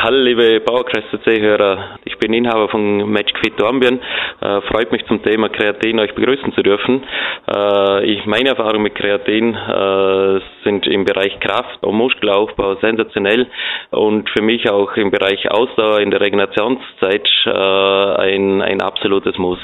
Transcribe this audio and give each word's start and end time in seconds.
Hallo 0.00 0.16
liebe 0.22 0.60
PowerQuest 0.60 1.08
CC-Hörer, 1.10 1.98
ich 2.04 2.16
bin 2.18 2.32
Inhaber 2.32 2.68
von 2.68 3.10
MatchFit 3.10 3.60
Dornbirn. 3.60 3.98
Äh, 4.40 4.60
freut 4.70 4.92
mich 4.92 5.04
zum 5.06 5.20
Thema 5.24 5.48
Kreatin 5.48 5.98
euch 5.98 6.14
begrüßen 6.14 6.52
zu 6.52 6.62
dürfen. 6.62 7.02
Äh, 7.52 8.04
ich, 8.04 8.24
meine 8.24 8.50
Erfahrungen 8.50 8.84
mit 8.84 8.94
Kreatin 8.94 9.56
äh, 9.56 10.40
sind 10.62 10.86
im 10.86 11.04
Bereich 11.04 11.40
Kraft 11.40 11.82
und 11.82 11.96
Muskelaufbau 11.96 12.76
sensationell 12.76 13.48
und 13.90 14.30
für 14.30 14.40
mich 14.40 14.70
auch 14.70 14.94
im 14.96 15.10
Bereich 15.10 15.50
Ausdauer 15.50 15.98
in 15.98 16.12
der 16.12 16.20
Regenerationszeit 16.20 17.28
äh, 17.46 17.50
ein, 17.50 18.62
ein 18.62 18.80
absolutes 18.80 19.36
Muss. 19.36 19.58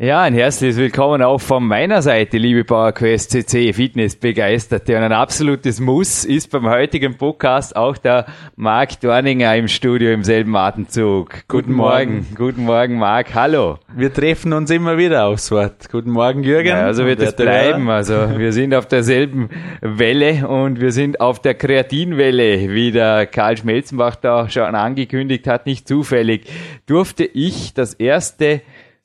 Ja, 0.00 0.22
ein 0.22 0.32
herzliches 0.32 0.76
Willkommen 0.76 1.22
auch 1.22 1.40
von 1.40 1.66
meiner 1.66 2.02
Seite, 2.02 2.38
liebe 2.38 2.62
PowerQuest 2.62 3.32
CC 3.32 3.72
Fitness 3.72 4.14
begeisterte. 4.14 4.96
Und 4.96 5.02
ein 5.02 5.10
absolutes 5.10 5.80
Muss 5.80 6.24
ist 6.24 6.52
beim 6.52 6.68
heutigen 6.68 7.16
Podcast 7.16 7.74
auch 7.74 7.96
der 7.96 8.26
Marc 8.54 9.00
Dorninger 9.00 9.56
im 9.56 9.66
Studio 9.66 10.12
im 10.12 10.22
selben 10.22 10.54
Atemzug. 10.54 11.30
Guten, 11.30 11.42
Guten 11.48 11.72
Morgen. 11.72 12.14
Morgen. 12.14 12.34
Guten 12.36 12.64
Morgen, 12.64 12.98
Marc. 12.98 13.34
Hallo. 13.34 13.80
Wir 13.92 14.12
treffen 14.14 14.52
uns 14.52 14.70
immer 14.70 14.98
wieder 14.98 15.26
aufs 15.26 15.50
Wort. 15.50 15.90
Guten 15.90 16.12
Morgen, 16.12 16.44
Jürgen. 16.44 16.68
Ja, 16.68 16.84
also 16.84 17.04
wird 17.04 17.18
es 17.18 17.34
bleiben. 17.34 17.90
Also 17.90 18.38
wir 18.38 18.52
sind 18.52 18.76
auf 18.76 18.86
derselben 18.86 19.48
Welle 19.80 20.46
und 20.46 20.80
wir 20.80 20.92
sind 20.92 21.20
auf 21.20 21.42
der 21.42 21.54
Kreatinwelle, 21.54 22.72
wie 22.72 22.92
der 22.92 23.26
Karl 23.26 23.56
Schmelzenbach 23.56 24.14
da 24.14 24.48
schon 24.48 24.76
angekündigt 24.76 25.48
hat. 25.48 25.66
Nicht 25.66 25.88
zufällig 25.88 26.48
durfte 26.86 27.24
ich 27.24 27.74
das 27.74 27.94
erste 27.94 28.60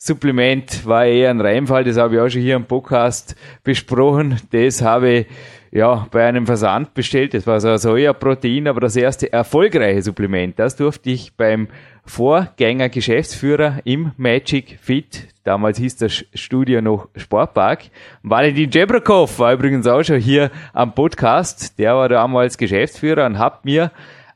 Supplement 0.05 0.85
war 0.85 1.05
eher 1.05 1.29
ein 1.29 1.39
Reimfall, 1.39 1.85
das 1.85 1.95
habe 1.95 2.15
ich 2.15 2.19
auch 2.19 2.27
schon 2.27 2.41
hier 2.41 2.57
im 2.57 2.65
Podcast 2.65 3.37
besprochen. 3.63 4.37
Das 4.51 4.81
habe 4.81 5.09
ich 5.09 5.27
ja 5.71 6.05
bei 6.11 6.25
einem 6.25 6.45
Versand 6.45 6.93
bestellt. 6.93 7.33
Das 7.33 7.47
war 7.47 7.61
so 7.61 7.69
ein 7.69 7.77
Sojaprotein, 7.77 8.67
aber 8.67 8.81
das 8.81 8.97
erste 8.97 9.31
erfolgreiche 9.31 10.01
Supplement, 10.01 10.59
das 10.59 10.75
durfte 10.75 11.09
ich 11.09 11.31
beim 11.37 11.69
Vorgänger 12.03 12.89
Geschäftsführer 12.89 13.79
im 13.85 14.11
Magic 14.17 14.77
Fit, 14.81 15.29
damals 15.45 15.77
hieß 15.77 15.95
das 15.95 16.25
Studio 16.33 16.81
noch 16.81 17.07
Sportpark. 17.15 17.83
Valentin 18.23 18.71
Jebrakov 18.71 19.39
war 19.39 19.53
übrigens 19.53 19.87
auch 19.87 20.03
schon 20.03 20.19
hier 20.19 20.51
am 20.73 20.93
Podcast. 20.93 21.79
Der 21.79 21.95
war 21.95 22.09
damals 22.09 22.57
Geschäftsführer 22.57 23.25
und 23.25 23.39
hat 23.39 23.63
mir 23.63 23.89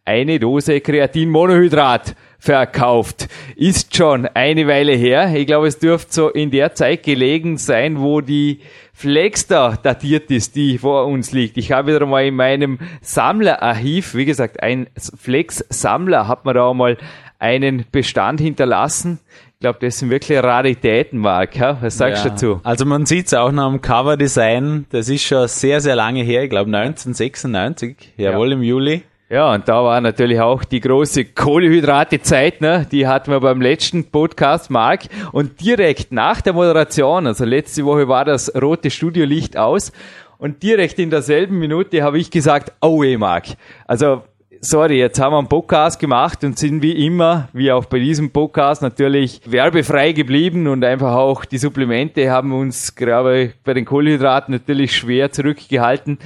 eine 0.05 0.39
Dose 0.39 0.79
Kreatinmonohydrat 0.79 2.15
verkauft. 2.39 3.27
Ist 3.55 3.95
schon 3.95 4.25
eine 4.27 4.67
Weile 4.67 4.93
her. 4.93 5.33
Ich 5.35 5.47
glaube, 5.47 5.67
es 5.67 5.79
dürfte 5.79 6.13
so 6.13 6.29
in 6.29 6.51
der 6.51 6.75
Zeit 6.75 7.03
gelegen 7.03 7.57
sein, 7.57 7.99
wo 7.99 8.21
die 8.21 8.59
Flex 8.93 9.47
da 9.47 9.75
datiert 9.75 10.31
ist, 10.31 10.55
die 10.55 10.77
vor 10.77 11.05
uns 11.05 11.31
liegt. 11.31 11.57
Ich 11.57 11.71
habe 11.71 11.93
wieder 11.93 12.05
mal 12.05 12.25
in 12.25 12.35
meinem 12.35 12.79
Sammlerarchiv, 13.01 14.15
wie 14.15 14.25
gesagt, 14.25 14.63
ein 14.63 14.87
Flex-Sammler 14.97 16.27
hat 16.27 16.45
mir 16.45 16.53
da 16.53 16.73
mal 16.73 16.97
einen 17.39 17.85
Bestand 17.91 18.41
hinterlassen. 18.41 19.19
Ich 19.53 19.61
glaube, 19.61 19.79
das 19.81 19.99
sind 19.99 20.11
wirklich 20.11 20.37
Raritäten, 20.37 21.19
Marc. 21.19 21.59
Was 21.81 21.97
sagst 21.97 22.25
du 22.25 22.29
dazu? 22.29 22.61
Also 22.63 22.85
man 22.85 23.07
sieht 23.07 23.27
es 23.27 23.33
auch 23.33 23.51
noch 23.51 23.65
am 23.65 23.81
Cover-Design. 23.81 24.85
Das 24.91 25.09
ist 25.09 25.23
schon 25.23 25.47
sehr, 25.47 25.81
sehr 25.81 25.95
lange 25.95 26.21
her. 26.21 26.43
Ich 26.43 26.49
glaube 26.49 26.67
1996. 26.67 28.13
Jawohl, 28.17 28.49
ja. 28.49 28.53
im 28.53 28.61
Juli. 28.63 29.03
Ja, 29.29 29.53
und 29.53 29.67
da 29.67 29.83
war 29.83 29.99
natürlich 29.99 30.39
auch 30.39 30.63
die 30.63 30.79
große 30.79 31.25
Kohlehydrate-Zeit, 31.25 32.61
ne? 32.61 32.87
die 32.89 33.07
hatten 33.07 33.29
wir 33.29 33.41
beim 33.41 33.61
letzten 33.61 34.05
Podcast, 34.05 34.69
Marc. 34.69 35.01
Und 35.33 35.59
direkt 35.59 36.13
nach 36.13 36.39
der 36.39 36.53
Moderation, 36.53 37.27
also 37.27 37.43
letzte 37.43 37.83
Woche 37.83 38.07
war 38.07 38.23
das 38.23 38.49
rote 38.55 38.89
Studiolicht 38.89 39.57
aus 39.57 39.91
und 40.37 40.63
direkt 40.63 40.97
in 40.99 41.09
derselben 41.09 41.59
Minute 41.59 42.03
habe 42.03 42.19
ich 42.19 42.31
gesagt, 42.31 42.71
oh 42.79 43.03
ey, 43.03 43.17
Marc, 43.17 43.47
also 43.85 44.21
sorry, 44.61 44.97
jetzt 44.99 45.19
haben 45.19 45.33
wir 45.33 45.39
einen 45.39 45.49
Podcast 45.49 45.99
gemacht 45.99 46.45
und 46.45 46.57
sind 46.57 46.81
wie 46.81 47.05
immer, 47.05 47.49
wie 47.51 47.69
auch 47.69 47.83
bei 47.83 47.99
diesem 47.99 48.31
Podcast, 48.31 48.81
natürlich 48.81 49.41
werbefrei 49.45 50.13
geblieben 50.13 50.67
und 50.67 50.85
einfach 50.85 51.15
auch 51.15 51.43
die 51.43 51.57
Supplemente 51.57 52.31
haben 52.31 52.53
uns 52.53 52.95
gerade 52.95 53.51
bei 53.65 53.73
den 53.73 53.83
Kohlenhydraten 53.83 54.53
natürlich 54.53 54.95
schwer 54.95 55.33
zurückgehalten. 55.33 56.17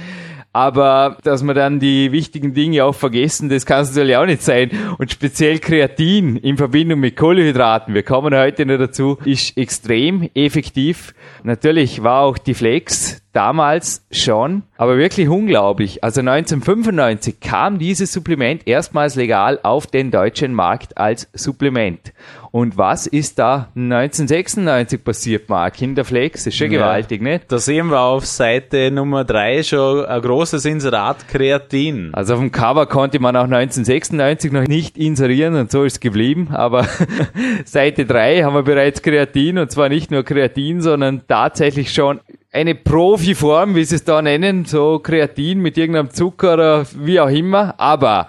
Aber 0.52 1.16
dass 1.22 1.42
wir 1.42 1.54
dann 1.54 1.80
die 1.80 2.12
wichtigen 2.12 2.52
Dinge 2.52 2.84
auch 2.84 2.94
vergessen, 2.94 3.48
das 3.48 3.64
kann 3.64 3.82
es 3.82 3.90
natürlich 3.90 4.16
auch 4.16 4.26
nicht 4.26 4.42
sein. 4.42 4.70
Und 4.98 5.10
speziell 5.10 5.58
Kreatin 5.58 6.36
in 6.36 6.58
Verbindung 6.58 7.00
mit 7.00 7.16
Kohlenhydraten, 7.16 7.94
wir 7.94 8.02
kommen 8.02 8.34
heute 8.34 8.66
noch 8.66 8.78
dazu, 8.78 9.16
ist 9.24 9.56
extrem 9.56 10.28
effektiv. 10.34 11.14
Natürlich 11.42 12.02
war 12.02 12.22
auch 12.22 12.36
die 12.36 12.54
Flex 12.54 13.21
damals 13.32 14.04
schon, 14.10 14.62
aber 14.76 14.98
wirklich 14.98 15.28
unglaublich. 15.28 16.04
Also 16.04 16.20
1995 16.20 17.40
kam 17.40 17.78
dieses 17.78 18.12
Supplement 18.12 18.66
erstmals 18.66 19.14
legal 19.14 19.58
auf 19.62 19.86
den 19.86 20.10
deutschen 20.10 20.52
Markt 20.54 20.98
als 20.98 21.28
Supplement. 21.32 22.12
Und 22.50 22.76
was 22.76 23.06
ist 23.06 23.38
da 23.38 23.68
1996 23.74 25.02
passiert, 25.02 25.48
Mark? 25.48 25.72
Kinderflex, 25.72 26.46
ist 26.46 26.56
schon 26.56 26.70
ja, 26.70 26.80
gewaltig, 26.80 27.22
nicht? 27.22 27.50
Da 27.50 27.56
sehen 27.56 27.86
wir 27.86 28.00
auf 28.00 28.26
Seite 28.26 28.90
Nummer 28.90 29.24
3 29.24 29.62
schon 29.62 30.04
ein 30.04 30.20
großes 30.20 30.66
Inserat 30.66 31.28
Kreatin. 31.28 32.10
Also 32.12 32.34
auf 32.34 32.40
dem 32.40 32.52
Cover 32.52 32.84
konnte 32.84 33.20
man 33.20 33.36
auch 33.36 33.44
1996 33.44 34.52
noch 34.52 34.68
nicht 34.68 34.98
inserieren 34.98 35.54
und 35.54 35.70
so 35.70 35.84
ist 35.84 35.94
es 35.94 36.00
geblieben, 36.00 36.48
aber 36.52 36.86
Seite 37.64 38.04
3 38.04 38.42
haben 38.42 38.54
wir 38.54 38.64
bereits 38.64 39.00
Kreatin 39.00 39.56
und 39.56 39.70
zwar 39.70 39.88
nicht 39.88 40.10
nur 40.10 40.22
Kreatin, 40.22 40.82
sondern 40.82 41.22
tatsächlich 41.26 41.94
schon 41.94 42.20
eine 42.52 42.74
Profiform, 42.74 43.74
wie 43.74 43.84
sie 43.84 43.96
es 43.96 44.04
da 44.04 44.20
nennen, 44.20 44.66
so 44.66 44.98
Kreatin 44.98 45.60
mit 45.60 45.78
irgendeinem 45.78 46.10
Zucker 46.10 46.54
oder 46.54 46.86
wie 46.96 47.18
auch 47.18 47.30
immer, 47.30 47.80
aber 47.80 48.28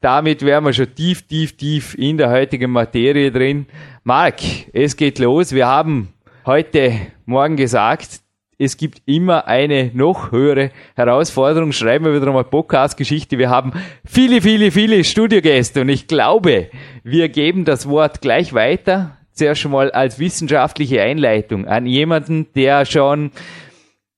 damit 0.00 0.42
wären 0.42 0.64
wir 0.64 0.72
schon 0.72 0.94
tief, 0.94 1.26
tief, 1.26 1.56
tief 1.56 1.94
in 1.98 2.16
der 2.16 2.30
heutigen 2.30 2.70
Materie 2.70 3.32
drin. 3.32 3.66
Marc, 4.04 4.36
es 4.72 4.96
geht 4.96 5.18
los. 5.18 5.52
Wir 5.52 5.66
haben 5.66 6.12
heute 6.46 6.92
Morgen 7.24 7.56
gesagt, 7.56 8.20
es 8.58 8.76
gibt 8.76 9.02
immer 9.06 9.48
eine 9.48 9.90
noch 9.92 10.30
höhere 10.30 10.70
Herausforderung. 10.94 11.72
Schreiben 11.72 12.04
wir 12.04 12.14
wieder 12.14 12.32
mal 12.32 12.44
Podcast-Geschichte. 12.44 13.38
Wir 13.38 13.50
haben 13.50 13.72
viele, 14.04 14.40
viele, 14.40 14.70
viele 14.70 15.02
Studiogäste 15.02 15.80
und 15.80 15.88
ich 15.88 16.06
glaube, 16.06 16.70
wir 17.02 17.28
geben 17.28 17.64
das 17.64 17.88
Wort 17.88 18.20
gleich 18.20 18.52
weiter. 18.52 19.16
Zuerst 19.34 19.60
schon 19.60 19.72
mal 19.72 19.90
als 19.90 20.18
wissenschaftliche 20.18 21.02
Einleitung 21.02 21.66
an 21.66 21.86
jemanden, 21.86 22.46
der 22.54 22.86
schon 22.86 23.30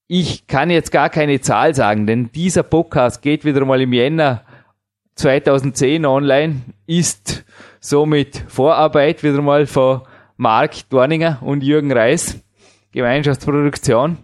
ich 0.09 0.47
kann 0.47 0.71
jetzt 0.71 0.93
gar 0.93 1.10
keine 1.10 1.41
Zahl 1.41 1.75
sagen, 1.75 2.06
denn 2.06 2.31
dieser 2.31 2.62
Podcast 2.62 3.22
geht 3.22 3.44
wieder 3.44 3.65
mal 3.65 3.81
im 3.81 3.93
Jänner 3.93 4.43
2010 5.16 6.06
online, 6.06 6.60
ist 6.87 7.44
somit 7.81 8.44
Vorarbeit 8.47 9.25
wieder 9.25 9.43
mal 9.43 9.66
von 9.66 10.03
Marc 10.37 10.88
Dorninger 10.91 11.38
und 11.41 11.65
Jürgen 11.65 11.91
Reis, 11.91 12.38
Gemeinschaftsproduktion. 12.93 14.19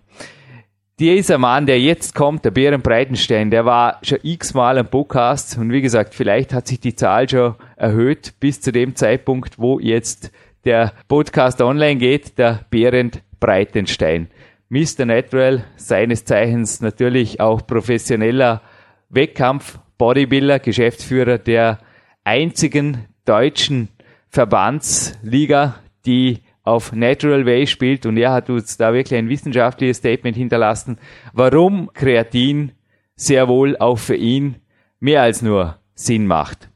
Dieser 1.01 1.39
Mann, 1.39 1.67
der 1.67 1.81
jetzt 1.81 2.15
kommt, 2.15 2.45
der 2.45 2.53
Bären 2.53 2.83
Breitenstein, 2.83 3.51
der 3.51 3.65
war 3.65 3.99
schon 4.03 4.19
x-mal 4.23 4.79
am 4.79 4.87
Podcast 4.87 5.59
und 5.59 5.73
wie 5.73 5.81
gesagt, 5.81 6.15
vielleicht 6.15 6.53
hat 6.53 6.69
sich 6.69 6.79
die 6.79 6.95
Zahl 6.95 7.29
schon 7.29 7.57
erhöht 7.75 8.35
bis 8.39 8.61
zu 8.61 8.71
dem 8.71 8.95
Zeitpunkt, 8.95 9.59
wo 9.59 9.81
jetzt 9.81 10.31
der 10.65 10.93
Podcast 11.09 11.61
online 11.61 11.97
geht, 11.97 12.39
der 12.39 12.61
Behrend 12.71 13.23
Breitenstein. 13.41 14.31
Mr. 14.69 15.05
Natural, 15.05 15.65
seines 15.77 16.25
Zeichens 16.25 16.81
natürlich 16.81 17.41
auch 17.41 17.67
professioneller 17.67 18.63
Wettkampf-Bodybuilder, 19.11 20.61
Geschäftsführer 20.61 21.39
der 21.39 21.79
einzigen 22.25 23.09
deutschen 23.25 23.89
Verbandsliga, 24.31 25.75
die 26.07 26.43
auf 26.65 26.93
Natural 26.93 27.45
Way 27.45 27.67
spielt 27.67 28.07
und 28.07 28.17
er 28.17 28.33
hat 28.33 28.49
uns 28.49 28.77
da 28.77 28.95
wirklich 28.95 29.19
ein 29.19 29.29
wissenschaftliches 29.29 29.99
Statement 29.99 30.37
hinterlassen, 30.37 30.99
warum 31.33 31.93
Kreatin 31.93 32.73
sehr 33.17 33.49
wohl 33.49 33.77
auch 33.77 33.99
für 33.99 34.17
ihn 34.17 34.63
mehr 35.01 35.23
als 35.23 35.43
nur 35.43 35.79
Sinn 35.95 36.27
macht. 36.27 36.69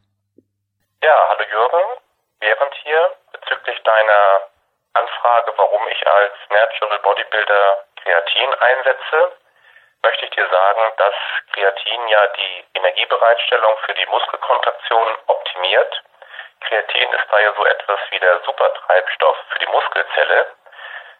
Ja, 1.02 1.16
hallo 1.31 1.44
Jürgen, 1.50 2.00
Während 2.40 2.75
bezüglich 3.66 3.82
deiner 3.82 4.42
Anfrage, 4.94 5.52
warum 5.56 5.88
ich 5.88 6.06
als 6.06 6.32
Natural 6.50 6.98
Bodybuilder 7.00 7.84
Kreatin 8.02 8.54
einsetze, 8.54 9.32
möchte 10.02 10.24
ich 10.24 10.30
dir 10.30 10.48
sagen, 10.48 10.92
dass 10.96 11.14
Kreatin 11.52 12.08
ja 12.08 12.26
die 12.28 12.64
Energiebereitstellung 12.74 13.76
für 13.84 13.94
die 13.94 14.06
Muskelkontraktion 14.06 15.18
optimiert. 15.26 16.02
Kreatin 16.60 17.12
ist 17.12 17.26
da 17.30 17.38
ja 17.40 17.52
so 17.54 17.64
etwas 17.66 17.98
wie 18.10 18.20
der 18.20 18.40
Supertreibstoff 18.44 19.36
für 19.50 19.58
die 19.58 19.66
Muskelzelle. 19.66 20.46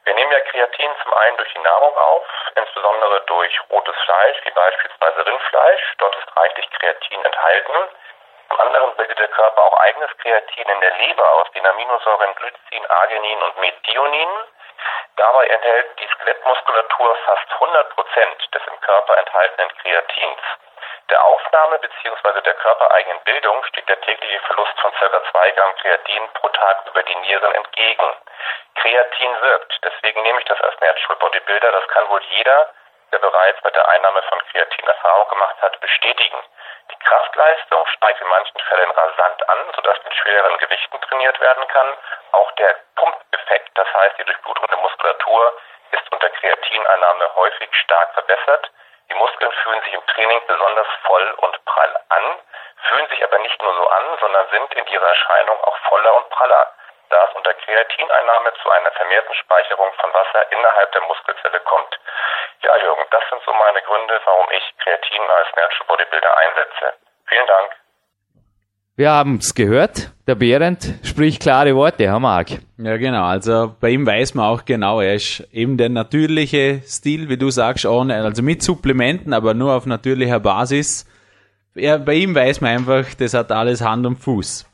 Wir 0.05 0.15
nehmen 0.15 0.33
ja 0.33 0.41
Kreatin 0.41 0.91
zum 1.03 1.15
einen 1.15 1.37
durch 1.37 1.53
die 1.53 1.63
Nahrung 1.63 1.97
auf, 1.97 2.25
insbesondere 2.55 3.21
durch 3.23 3.61
rotes 3.71 3.97
Fleisch, 4.05 4.37
wie 4.45 4.51
beispielsweise 4.53 5.27
Rindfleisch. 5.27 5.95
Dort 5.99 6.17
ist 6.17 6.37
reichlich 6.37 6.71
Kreatin 6.71 7.25
enthalten. 7.25 7.89
Zum 8.49 8.61
anderen 8.61 8.95
bildet 8.97 9.19
der 9.19 9.29
Körper 9.29 9.63
auch 9.63 9.79
eigenes 9.81 10.11
Kreatin 10.19 10.69
in 10.69 10.81
der 10.81 10.97
Leber 10.97 11.33
aus 11.33 11.51
den 11.53 11.67
Aminosäuren 11.67 12.35
Glycin, 12.37 12.87
Arginin 12.91 13.43
und 13.43 13.59
Methionin. 13.59 14.29
Dabei 15.17 15.47
enthält 15.47 15.99
die 15.99 16.09
Skelettmuskulatur 16.09 17.17
fast 17.25 17.53
100 17.53 17.95
Prozent 17.95 18.55
des 18.55 18.63
im 18.67 18.81
Körper 18.81 19.19
enthaltenen 19.19 19.71
Kreatins. 19.79 20.41
Der 21.11 21.25
Aufnahme 21.25 21.79
bzw. 21.79 22.41
der 22.41 22.55
körpereigenen 22.55 23.21
Bildung 23.21 23.65
steht 23.65 23.89
der 23.89 24.01
tägliche 24.01 24.41
Verlust 24.41 24.79
von 24.81 24.93
ca. 24.93 25.23
2 25.31 25.51
Gramm 25.53 25.75
Kreatin 25.77 26.29
pro 26.35 26.49
Tag 26.49 26.85
über 26.87 27.03
die 27.03 27.15
Nieren 27.17 27.53
entgegen. 27.53 28.13
Kreatin 28.75 29.41
wirkt, 29.41 29.79
deswegen 29.85 30.23
nehme 30.23 30.41
ich 30.41 30.47
das 30.47 30.61
als 30.61 30.79
Natural 30.81 31.17
Bodybuilder, 31.17 31.73
das 31.73 31.89
kann 31.89 32.09
wohl 32.09 32.23
jeder, 32.31 32.71
der 33.13 33.19
bereits 33.19 33.63
mit 33.63 33.75
der 33.75 33.89
Einnahme 33.89 34.23
von 34.23 34.43
Kreatin 34.51 34.87
Erfahrung 34.87 35.29
gemacht 35.29 35.57
hat, 35.63 35.81
bestätigen. 35.81 36.39
Die 36.91 36.99
Kraftleistung 36.99 37.87
steigt 37.87 38.21
in 38.21 38.29
manchen 38.29 38.61
Fällen 38.61 38.91
rasant 38.91 39.49
an, 39.49 39.59
sodass 39.75 40.03
mit 40.05 40.15
schwereren 40.15 40.59
Gewichten 40.59 41.01
trainiert 41.01 41.41
werden 41.41 41.67
kann. 41.69 41.97
Auch 42.33 42.51
der 42.53 42.77
Pumpeffekt, 42.95 43.71
das 43.77 43.93
heißt 43.95 44.19
die 44.19 44.25
Durchblutung 44.25 44.67
der 44.69 44.79
Muskulatur, 44.79 45.53
ist 45.91 46.13
unter 46.13 46.29
Kreatineinnahme 46.31 47.35
häufig 47.37 47.69
stark 47.75 48.13
verbessert. 48.15 48.71
Die 49.11 49.15
Muskeln 49.15 49.53
fühlen 49.63 49.83
sich 49.83 49.95
im 49.95 50.07
Training 50.07 50.41
besonders 50.47 50.89
voll 51.05 51.31
und 51.39 51.65
prall 51.65 51.97
an, 52.09 52.39
fühlen 52.89 53.09
sich 53.09 53.23
aber 53.25 53.39
nicht 53.39 53.63
nur 53.63 53.75
so 53.75 53.89
an, 53.89 54.19
sondern 54.21 54.49
sind 54.51 54.75
in 54.75 54.87
ihrer 54.87 55.09
Erscheinung 55.09 55.61
auch 55.65 55.77
voller 55.89 56.17
und 56.17 56.29
praller, 56.31 56.73
da 57.11 57.25
es 57.29 57.37
unter 57.37 57.55
Kreatineinnahme 57.55 58.53
zu 58.63 58.71
einer 58.71 58.91
vermehrten 58.93 59.35
Speicherung 59.35 59.89
von 60.01 60.13
Wasser 60.13 60.51
innerhalb 60.53 60.93
der 60.93 61.03
Muskelzelle 61.03 61.61
kommt. 61.61 61.99
Ja, 62.63 62.77
Jürgen, 62.79 63.05
das 63.11 63.23
sind 63.31 63.43
so 63.45 63.53
meine 63.53 63.83
Gründe, 63.83 64.21
warum 64.25 64.47
ich 64.51 64.65
Kreatin 64.83 65.23
als 65.23 65.49
Natural 65.57 65.87
Bodybuilder 65.89 66.37
einsetze. 66.37 66.87
Vielen 67.29 67.47
Dank. 67.47 67.71
Wir 68.99 69.11
haben 69.11 69.37
es 69.37 69.55
gehört. 69.55 70.11
Der 70.27 70.37
Behrendt 70.37 70.87
spricht 71.05 71.43
klare 71.43 71.77
Worte, 71.77 72.05
Herr 72.05 72.19
Marc. 72.19 72.49
Ja, 72.79 72.97
genau. 72.97 73.25
Also 73.27 73.77
bei 73.79 73.91
ihm 73.91 74.07
weiß 74.07 74.35
man 74.35 74.47
auch 74.47 74.65
genau, 74.65 75.03
er 75.03 75.15
ist 75.15 75.41
eben 75.53 75.77
der 75.77 75.91
natürliche 75.91 76.81
Stil, 76.81 77.29
wie 77.29 77.37
du 77.37 77.51
sagst, 77.51 77.85
ohne, 77.85 78.15
also 78.25 78.43
mit 78.43 78.63
Supplementen, 78.63 79.35
aber 79.35 79.53
nur 79.53 79.75
auf 79.75 79.85
natürlicher 79.85 80.41
Basis. 80.41 81.05
Ja, 81.75 81.99
bei 81.99 82.15
ihm 82.15 82.35
weiß 82.35 82.63
man 82.63 82.71
einfach, 82.71 83.05
das 83.19 83.35
hat 83.35 83.53
alles 83.53 83.83
Hand 83.83 84.07
und 84.07 84.17
Fuß. 84.17 84.65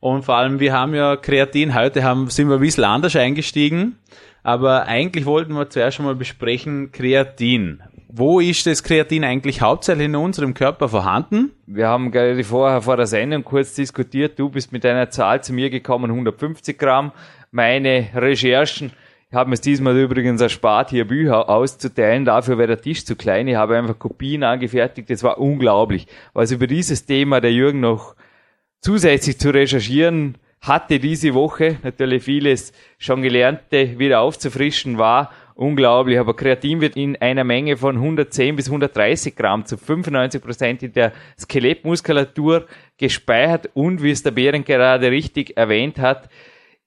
Und 0.00 0.24
vor 0.24 0.36
allem, 0.36 0.60
wir 0.60 0.72
haben 0.72 0.94
ja 0.94 1.16
Kreatin, 1.16 1.74
heute 1.74 2.02
haben, 2.02 2.28
sind 2.28 2.48
wir 2.48 2.56
ein 2.56 2.60
bisschen 2.60 2.84
anders 2.84 3.14
eingestiegen, 3.14 3.98
aber 4.42 4.86
eigentlich 4.86 5.26
wollten 5.26 5.52
wir 5.52 5.68
zuerst 5.68 5.98
schon 5.98 6.06
mal 6.06 6.14
besprechen 6.14 6.90
Kreatin 6.90 7.82
wo 8.12 8.40
ist 8.40 8.66
das 8.66 8.82
Kreatin 8.82 9.24
eigentlich 9.24 9.60
hauptsächlich 9.60 10.06
in 10.06 10.16
unserem 10.16 10.54
Körper 10.54 10.88
vorhanden? 10.88 11.52
Wir 11.66 11.88
haben 11.88 12.10
gerade 12.10 12.42
vorher 12.42 12.82
vor 12.82 12.96
der 12.96 13.06
Sendung 13.06 13.44
kurz 13.44 13.74
diskutiert. 13.74 14.38
Du 14.38 14.48
bist 14.48 14.72
mit 14.72 14.84
einer 14.84 15.10
Zahl 15.10 15.42
zu 15.42 15.52
mir 15.52 15.70
gekommen, 15.70 16.10
150 16.10 16.78
Gramm. 16.78 17.12
Meine 17.50 18.08
Recherchen 18.14 18.92
haben 19.32 19.52
es 19.52 19.60
diesmal 19.60 19.96
übrigens 19.96 20.40
erspart, 20.40 20.90
hier 20.90 21.06
Bücher 21.06 21.48
auszuteilen. 21.48 22.24
Dafür 22.24 22.58
wäre 22.58 22.68
der 22.68 22.80
Tisch 22.80 23.04
zu 23.04 23.14
klein. 23.14 23.46
Ich 23.46 23.54
habe 23.54 23.76
einfach 23.76 23.98
Kopien 23.98 24.42
angefertigt. 24.42 25.08
Das 25.08 25.22
war 25.22 25.38
unglaublich. 25.38 26.06
Was 26.32 26.50
über 26.50 26.66
dieses 26.66 27.06
Thema 27.06 27.40
der 27.40 27.52
Jürgen 27.52 27.80
noch 27.80 28.16
zusätzlich 28.80 29.38
zu 29.38 29.50
recherchieren 29.50 30.36
hatte 30.60 31.00
diese 31.00 31.34
Woche, 31.34 31.78
natürlich 31.82 32.22
vieles 32.22 32.72
schon 32.98 33.22
Gelernte 33.22 33.98
wieder 33.98 34.20
aufzufrischen 34.20 34.98
war, 34.98 35.32
unglaublich. 35.54 36.18
Aber 36.18 36.36
Kreatin 36.36 36.82
wird 36.82 36.96
in 36.96 37.16
einer 37.16 37.44
Menge 37.44 37.76
von 37.76 37.96
110 37.96 38.56
bis 38.56 38.66
130 38.66 39.36
Gramm 39.36 39.64
zu 39.64 39.78
95 39.78 40.42
Prozent 40.42 40.82
in 40.82 40.92
der 40.92 41.12
Skelettmuskulatur 41.38 42.66
gespeichert. 42.98 43.70
Und, 43.74 44.02
wie 44.02 44.10
es 44.10 44.22
der 44.22 44.32
Behren 44.32 44.64
gerade 44.64 45.10
richtig 45.10 45.56
erwähnt 45.56 45.98
hat, 45.98 46.28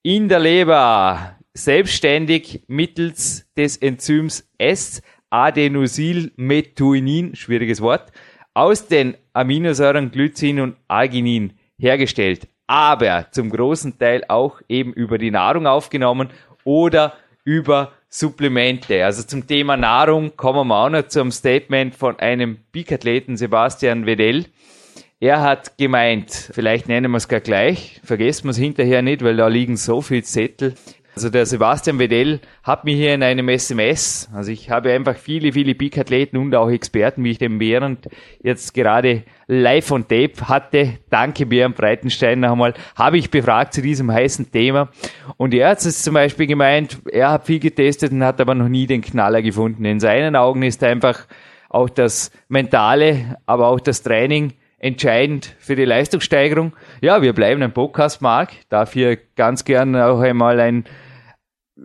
in 0.04 0.30
der 0.30 0.40
Leber. 0.40 1.38
Selbstständig 1.56 2.64
mittels 2.68 3.48
des 3.56 3.78
Enzyms 3.78 4.50
S-Adenosylmethionin, 4.58 7.36
schwieriges 7.36 7.80
Wort, 7.80 8.12
aus 8.56 8.88
den 8.88 9.16
Aminosäuren 9.34 10.10
Glycin 10.10 10.60
und 10.60 10.78
Arginin 10.88 11.54
hergestellt, 11.84 12.48
aber 12.66 13.28
zum 13.32 13.50
großen 13.50 14.00
Teil 14.00 14.24
auch 14.28 14.62
eben 14.68 14.94
über 14.94 15.18
die 15.18 15.32
Nahrung 15.32 15.68
aufgenommen 15.68 16.30
oder 16.64 17.14
über 17.44 17.92
Supplemente. 18.10 19.04
Also 19.04 19.24
zum 19.24 19.48
Thema 19.48 19.76
Nahrung 19.76 20.38
kommen 20.38 20.68
wir 20.68 20.86
auch 20.86 20.90
noch 20.90 21.08
zum 21.08 21.32
Statement 21.32 21.96
von 21.96 22.20
einem 22.20 22.58
Peak-Athleten 22.72 23.38
Sebastian 23.38 24.06
Wedell. 24.06 24.46
Er 25.20 25.42
hat 25.42 25.78
gemeint, 25.78 26.32
vielleicht 26.32 26.88
nennen 26.88 27.12
wir 27.12 27.18
es 27.18 27.28
gar 27.28 27.40
gleich, 27.40 28.02
vergessen 28.04 28.46
wir 28.46 28.52
es 28.52 28.58
hinterher 28.58 29.02
nicht, 29.02 29.24
weil 29.24 29.38
da 29.38 29.48
liegen 29.48 29.78
so 29.78 30.02
viele 30.02 30.24
Zettel. 30.24 30.76
Also 31.16 31.30
der 31.30 31.46
Sebastian 31.46 32.00
Wedell 32.00 32.40
hat 32.64 32.86
mir 32.86 32.96
hier 32.96 33.14
in 33.14 33.22
einem 33.22 33.48
SMS, 33.48 34.30
also 34.34 34.52
ich 34.52 34.72
habe 34.72 34.92
einfach 34.92 35.16
viele, 35.16 35.54
viele 35.54 35.76
Peak-Athleten 35.76 36.38
und 36.38 36.56
auch 36.56 36.72
Experten, 36.72 37.24
wie 37.24 37.32
ich 37.32 37.38
den 37.38 37.60
während 37.60 38.10
jetzt 38.42 38.74
gerade 38.74 39.22
live 39.46 39.92
on 39.92 40.08
tape 40.08 40.48
hatte, 40.48 40.98
danke 41.12 41.46
Björn 41.46 41.74
Breitenstein 41.74 42.40
noch 42.40 42.54
einmal, 42.54 42.74
habe 42.96 43.20
ich 43.20 43.30
befragt 43.30 43.76
zu 43.76 43.84
diesem 43.84 44.12
heißen 44.12 44.52
Thema. 44.52 44.90
Und 45.38 45.54
er 45.54 45.70
hat 45.70 45.86
es 45.86 46.02
zum 46.02 46.16
Beispiel 46.16 46.48
gemeint, 46.48 46.98
er 47.12 47.30
hat 47.30 47.46
viel 47.46 47.60
getestet 47.60 48.12
und 48.12 48.24
hat 48.24 48.42
aber 48.42 48.56
noch 48.56 48.70
nie 48.70 48.88
den 48.88 49.02
Knaller 49.02 49.44
gefunden. 49.44 49.86
In 49.86 50.00
seinen 50.00 50.36
Augen 50.36 50.64
ist 50.64 50.84
einfach 50.84 51.28
auch 51.70 51.90
das 51.90 52.32
Mentale, 52.48 53.38
aber 53.46 53.68
auch 53.68 53.80
das 53.80 54.02
Training 54.02 54.54
entscheidend 54.84 55.56
für 55.60 55.76
die 55.76 55.86
Leistungssteigerung. 55.86 56.74
Ja, 57.02 57.22
wir 57.22 57.34
bleiben 57.34 57.64
ein 57.64 57.72
Podcast, 57.72 58.22
Marc. 58.22 58.52
Darf 58.70 58.94
hier 58.94 59.18
ganz 59.36 59.64
gern 59.64 59.96
auch 59.96 60.20
einmal 60.20 60.60
ein 60.60 60.84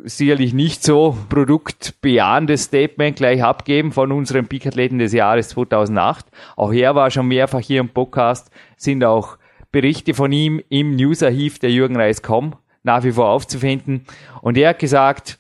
sicherlich 0.04 0.54
nicht 0.54 0.82
so 0.82 1.16
produktbejahendes 1.28 2.64
Statement 2.64 3.16
gleich 3.16 3.42
abgeben 3.42 3.92
von 3.92 4.12
unserem 4.12 4.46
Peak-Athleten 4.46 4.98
des 4.98 5.12
Jahres 5.12 5.50
2008. 5.50 6.26
Auch 6.56 6.72
er 6.72 6.94
war 6.94 7.10
schon 7.10 7.28
mehrfach 7.28 7.60
hier 7.60 7.80
im 7.80 7.88
Podcast, 7.88 8.50
sind 8.76 9.04
auch 9.04 9.38
Berichte 9.70 10.14
von 10.14 10.32
ihm 10.32 10.62
im 10.68 10.96
Newsarchiv 10.96 11.58
der 11.58 11.70
Jürgen 11.70 11.96
Reis.com 11.96 12.54
nach 12.82 13.04
wie 13.04 13.12
vor 13.12 13.28
aufzufinden. 13.28 14.04
Und 14.40 14.56
er 14.56 14.70
hat 14.70 14.78
gesagt, 14.78 15.38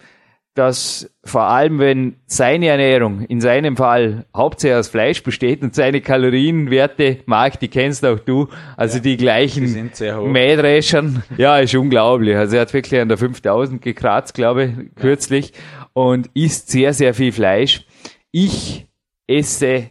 dass 0.58 1.08
vor 1.24 1.42
allem, 1.42 1.78
wenn 1.78 2.16
seine 2.26 2.66
Ernährung 2.66 3.22
in 3.26 3.40
seinem 3.40 3.76
Fall 3.76 4.24
hauptsächlich 4.34 4.78
aus 4.78 4.88
Fleisch 4.88 5.22
besteht 5.22 5.62
und 5.62 5.74
seine 5.74 6.00
Kalorienwerte, 6.00 7.18
Marc, 7.26 7.60
die 7.60 7.68
kennst 7.68 8.04
auch 8.04 8.18
du, 8.18 8.48
also 8.76 8.96
ja, 8.96 9.02
die 9.02 9.16
gleichen 9.16 9.90
Mähdreschern, 10.32 11.22
ja, 11.36 11.58
ist 11.58 11.76
unglaublich. 11.76 12.36
Also 12.36 12.56
er 12.56 12.62
hat 12.62 12.74
wirklich 12.74 13.00
an 13.00 13.08
der 13.08 13.18
5000 13.18 13.80
gekratzt, 13.80 14.34
glaube 14.34 14.64
ich, 14.64 14.94
kürzlich 14.96 15.52
und 15.92 16.28
isst 16.34 16.70
sehr, 16.70 16.92
sehr 16.92 17.14
viel 17.14 17.30
Fleisch. 17.30 17.84
Ich 18.32 18.88
esse 19.28 19.90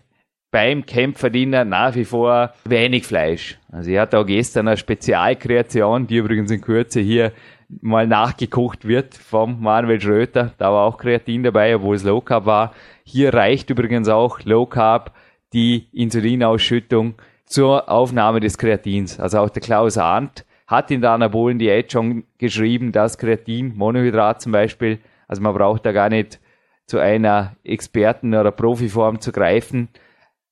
beim 0.51 0.85
Kämpferdiener 0.85 1.63
nach 1.63 1.95
wie 1.95 2.05
vor 2.05 2.53
wenig 2.65 3.05
Fleisch. 3.05 3.57
Also 3.71 3.89
ich 3.89 3.97
hatte 3.97 4.19
auch 4.19 4.25
gestern 4.25 4.67
eine 4.67 4.75
Spezialkreation, 4.75 6.07
die 6.07 6.17
übrigens 6.17 6.51
in 6.51 6.59
Kürze 6.59 6.99
hier 6.99 7.31
mal 7.69 8.07
nachgekocht 8.07 8.87
wird 8.87 9.15
vom 9.15 9.61
Manuel 9.61 9.99
Schröter. 9.99 10.53
Da 10.57 10.71
war 10.71 10.85
auch 10.85 10.97
Kreatin 10.97 11.43
dabei, 11.43 11.75
obwohl 11.75 11.95
es 11.95 12.03
Low 12.03 12.21
Carb 12.21 12.45
war. 12.45 12.73
Hier 13.03 13.33
reicht 13.33 13.69
übrigens 13.69 14.07
auch 14.07 14.41
Low 14.43 14.65
Carb 14.65 15.13
die 15.53 15.87
Insulinausschüttung 15.91 17.15
zur 17.45 17.89
Aufnahme 17.89 18.39
des 18.39 18.57
Kreatins. 18.57 19.19
Also 19.19 19.39
auch 19.39 19.49
der 19.49 19.61
Klaus 19.61 19.97
Arndt 19.97 20.45
hat 20.67 20.91
in 20.91 21.01
der 21.01 21.11
Anabolen 21.11 21.59
Diät 21.59 21.91
schon 21.91 22.25
geschrieben, 22.37 22.91
dass 22.91 23.17
Kreatin, 23.17 23.75
Monohydrat 23.75 24.41
zum 24.41 24.51
Beispiel, 24.51 24.99
also 25.27 25.41
man 25.41 25.53
braucht 25.53 25.85
da 25.85 25.93
gar 25.93 26.09
nicht 26.09 26.39
zu 26.85 26.99
einer 26.99 27.55
Experten- 27.63 28.35
oder 28.35 28.51
Profiform 28.51 29.19
zu 29.19 29.31
greifen, 29.31 29.89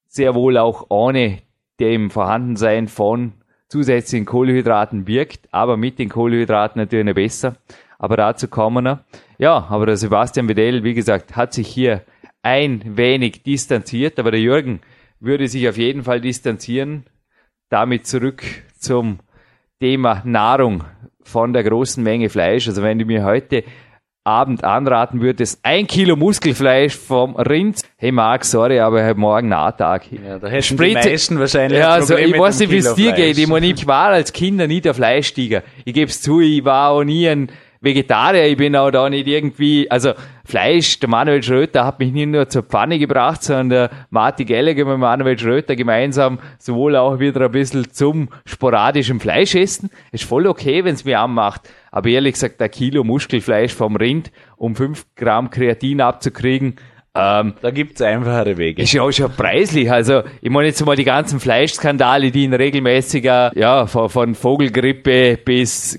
sehr 0.07 0.35
wohl 0.35 0.57
auch 0.57 0.85
ohne 0.89 1.39
dem 1.79 2.09
Vorhandensein 2.09 2.87
von 2.87 3.33
zusätzlichen 3.67 4.25
Kohlenhydraten 4.25 5.07
wirkt, 5.07 5.47
aber 5.51 5.77
mit 5.77 5.99
den 5.99 6.09
Kohlenhydraten 6.09 6.79
natürlich 6.81 7.13
besser. 7.15 7.55
Aber 7.97 8.17
dazu 8.17 8.47
kommen 8.47 8.85
wir. 8.85 9.05
Ja, 9.37 9.65
aber 9.69 9.85
der 9.85 9.97
Sebastian 9.97 10.47
Wedell, 10.47 10.83
wie 10.83 10.93
gesagt, 10.93 11.35
hat 11.35 11.53
sich 11.53 11.67
hier 11.67 12.03
ein 12.43 12.97
wenig 12.97 13.43
distanziert, 13.43 14.19
aber 14.19 14.31
der 14.31 14.39
Jürgen 14.39 14.81
würde 15.19 15.47
sich 15.47 15.67
auf 15.67 15.77
jeden 15.77 16.03
Fall 16.03 16.21
distanzieren. 16.21 17.05
Damit 17.69 18.05
zurück 18.05 18.43
zum 18.77 19.19
Thema 19.79 20.21
Nahrung 20.23 20.83
von 21.23 21.53
der 21.53 21.63
großen 21.63 22.03
Menge 22.03 22.29
Fleisch. 22.29 22.67
Also 22.67 22.83
wenn 22.83 22.99
du 22.99 23.05
mir 23.05 23.25
heute 23.25 23.63
Abend 24.25 24.63
anraten 24.63 25.21
würdest, 25.21 25.59
ein 25.61 25.85
Kilo 25.85 26.15
Muskelfleisch 26.15 26.95
vom 26.95 27.35
Rind. 27.35 27.81
Hey 27.95 28.11
Marc, 28.11 28.43
sorry, 28.43 28.79
aber 28.79 29.03
habe 29.05 29.19
morgen 29.19 29.49
Nahtag. 29.49 30.11
Ja, 30.11 30.39
da 30.39 30.47
hätten 30.47 30.63
Spritze, 30.63 31.01
die 31.01 31.09
meisten 31.09 31.39
wahrscheinlich 31.39 31.79
Ja, 31.79 31.89
also 31.89 32.17
ich 32.17 32.35
weiß 32.35 32.59
nicht, 32.59 32.71
wie 32.71 32.77
es 32.77 32.95
dir 32.95 33.11
geht. 33.11 33.37
Ich, 33.37 33.47
meine, 33.47 33.67
ich 33.67 33.85
war 33.85 34.07
als 34.07 34.33
Kind 34.33 34.57
nie 34.67 34.81
der 34.81 34.95
Fleischtiger. 34.95 35.61
Ich 35.85 35.93
gebe 35.93 36.09
es 36.09 36.23
zu, 36.23 36.41
ich 36.41 36.65
war 36.65 36.89
auch 36.89 37.03
nie 37.03 37.29
ein 37.29 37.51
Vegetarier. 37.81 38.47
Ich 38.47 38.57
bin 38.57 38.75
auch 38.75 38.89
da 38.89 39.07
nicht 39.11 39.27
irgendwie, 39.27 39.91
also 39.91 40.13
Fleisch. 40.45 40.99
Der 40.99 41.09
Manuel 41.09 41.43
Schröter 41.43 41.85
hat 41.85 41.99
mich 41.99 42.11
nicht 42.11 42.27
nur 42.27 42.47
zur 42.47 42.63
Pfanne 42.63 42.99
gebracht, 42.99 43.43
sondern 43.43 43.69
der 43.69 43.89
Martin 44.09 44.47
Gallagher 44.47 44.85
mit 44.85 44.97
Manuel 44.97 45.37
Schröter 45.37 45.75
gemeinsam 45.75 46.39
sowohl 46.59 46.95
auch 46.95 47.19
wieder 47.19 47.41
ein 47.41 47.51
bisschen 47.51 47.91
zum 47.91 48.29
sporadischen 48.45 49.19
Fleischessen. 49.19 49.89
Ist 50.11 50.23
voll 50.23 50.47
okay, 50.47 50.83
wenn 50.83 50.95
es 50.95 51.05
mir 51.05 51.19
anmacht. 51.19 51.69
Aber 51.91 52.09
ehrlich 52.09 52.33
gesagt, 52.33 52.61
ein 52.61 52.71
Kilo 52.71 53.03
Muskelfleisch 53.03 53.73
vom 53.73 53.95
Rind, 53.95 54.31
um 54.57 54.75
fünf 54.75 55.05
Gramm 55.15 55.49
Kreatin 55.49 56.01
abzukriegen, 56.01 56.75
ähm, 57.17 57.53
da 57.61 57.71
gibt's 57.71 58.01
einfachere 58.01 58.57
Wege. 58.57 58.81
Ist 58.81 58.91
ja 58.91 59.01
auch 59.01 59.11
schon 59.11 59.31
preislich. 59.31 59.89
Also, 59.89 60.23
ich 60.41 60.49
meine 60.49 60.67
jetzt 60.67 60.85
mal 60.85 60.97
die 60.97 61.05
ganzen 61.05 61.39
Fleischskandale, 61.39 62.29
die 62.29 62.43
in 62.43 62.53
regelmäßiger, 62.53 63.53
ja, 63.55 63.87
von, 63.87 64.09
von 64.09 64.35
Vogelgrippe 64.35 65.37
bis 65.37 65.97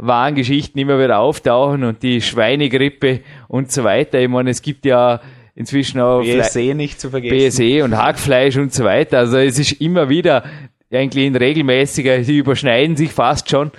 Rinderwarngeschichten 0.00 0.80
immer 0.80 0.98
wieder 0.98 1.18
auftauchen 1.18 1.84
und 1.84 2.02
die 2.02 2.20
Schweinegrippe 2.20 3.20
und 3.48 3.70
so 3.70 3.84
weiter. 3.84 4.18
Ich 4.20 4.28
meine, 4.28 4.50
es 4.50 4.62
gibt 4.62 4.84
ja 4.86 5.20
inzwischen 5.54 6.00
auch 6.00 6.22
BSE 6.22 6.74
nicht 6.74 7.00
zu 7.00 7.10
vergessen. 7.10 7.36
BSE 7.36 7.84
und 7.84 7.96
Hackfleisch 7.96 8.56
und 8.56 8.72
so 8.72 8.84
weiter. 8.84 9.18
Also 9.18 9.38
es 9.38 9.58
ist 9.58 9.72
immer 9.80 10.08
wieder 10.08 10.44
eigentlich 10.92 11.26
in 11.26 11.36
regelmäßiger, 11.36 12.24
sie 12.24 12.38
überschneiden 12.38 12.96
sich 12.96 13.12
fast 13.12 13.48
schon. 13.48 13.70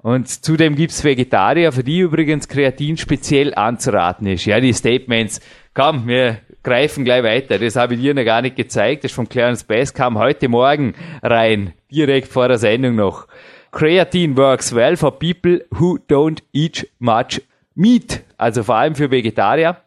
Und 0.00 0.28
zudem 0.28 0.76
gibt's 0.76 1.02
Vegetarier, 1.02 1.72
für 1.72 1.82
die 1.82 2.00
übrigens 2.00 2.48
Kreatin 2.48 2.96
speziell 2.96 3.54
anzuraten 3.54 4.26
ist. 4.26 4.44
Ja, 4.44 4.60
die 4.60 4.72
Statements, 4.72 5.40
komm, 5.74 6.06
wir 6.06 6.38
greifen 6.62 7.04
gleich 7.04 7.24
weiter. 7.24 7.58
Das 7.58 7.76
habe 7.76 7.94
ich 7.94 8.00
dir 8.00 8.14
noch 8.14 8.24
gar 8.24 8.42
nicht 8.42 8.56
gezeigt. 8.56 9.04
Das 9.04 9.12
von 9.12 9.28
Clarence 9.28 9.64
Bass 9.64 9.94
kam 9.94 10.18
heute 10.18 10.48
Morgen 10.48 10.94
rein, 11.22 11.72
direkt 11.90 12.28
vor 12.28 12.48
der 12.48 12.58
Sendung 12.58 12.94
noch. 12.96 13.26
Creatine 13.70 14.36
works 14.36 14.74
well 14.74 14.96
for 14.96 15.12
people 15.12 15.60
who 15.78 15.98
don't 16.08 16.42
eat 16.52 16.88
much 16.98 17.42
meat, 17.74 18.24
also 18.36 18.62
vor 18.62 18.76
allem 18.76 18.94
für 18.94 19.10
Vegetarier. 19.10 19.78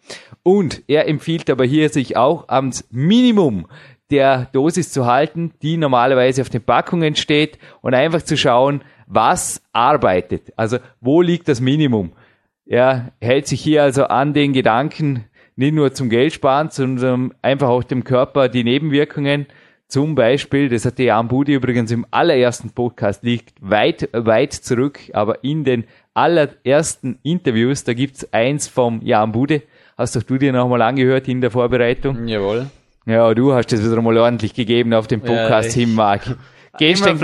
Und 0.43 0.83
er 0.87 1.07
empfiehlt 1.07 1.49
aber 1.49 1.65
hier 1.65 1.89
sich 1.89 2.17
auch 2.17 2.47
ans 2.49 2.87
Minimum 2.89 3.67
der 4.09 4.47
Dosis 4.51 4.91
zu 4.91 5.05
halten, 5.05 5.53
die 5.61 5.77
normalerweise 5.77 6.41
auf 6.41 6.49
den 6.49 6.63
Packungen 6.63 7.15
steht 7.15 7.57
und 7.81 7.93
einfach 7.93 8.21
zu 8.21 8.37
schauen, 8.37 8.83
was 9.07 9.61
arbeitet. 9.73 10.53
Also 10.55 10.77
wo 10.99 11.21
liegt 11.21 11.47
das 11.47 11.61
Minimum? 11.61 12.11
Er 12.65 13.11
hält 13.21 13.47
sich 13.47 13.61
hier 13.61 13.83
also 13.83 14.05
an 14.05 14.33
den 14.33 14.53
Gedanken, 14.53 15.25
nicht 15.55 15.73
nur 15.73 15.93
zum 15.93 16.09
Geld 16.09 16.33
sparen, 16.33 16.69
sondern 16.69 17.33
einfach 17.41 17.69
auch 17.69 17.83
dem 17.83 18.03
Körper 18.03 18.49
die 18.49 18.63
Nebenwirkungen. 18.63 19.47
Zum 19.91 20.15
Beispiel, 20.15 20.69
das 20.69 20.85
hat 20.85 20.99
die 20.99 21.03
Jan 21.03 21.27
Budi 21.27 21.53
übrigens 21.53 21.91
im 21.91 22.05
allerersten 22.11 22.69
Podcast, 22.69 23.25
liegt 23.25 23.55
weit, 23.59 24.07
weit 24.13 24.53
zurück, 24.53 25.01
aber 25.11 25.43
in 25.43 25.65
den 25.65 25.83
allerersten 26.13 27.19
Interviews, 27.23 27.83
da 27.83 27.93
gibt's 27.93 28.25
eins 28.31 28.69
vom 28.69 29.01
Jan 29.03 29.33
Bude. 29.33 29.63
Hast 29.97 30.15
doch 30.15 30.23
du 30.23 30.37
dir 30.37 30.53
nochmal 30.53 30.81
angehört 30.81 31.27
in 31.27 31.41
der 31.41 31.51
Vorbereitung? 31.51 32.25
Jawohl. 32.25 32.67
Ja, 33.05 33.33
du 33.33 33.51
hast 33.51 33.73
das 33.73 33.83
wieder 33.83 34.01
mal 34.01 34.17
ordentlich 34.17 34.53
gegeben 34.53 34.93
auf 34.93 35.07
dem 35.07 35.19
Podcast 35.19 35.75
ja, 35.75 35.81
hin, 35.81 35.93
Marc. 35.93 36.37
Gestern, 36.77 37.19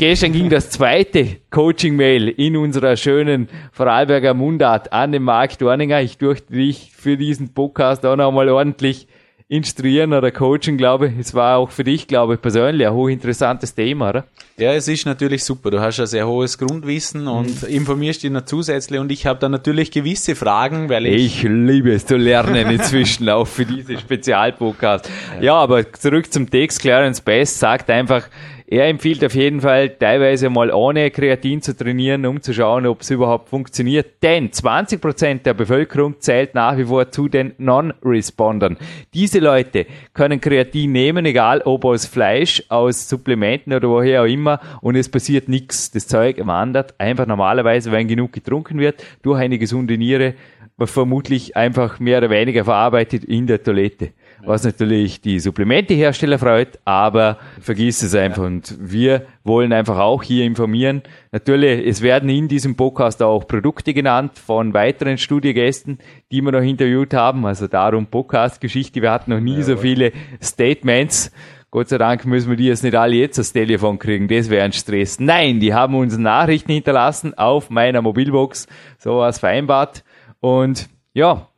gestern 0.00 0.32
ging 0.32 0.50
das 0.50 0.68
zweite 0.70 1.36
Coaching-Mail 1.50 2.26
in 2.26 2.56
unserer 2.56 2.96
schönen 2.96 3.48
Vorarlberger 3.70 4.34
Mundart 4.34 4.92
an 4.92 5.12
den 5.12 5.22
Marc 5.22 5.58
Dorninger. 5.58 6.00
Ich 6.00 6.18
durfte 6.18 6.54
dich 6.54 6.90
für 6.92 7.16
diesen 7.16 7.54
Podcast 7.54 8.04
auch 8.04 8.16
nochmal 8.16 8.48
ordentlich 8.48 9.06
instruieren 9.50 10.12
oder 10.12 10.30
coachen, 10.30 10.76
glaube 10.76 11.08
ich. 11.08 11.18
Es 11.18 11.34
war 11.34 11.58
auch 11.58 11.72
für 11.72 11.82
dich, 11.82 12.06
glaube 12.06 12.34
ich, 12.34 12.40
persönlich 12.40 12.86
ein 12.86 12.94
hochinteressantes 12.94 13.74
Thema, 13.74 14.10
oder? 14.10 14.24
Ja, 14.56 14.72
es 14.74 14.86
ist 14.86 15.06
natürlich 15.06 15.42
super. 15.42 15.72
Du 15.72 15.80
hast 15.80 15.98
ein 15.98 16.06
sehr 16.06 16.26
hohes 16.26 16.56
Grundwissen 16.56 17.26
und 17.26 17.62
mhm. 17.62 17.68
informierst 17.68 18.22
dich 18.22 18.30
noch 18.30 18.44
zusätzlich 18.44 19.00
und 19.00 19.10
ich 19.10 19.26
habe 19.26 19.40
da 19.40 19.48
natürlich 19.48 19.90
gewisse 19.90 20.36
Fragen, 20.36 20.88
weil 20.88 21.06
ich... 21.06 21.42
Ich 21.42 21.42
liebe 21.42 21.92
es 21.92 22.06
zu 22.06 22.16
lernen 22.16 22.70
inzwischen 22.70 23.28
auch 23.28 23.46
für 23.46 23.66
diese 23.66 23.98
Spezialpodcast. 23.98 25.10
Ja. 25.38 25.42
ja, 25.42 25.54
aber 25.54 25.92
zurück 25.92 26.32
zum 26.32 26.48
Text. 26.48 26.80
Clarence 26.80 27.20
Best 27.20 27.58
sagt 27.58 27.90
einfach, 27.90 28.28
er 28.70 28.86
empfiehlt 28.86 29.24
auf 29.24 29.34
jeden 29.34 29.60
Fall 29.60 29.88
teilweise 29.88 30.48
mal 30.48 30.70
ohne 30.70 31.10
Kreatin 31.10 31.60
zu 31.60 31.76
trainieren, 31.76 32.24
um 32.24 32.40
zu 32.40 32.54
schauen, 32.54 32.86
ob 32.86 33.00
es 33.00 33.10
überhaupt 33.10 33.48
funktioniert. 33.48 34.22
Denn 34.22 34.50
20% 34.50 35.42
der 35.42 35.54
Bevölkerung 35.54 36.20
zählt 36.20 36.54
nach 36.54 36.76
wie 36.76 36.84
vor 36.84 37.10
zu 37.10 37.26
den 37.26 37.52
Non-Respondern. 37.58 38.76
Diese 39.12 39.40
Leute 39.40 39.86
können 40.14 40.40
Kreatin 40.40 40.92
nehmen, 40.92 41.26
egal 41.26 41.62
ob 41.62 41.84
aus 41.84 42.06
Fleisch, 42.06 42.62
aus 42.68 43.08
Supplementen 43.08 43.72
oder 43.72 43.88
woher 43.88 44.22
auch 44.22 44.26
immer, 44.26 44.60
und 44.82 44.94
es 44.94 45.08
passiert 45.08 45.48
nichts. 45.48 45.90
Das 45.90 46.06
Zeug 46.06 46.40
wandert 46.46 46.94
einfach 47.00 47.26
normalerweise, 47.26 47.90
wenn 47.90 48.06
genug 48.06 48.32
getrunken 48.32 48.78
wird, 48.78 49.04
durch 49.22 49.40
eine 49.40 49.58
gesunde 49.58 49.98
Niere, 49.98 50.34
vermutlich 50.78 51.56
einfach 51.56 51.98
mehr 51.98 52.18
oder 52.18 52.30
weniger 52.30 52.64
verarbeitet 52.64 53.24
in 53.24 53.48
der 53.48 53.62
Toilette 53.62 54.12
was 54.44 54.64
natürlich 54.64 55.20
die 55.20 55.38
Supplementehersteller 55.38 56.38
freut, 56.38 56.78
aber 56.84 57.38
vergiss 57.60 58.02
es 58.02 58.14
einfach. 58.14 58.44
Und 58.44 58.76
wir 58.80 59.26
wollen 59.44 59.72
einfach 59.72 59.98
auch 59.98 60.22
hier 60.22 60.44
informieren. 60.44 61.02
Natürlich, 61.32 61.86
es 61.86 62.02
werden 62.02 62.28
in 62.28 62.48
diesem 62.48 62.76
Podcast 62.76 63.22
auch 63.22 63.46
Produkte 63.46 63.94
genannt 63.94 64.38
von 64.38 64.74
weiteren 64.74 65.18
Studiegästen, 65.18 65.98
die 66.32 66.42
wir 66.42 66.52
noch 66.52 66.62
interviewt 66.62 67.14
haben. 67.14 67.44
Also 67.46 67.66
darum 67.66 68.06
Podcast-Geschichte. 68.06 69.02
Wir 69.02 69.10
hatten 69.10 69.30
noch 69.30 69.40
nie 69.40 69.58
ja, 69.58 69.62
so 69.62 69.76
viele 69.76 70.12
Statements. 70.42 71.32
Gott 71.72 71.88
sei 71.88 71.98
Dank 71.98 72.24
müssen 72.26 72.50
wir 72.50 72.56
die 72.56 72.66
jetzt 72.66 72.82
nicht 72.82 72.96
alle 72.96 73.14
jetzt 73.14 73.38
das 73.38 73.52
Telefon 73.52 74.00
kriegen, 74.00 74.26
das 74.26 74.50
wäre 74.50 74.64
ein 74.64 74.72
Stress. 74.72 75.20
Nein, 75.20 75.60
die 75.60 75.72
haben 75.72 75.94
uns 75.94 76.18
Nachrichten 76.18 76.72
hinterlassen 76.72 77.34
auf 77.38 77.70
meiner 77.70 78.02
Mobilbox, 78.02 78.66
sowas 78.98 79.38
vereinbart. 79.38 80.02
Und 80.40 80.88
ja, 81.14 81.48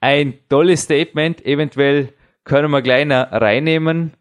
ein 0.00 0.34
tolles 0.48 0.82
Statement, 0.82 1.44
eventuell 1.46 2.08
können 2.50 2.70
wir 2.72 2.82
gleich 2.82 3.06
noch 3.06 3.30
reinnehmen. 3.30 4.16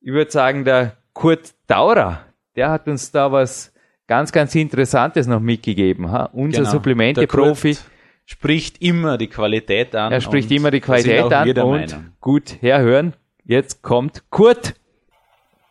Ich 0.00 0.10
würde 0.10 0.32
sagen, 0.32 0.64
der 0.64 0.96
Kurt 1.14 1.54
Daurer, 1.68 2.26
der 2.56 2.70
hat 2.70 2.88
uns 2.88 3.12
da 3.12 3.30
was 3.30 3.72
ganz, 4.08 4.32
ganz 4.32 4.56
Interessantes 4.56 5.28
noch 5.28 5.38
mitgegeben. 5.38 6.10
Ha? 6.10 6.28
Unser 6.32 6.62
genau. 6.62 6.72
Supplemente-Profi. 6.72 7.78
Spricht 8.26 8.82
immer 8.82 9.16
die 9.16 9.30
Qualität 9.30 9.94
an. 9.94 10.12
Er 10.12 10.20
spricht 10.20 10.50
immer 10.50 10.70
die 10.70 10.80
Qualität 10.80 11.32
an 11.32 11.48
und 11.48 11.88
Meinung. 11.88 12.16
gut 12.20 12.60
herhören. 12.60 13.14
Jetzt 13.44 13.80
kommt 13.82 14.28
Kurt. 14.28 14.74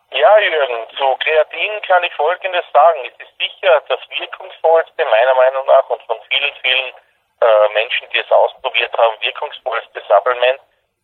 Ja, 0.10 0.34
Jürgen, 0.40 0.80
zu 0.98 1.06
Kreatin 1.22 1.74
kann 1.86 2.02
ich 2.08 2.14
Folgendes 2.16 2.66
sagen. 2.74 3.00
Es 3.06 3.14
ist 3.20 3.36
sicher 3.38 3.84
das 3.90 4.00
wirkungsvollste, 4.10 5.04
meiner 5.06 5.36
Meinung 5.36 5.68
nach, 5.68 5.88
und 5.92 6.02
von 6.08 6.18
vielen, 6.32 6.50
vielen 6.64 6.88
äh, 7.44 7.74
Menschen, 7.76 8.08
die 8.12 8.18
es 8.18 8.32
ausprobiert 8.32 8.96
haben, 8.98 9.14
wirkungsvollste 9.22 10.02
Supplement 10.08 10.58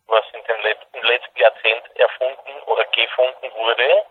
was 0.06 0.24
in 0.32 0.44
den 0.44 0.60
letzten, 0.62 1.02
letzten 1.02 1.38
Jahrzehnt 1.38 1.96
erfunden 1.96 2.62
oder 2.66 2.84
gefunden 2.86 3.52
wurde. 3.54 4.04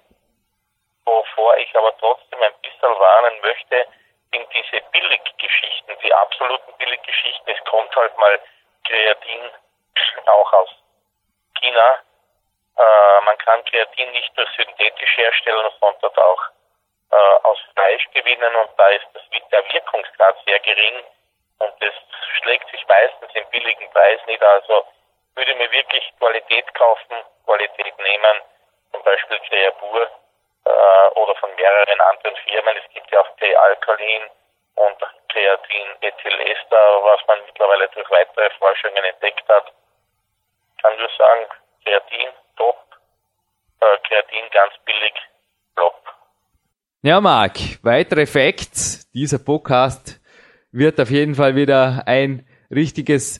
Wovor 1.05 1.57
ich 1.57 1.75
aber 1.75 1.95
trotzdem 1.97 2.41
ein 2.41 2.53
bisschen 2.61 2.99
warnen 2.99 3.41
möchte, 3.41 3.85
sind 4.31 4.47
diese 4.53 4.81
Billiggeschichten, 4.91 5.97
die 6.01 6.13
absoluten 6.13 6.73
Billiggeschichten. 6.77 7.53
Es 7.53 7.63
kommt 7.65 7.95
halt 7.95 8.17
mal 8.17 8.39
Kreatin 8.85 9.51
auch 10.25 10.53
aus 10.53 10.69
China. 11.59 11.99
Äh, 12.77 13.21
man 13.25 13.37
kann 13.39 13.63
Kreatin 13.65 14.11
nicht 14.11 14.35
nur 14.37 14.47
synthetisch 14.55 15.17
herstellen, 15.17 15.69
sondern 15.79 16.15
auch 16.15 16.41
äh, 17.11 17.35
aus 17.43 17.59
Fleisch 17.73 18.07
gewinnen 18.13 18.55
und 18.55 18.69
da 18.77 18.87
ist 18.87 19.05
das, 19.13 19.23
der 19.51 19.63
Wirkungsgrad 19.71 20.35
sehr 20.45 20.59
gering 20.59 21.03
und 21.59 21.73
das 21.79 21.93
schlägt 22.41 22.69
sich 22.71 22.85
meistens 22.87 23.29
im 23.35 23.45
billigen 23.49 23.89
Preis 23.91 24.19
nieder. 24.25 24.49
Also 24.49 24.85
würde 25.35 25.55
mir 25.55 25.71
wirklich 25.71 26.03
Qualität 26.19 26.73
kaufen, 26.75 27.15
Qualität 27.45 27.97
nehmen, 27.99 28.35
zum 28.91 29.03
Beispiel 29.03 29.39
Creapur 29.49 30.07
äh, 30.65 31.19
oder 31.19 31.35
von 31.35 31.49
mehreren 31.55 32.01
anderen 32.01 32.35
Firmen. 32.47 32.77
Es 32.77 32.93
gibt 32.93 33.11
ja 33.11 33.21
auch 33.21 33.35
T-Alkalin 33.37 34.23
und 34.75 34.97
Kreatin 35.29 35.87
Ethylester, 36.01 36.77
was 37.03 37.19
man 37.27 37.39
mittlerweile 37.45 37.89
durch 37.89 38.09
weitere 38.09 38.49
Forschungen 38.59 39.03
entdeckt 39.03 39.47
hat. 39.49 39.71
Kann 40.81 40.97
nur 40.97 41.09
sagen, 41.17 41.45
Kreatin 41.83 42.29
top, 42.57 42.77
äh, 43.81 43.97
Kreatin 44.07 44.49
ganz 44.51 44.73
billig, 44.85 45.13
flop. 45.75 46.01
Ja, 47.01 47.19
Marc, 47.19 47.57
weitere 47.83 48.25
Facts. 48.25 49.11
Dieser 49.11 49.39
Podcast 49.39 50.21
wird 50.71 50.99
auf 50.99 51.09
jeden 51.09 51.35
Fall 51.35 51.55
wieder 51.55 52.03
ein 52.05 52.47
richtiges 52.71 53.39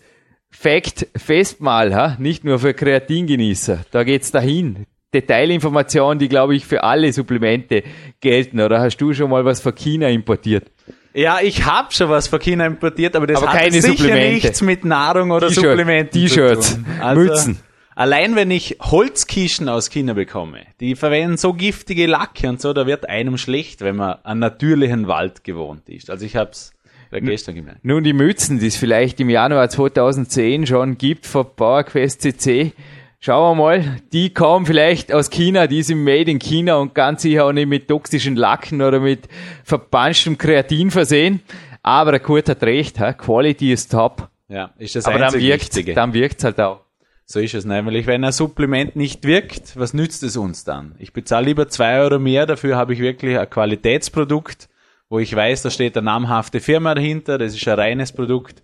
Fact 0.54 1.08
Festmahl, 1.16 1.94
ha? 1.94 2.16
nicht 2.20 2.44
nur 2.44 2.60
für 2.60 2.74
Kreatingenießer. 2.74 3.86
Da 3.92 4.04
geht's 4.04 4.32
dahin. 4.32 4.86
Detailinformationen, 5.14 6.20
die 6.20 6.30
glaube 6.30 6.56
ich 6.56 6.66
für 6.66 6.84
alle 6.84 7.12
Supplemente 7.12 7.84
gelten. 8.22 8.62
Oder 8.62 8.80
hast 8.80 8.98
du 8.98 9.14
schon 9.14 9.30
mal 9.30 9.44
was 9.46 9.62
von 9.62 9.76
China 9.76 10.08
importiert? 10.08 10.72
Ja, 11.14 11.40
ich 11.42 11.66
habe 11.66 11.92
schon 11.94 12.10
was 12.10 12.28
von 12.28 12.40
China 12.40 12.66
importiert, 12.66 13.16
aber 13.16 13.28
das 13.28 13.42
aber 13.42 13.54
hat 13.54 13.72
sicher 13.72 14.16
nichts 14.16 14.62
mit 14.62 14.86
Nahrung 14.86 15.32
oder 15.32 15.50
Supplementen 15.50 16.22
T-Shirts, 16.22 16.70
zu 16.70 16.76
tun. 16.76 16.86
Also, 17.00 17.22
Mützen. 17.22 17.60
Allein 17.96 18.36
wenn 18.36 18.50
ich 18.50 18.78
Holzkischen 18.82 19.70
aus 19.70 19.92
China 19.92 20.14
bekomme, 20.14 20.62
die 20.80 20.96
verwenden 20.96 21.38
so 21.38 21.54
giftige 21.54 22.08
Lacke 22.08 22.50
und 22.50 22.60
so, 22.60 22.74
da 22.74 22.88
wird 22.88 23.08
einem 23.08 23.38
schlecht, 23.38 23.82
wenn 23.82 23.98
man 23.98 24.18
einen 24.24 24.40
natürlichen 24.40 25.08
Wald 25.08 25.44
gewohnt 25.44 25.88
ist. 25.90 26.10
Also 26.10 26.26
ich 26.26 26.36
hab's 26.36 26.73
gestern 27.22 27.56
gemerkt. 27.56 27.84
Nun 27.84 28.04
die 28.04 28.14
Mützen, 28.14 28.60
die 28.60 28.68
es 28.68 28.76
vielleicht 28.76 29.20
im 29.20 29.30
Januar 29.30 29.70
2010 29.70 30.68
schon 30.68 30.98
gibt 30.98 31.26
von 31.26 31.46
PowerQuest 31.56 32.22
CC. 32.22 32.74
Schauen 33.20 33.58
wir 33.58 33.64
mal, 33.64 33.98
die 34.12 34.34
kommen 34.34 34.66
vielleicht 34.66 35.14
aus 35.14 35.30
China, 35.30 35.68
die 35.68 35.82
sind 35.82 36.04
made 36.04 36.30
in 36.30 36.40
China 36.40 36.76
und 36.76 36.94
ganz 36.94 37.22
sicher 37.22 37.46
auch 37.46 37.54
nicht 37.54 37.68
mit 37.70 37.88
toxischen 37.88 38.36
Lacken 38.36 38.82
oder 38.82 39.00
mit 39.00 39.30
verpanschtem 39.64 40.38
Kreatin 40.38 40.92
versehen. 40.92 41.42
Aber 41.82 42.12
der 42.12 42.20
Kurt 42.20 42.50
hat 42.50 42.64
recht, 42.64 43.00
ha? 43.00 43.14
Quality 43.14 43.72
ist 43.72 43.92
top. 43.92 44.30
Ja, 44.50 44.72
ist 44.78 44.96
das 44.96 45.06
Aber 45.06 45.20
dann 45.20 45.34
wirkt, 45.34 45.76
Wichtige. 45.76 45.94
dann 45.94 46.14
wirkt's 46.14 46.44
halt 46.44 46.60
auch. 46.60 46.82
So 47.26 47.40
ist 47.40 47.54
es 47.54 47.66
nämlich. 47.66 48.08
Wenn 48.08 48.24
ein 48.24 48.32
Supplement 48.32 48.96
nicht 48.96 49.24
wirkt, 49.26 49.78
was 49.80 49.94
nützt 49.94 50.24
es 50.24 50.36
uns 50.36 50.66
dann? 50.66 50.96
Ich 51.00 51.14
bezahle 51.14 51.46
lieber 51.46 51.68
zwei 51.70 52.00
Euro 52.00 52.20
mehr, 52.20 52.46
dafür 52.46 52.76
habe 52.76 52.94
ich 52.94 53.00
wirklich 53.00 53.40
ein 53.40 53.50
Qualitätsprodukt, 53.50 54.68
wo 55.14 55.20
ich 55.20 55.36
weiß, 55.36 55.62
da 55.62 55.70
steht 55.70 55.96
eine 55.96 56.06
namhafte 56.06 56.60
Firma 56.60 56.96
dahinter, 56.96 57.38
das 57.38 57.54
ist 57.54 57.68
ein 57.68 57.78
reines 57.78 58.12
Produkt. 58.12 58.64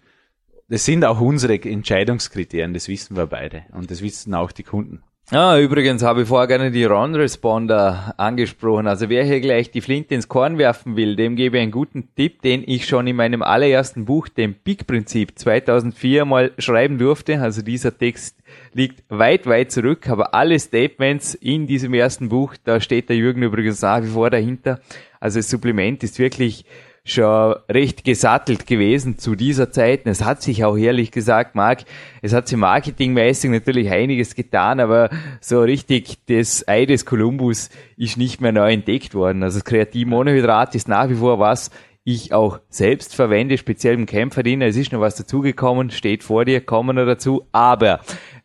Das 0.68 0.84
sind 0.84 1.06
auch 1.06 1.22
unsere 1.22 1.62
Entscheidungskriterien, 1.62 2.74
das 2.74 2.88
wissen 2.88 3.15
wir 3.15 3.27
beide. 3.27 3.65
Und 3.72 3.91
das 3.91 4.01
wissen 4.01 4.34
auch 4.34 4.51
die 4.51 4.63
Kunden. 4.63 5.03
Ah, 5.32 5.60
übrigens 5.60 6.02
habe 6.02 6.24
ich 6.24 6.28
vorher 6.28 6.48
gerne 6.48 6.72
die 6.72 6.86
Run 6.86 7.14
Responder 7.14 8.16
angesprochen. 8.18 8.88
Also 8.88 9.10
wer 9.10 9.24
hier 9.24 9.40
gleich 9.42 9.70
die 9.70 9.82
Flinte 9.82 10.16
ins 10.16 10.28
Korn 10.28 10.58
werfen 10.58 10.96
will, 10.96 11.16
dem 11.16 11.36
gebe 11.36 11.58
ich 11.58 11.62
einen 11.62 11.72
guten 11.72 12.10
Tipp, 12.16 12.42
den 12.42 12.64
ich 12.66 12.88
schon 12.88 13.06
in 13.06 13.16
meinem 13.16 13.44
allerersten 13.44 14.06
Buch, 14.06 14.28
dem 14.28 14.56
Big-Prinzip 14.56 15.38
2004 15.38 16.26
mal 16.26 16.52
schreiben 16.58 16.98
durfte. 16.98 17.40
Also 17.42 17.62
dieser 17.62 17.96
Text 17.96 18.38
liegt 18.74 19.04
weit, 19.10 19.46
weit 19.46 19.72
zurück, 19.72 20.10
aber 20.10 20.34
alle 20.34 20.58
Statements 20.58 21.36
in 21.36 21.68
diesem 21.68 21.94
ersten 21.94 22.30
Buch, 22.30 22.56
da 22.64 22.82
steht 22.82 23.10
der 23.10 23.18
Jürgen 23.18 23.44
übrigens 23.44 23.84
nach 23.84 24.02
wie 24.02 24.08
vor 24.08 24.32
dahinter. 24.32 24.80
Also 25.20 25.38
das 25.38 25.50
Supplement 25.52 26.04
ist 26.04 26.18
wirklich 26.18 26.66
schon 27.12 27.56
recht 27.70 28.04
gesattelt 28.04 28.68
gewesen 28.68 29.18
zu 29.18 29.36
dieser 29.36 29.72
Zeit. 29.72 30.06
Und 30.06 30.12
es 30.12 30.24
hat 30.24 30.42
sich 30.42 30.63
auch 30.63 30.78
ehrlich 30.78 31.12
gesagt, 31.12 31.56
Marc, 31.56 31.84
es 32.22 32.34
hat 32.34 32.48
sich 32.48 32.58
marketingmäßig 32.58 33.51
natürlich 33.51 33.89
einiges 33.89 34.36
getan, 34.36 34.80
aber 34.80 35.10
so 35.42 35.62
richtig 35.62 36.18
das 36.28 36.68
Ei 36.68 36.86
des 36.86 37.06
Kolumbus 37.06 37.70
ist 37.98 38.18
nicht 38.18 38.42
mehr 38.42 38.51
neu 38.51 38.72
entdeckt 38.72 39.13
worden. 39.16 39.44
Also 39.44 39.60
das 39.60 39.66
Kreatinmonohydrat 39.66 40.75
ist 40.75 40.88
nach 40.88 41.10
wie 41.10 41.16
vor 41.16 41.39
was, 41.39 41.72
ich 42.04 42.34
auch 42.34 42.60
selbst 42.70 43.13
verwende, 43.16 43.58
speziell 43.58 43.94
im 43.94 44.06
Kämpferdiener. 44.06 44.66
Es 44.66 44.78
ist 44.78 44.92
noch 44.92 45.01
was 45.01 45.16
dazugekommen, 45.16 45.92
steht 45.92 46.24
vor 46.24 46.46
dir, 46.46 46.62
kommen 46.62 46.98
wir 46.98 47.06
dazu. 47.06 47.46
Aber 47.51 48.00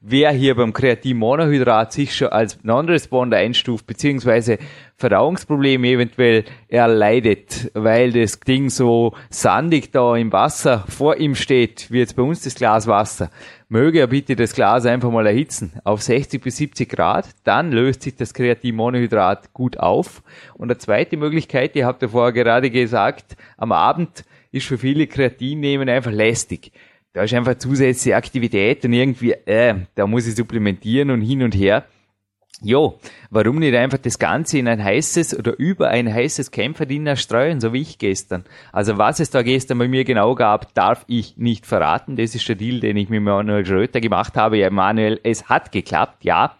wer 0.07 0.31
hier 0.33 0.55
beim 0.55 0.75
Kreatinmonohydrat 0.75 1.93
sich 1.93 2.15
schon 2.15 2.29
als 2.29 2.63
Non-Responder 2.63 3.39
einstuft, 3.39 3.87
beziehungsweise 3.87 4.59
Verdauungsprobleme 4.97 5.89
eventuell 5.89 6.45
erleidet, 6.69 7.71
weil 7.73 8.13
das 8.13 8.39
Ding 8.39 8.69
so 8.69 9.15
sandig 9.31 9.93
da 9.93 10.15
im 10.15 10.31
Wasser 10.31 10.85
vor 10.89 11.17
ihm 11.17 11.35
steht, 11.35 11.91
wie 11.91 12.01
jetzt 12.01 12.17
bei 12.17 12.23
uns 12.23 12.43
das 12.43 12.55
Glas 12.55 12.87
Wasser, 12.87 13.31
möge 13.71 14.01
er 14.01 14.07
bitte 14.09 14.37
das 14.37 14.55
Glas 14.55 14.85
einfach 14.85 15.11
mal 15.11 15.27
erhitzen. 15.27 15.73
Auf 15.85 16.03
60 16.03 16.43
bis 16.43 16.59
70 16.59 16.89
Grad, 16.89 17.27
dann 17.45 17.73
löst 17.73 18.03
sich 18.03 18.15
das 18.15 18.35
Kreatinmonohydrat 18.35 19.55
gut 19.55 19.79
auf. 19.79 20.23
Und 20.53 20.71
eine 20.71 20.79
zweite 20.79 21.17
Möglichkeit, 21.17 21.75
ihr 21.77 21.87
habt 21.87 22.03
ja 22.03 22.09
vorher 22.09 22.33
gerade 22.33 22.71
gesagt, 22.71 23.39
am 23.57 23.73
Abend 23.73 24.25
ist 24.53 24.67
für 24.67 24.79
viele 24.79 25.07
Kreatin 25.07 25.61
nehmen 25.61 25.89
einfach 25.89 26.13
lästig 26.13 26.73
da 27.15 27.23
ist 27.23 27.33
einfach 27.33 27.57
zusätzliche 27.57 28.17
Aktivität 28.17 28.85
und 28.85 28.93
irgendwie, 28.93 29.33
äh, 29.33 29.77
da 29.95 30.07
muss 30.07 30.27
ich 30.27 30.35
supplementieren 30.35 31.11
und 31.11 31.23
hin 31.23 31.43
und 31.43 31.55
her. 31.55 31.87
Jo, 32.63 33.01
warum 33.31 33.59
nicht 33.59 33.75
einfach 33.75 33.99
das 33.99 34.21
Ganze 34.21 34.59
in 34.59 34.69
ein 34.69 34.83
heißes 34.83 35.37
oder 35.37 35.59
über 35.59 35.89
ein 35.89 36.13
heißes 36.13 36.53
Kämpferdiener 36.53 37.17
streuen, 37.17 37.61
so 37.61 37.73
wie 37.73 37.81
ich 37.81 37.99
gestern? 37.99 38.45
Also 38.73 38.97
was 38.97 39.19
es 39.19 39.31
da 39.31 39.43
gestern 39.43 39.79
bei 39.79 39.89
mir 39.89 40.05
genau 40.05 40.37
gab, 40.37 40.73
darf 40.73 41.05
ich 41.09 41.37
nicht 41.37 41.67
verraten. 41.67 42.15
Das 42.15 42.35
ist 42.35 42.49
der 42.49 42.55
Deal, 42.55 42.79
den 42.79 42.97
ich 42.97 43.09
mit 43.09 43.23
Manuel 43.23 43.67
Schröter 43.67 44.01
gemacht 44.01 44.37
habe. 44.37 44.59
Ja, 44.59 44.71
Manuel, 44.71 45.19
es 45.25 45.49
hat 45.49 45.73
geklappt, 45.73 46.25
ja. 46.25 46.55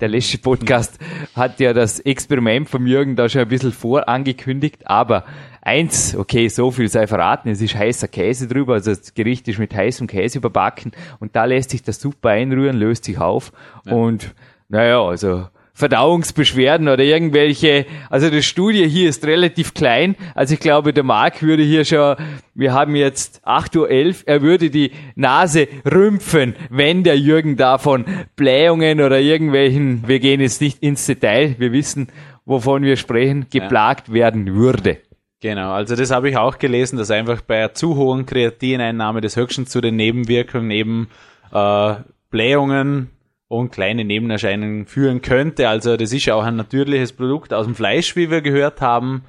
Der 0.00 0.08
letzte 0.08 0.38
Podcast 0.38 0.98
hat 1.36 1.60
ja 1.60 1.72
das 1.72 2.00
Experiment 2.00 2.68
von 2.68 2.84
Jürgen 2.84 3.14
da 3.14 3.28
schon 3.28 3.42
ein 3.42 3.48
bisschen 3.48 3.72
vorangekündigt, 3.72 4.86
aber 4.88 5.24
Eins, 5.62 6.14
okay, 6.14 6.46
so 6.46 6.70
viel 6.70 6.88
sei 6.88 7.08
verraten, 7.08 7.48
es 7.48 7.60
ist 7.60 7.74
heißer 7.74 8.06
Käse 8.06 8.46
drüber, 8.46 8.74
also 8.74 8.94
das 8.94 9.14
Gericht 9.14 9.48
ist 9.48 9.58
mit 9.58 9.74
heißem 9.74 10.06
Käse 10.06 10.38
überbacken 10.38 10.92
und 11.18 11.34
da 11.34 11.44
lässt 11.44 11.70
sich 11.70 11.82
das 11.82 12.00
super 12.00 12.28
einrühren, 12.28 12.76
löst 12.76 13.04
sich 13.04 13.18
auf 13.18 13.50
ja. 13.84 13.92
und 13.92 14.32
naja, 14.68 15.02
also 15.02 15.46
Verdauungsbeschwerden 15.76 16.88
oder 16.88 17.04
irgendwelche, 17.04 17.84
also 18.08 18.30
die 18.30 18.42
Studie 18.42 18.88
hier 18.88 19.10
ist 19.10 19.26
relativ 19.26 19.74
klein, 19.74 20.16
also 20.34 20.54
ich 20.54 20.60
glaube, 20.60 20.94
der 20.94 21.04
Marc 21.04 21.42
würde 21.42 21.62
hier 21.62 21.84
schon, 21.84 22.16
wir 22.54 22.72
haben 22.72 22.96
jetzt 22.96 23.46
8.11 23.46 23.76
Uhr, 23.76 24.14
er 24.24 24.40
würde 24.40 24.70
die 24.70 24.92
Nase 25.16 25.68
rümpfen, 25.84 26.56
wenn 26.70 27.04
der 27.04 27.18
Jürgen 27.18 27.58
davon 27.58 28.06
Blähungen 28.36 29.02
oder 29.02 29.20
irgendwelchen, 29.20 30.04
wir 30.06 30.18
gehen 30.18 30.40
jetzt 30.40 30.62
nicht 30.62 30.82
ins 30.82 31.04
Detail, 31.04 31.56
wir 31.58 31.72
wissen, 31.72 32.08
wovon 32.46 32.82
wir 32.82 32.96
sprechen, 32.96 33.48
geplagt 33.50 34.08
ja. 34.08 34.14
werden 34.14 34.54
würde. 34.54 35.02
Genau, 35.42 35.72
also 35.72 35.94
das 35.94 36.10
habe 36.10 36.30
ich 36.30 36.38
auch 36.38 36.56
gelesen, 36.56 36.96
dass 36.96 37.10
einfach 37.10 37.42
bei 37.42 37.58
einer 37.58 37.74
zu 37.74 37.96
hohen 37.96 38.24
Kreatineinnahme 38.24 39.20
das 39.20 39.36
höchstens 39.36 39.68
zu 39.68 39.82
den 39.82 39.96
Nebenwirkungen 39.96 40.70
eben 40.70 41.08
äh, 41.52 41.96
Blähungen 42.30 43.10
und 43.48 43.70
kleine 43.70 44.04
Nebenerscheinungen 44.04 44.86
führen 44.86 45.22
könnte. 45.22 45.68
Also 45.68 45.96
das 45.96 46.12
ist 46.12 46.26
ja 46.26 46.34
auch 46.34 46.44
ein 46.44 46.56
natürliches 46.56 47.12
Produkt 47.12 47.52
aus 47.52 47.66
dem 47.66 47.74
Fleisch, 47.74 48.16
wie 48.16 48.30
wir 48.30 48.40
gehört 48.40 48.80
haben. 48.80 49.24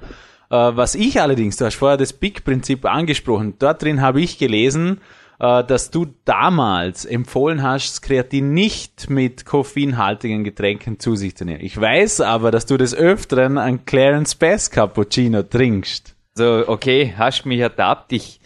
Äh, 0.50 0.56
was 0.56 0.94
ich 0.94 1.20
allerdings, 1.20 1.56
du 1.56 1.64
hast 1.64 1.76
vorher 1.76 1.96
das 1.96 2.12
Big-Prinzip 2.12 2.84
angesprochen, 2.84 3.54
dort 3.58 3.82
drin 3.82 4.00
habe 4.00 4.20
ich 4.20 4.38
gelesen, 4.38 5.00
äh, 5.38 5.62
dass 5.62 5.90
du 5.90 6.06
damals 6.24 7.04
empfohlen 7.04 7.62
hast, 7.62 7.92
das 7.92 8.02
Kreatin 8.02 8.52
nicht 8.54 9.08
mit 9.08 9.44
koffeinhaltigen 9.44 10.42
Getränken 10.42 10.98
zu 10.98 11.14
sich 11.14 11.36
zu 11.36 11.44
nehmen. 11.44 11.60
Ich 11.62 11.80
weiß 11.80 12.20
aber, 12.22 12.50
dass 12.50 12.66
du 12.66 12.76
des 12.76 12.94
Öfteren 12.94 13.58
einen 13.58 13.84
Clarence 13.84 14.34
Bass 14.34 14.70
Cappuccino 14.70 15.42
trinkst. 15.44 16.16
So, 16.34 16.64
okay, 16.66 17.14
hast 17.16 17.46
mich 17.46 17.60
ertappt. 17.60 18.12
Ich 18.12 18.37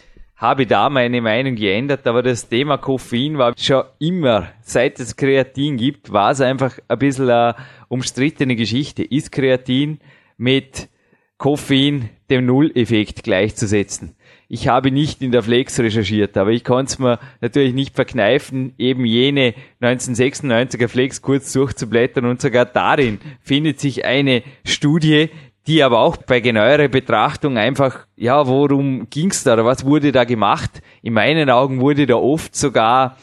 habe 0.43 0.67
da 0.67 0.89
meine 0.89 1.21
Meinung 1.21 1.55
geändert, 1.55 2.05
aber 2.05 2.21
das 2.21 2.49
Thema 2.49 2.75
Koffein 2.77 3.37
war 3.37 3.53
schon 3.57 3.85
immer, 3.99 4.49
seit 4.61 4.99
es 4.99 5.15
Kreatin 5.15 5.77
gibt, 5.77 6.11
war 6.11 6.31
es 6.31 6.41
einfach 6.41 6.79
ein 6.89 6.99
bisschen 6.99 7.29
eine 7.29 7.55
umstrittene 7.87 8.57
Geschichte. 8.57 9.03
Ist 9.03 9.31
Kreatin 9.31 9.99
mit 10.35 10.89
Koffein 11.37 12.09
dem 12.29 12.45
Nulleffekt 12.45 13.23
gleichzusetzen? 13.23 14.17
ich 14.53 14.67
habe 14.67 14.91
nicht 14.91 15.23
in 15.23 15.31
der 15.31 15.41
Flex 15.41 15.79
recherchiert, 15.79 16.37
aber 16.37 16.51
ich 16.51 16.63
konnte 16.63 16.93
es 16.93 16.99
mir 16.99 17.17
natürlich 17.41 17.73
nicht 17.73 17.95
verkneifen, 17.95 18.73
eben 18.77 19.03
jene 19.03 19.55
1996er 19.81 20.87
Flex 20.87 21.23
kurz 21.23 21.51
durchzublättern 21.53 22.25
und 22.25 22.39
sogar 22.39 22.65
darin 22.65 23.17
findet 23.41 23.79
sich 23.79 24.05
eine 24.05 24.43
Studie, 24.63 25.31
die 25.67 25.81
aber 25.81 25.99
auch 25.99 26.17
bei 26.17 26.39
genauerer 26.39 26.87
Betrachtung 26.87 27.57
einfach, 27.57 28.05
ja, 28.15 28.47
worum 28.47 29.09
ging's 29.09 29.43
da 29.43 29.53
oder 29.53 29.65
was 29.65 29.85
wurde 29.85 30.11
da 30.11 30.23
gemacht? 30.23 30.81
In 31.01 31.13
meinen 31.13 31.49
Augen 31.49 31.79
wurde 31.79 32.05
da 32.05 32.15
oft 32.15 32.55
sogar 32.55 33.17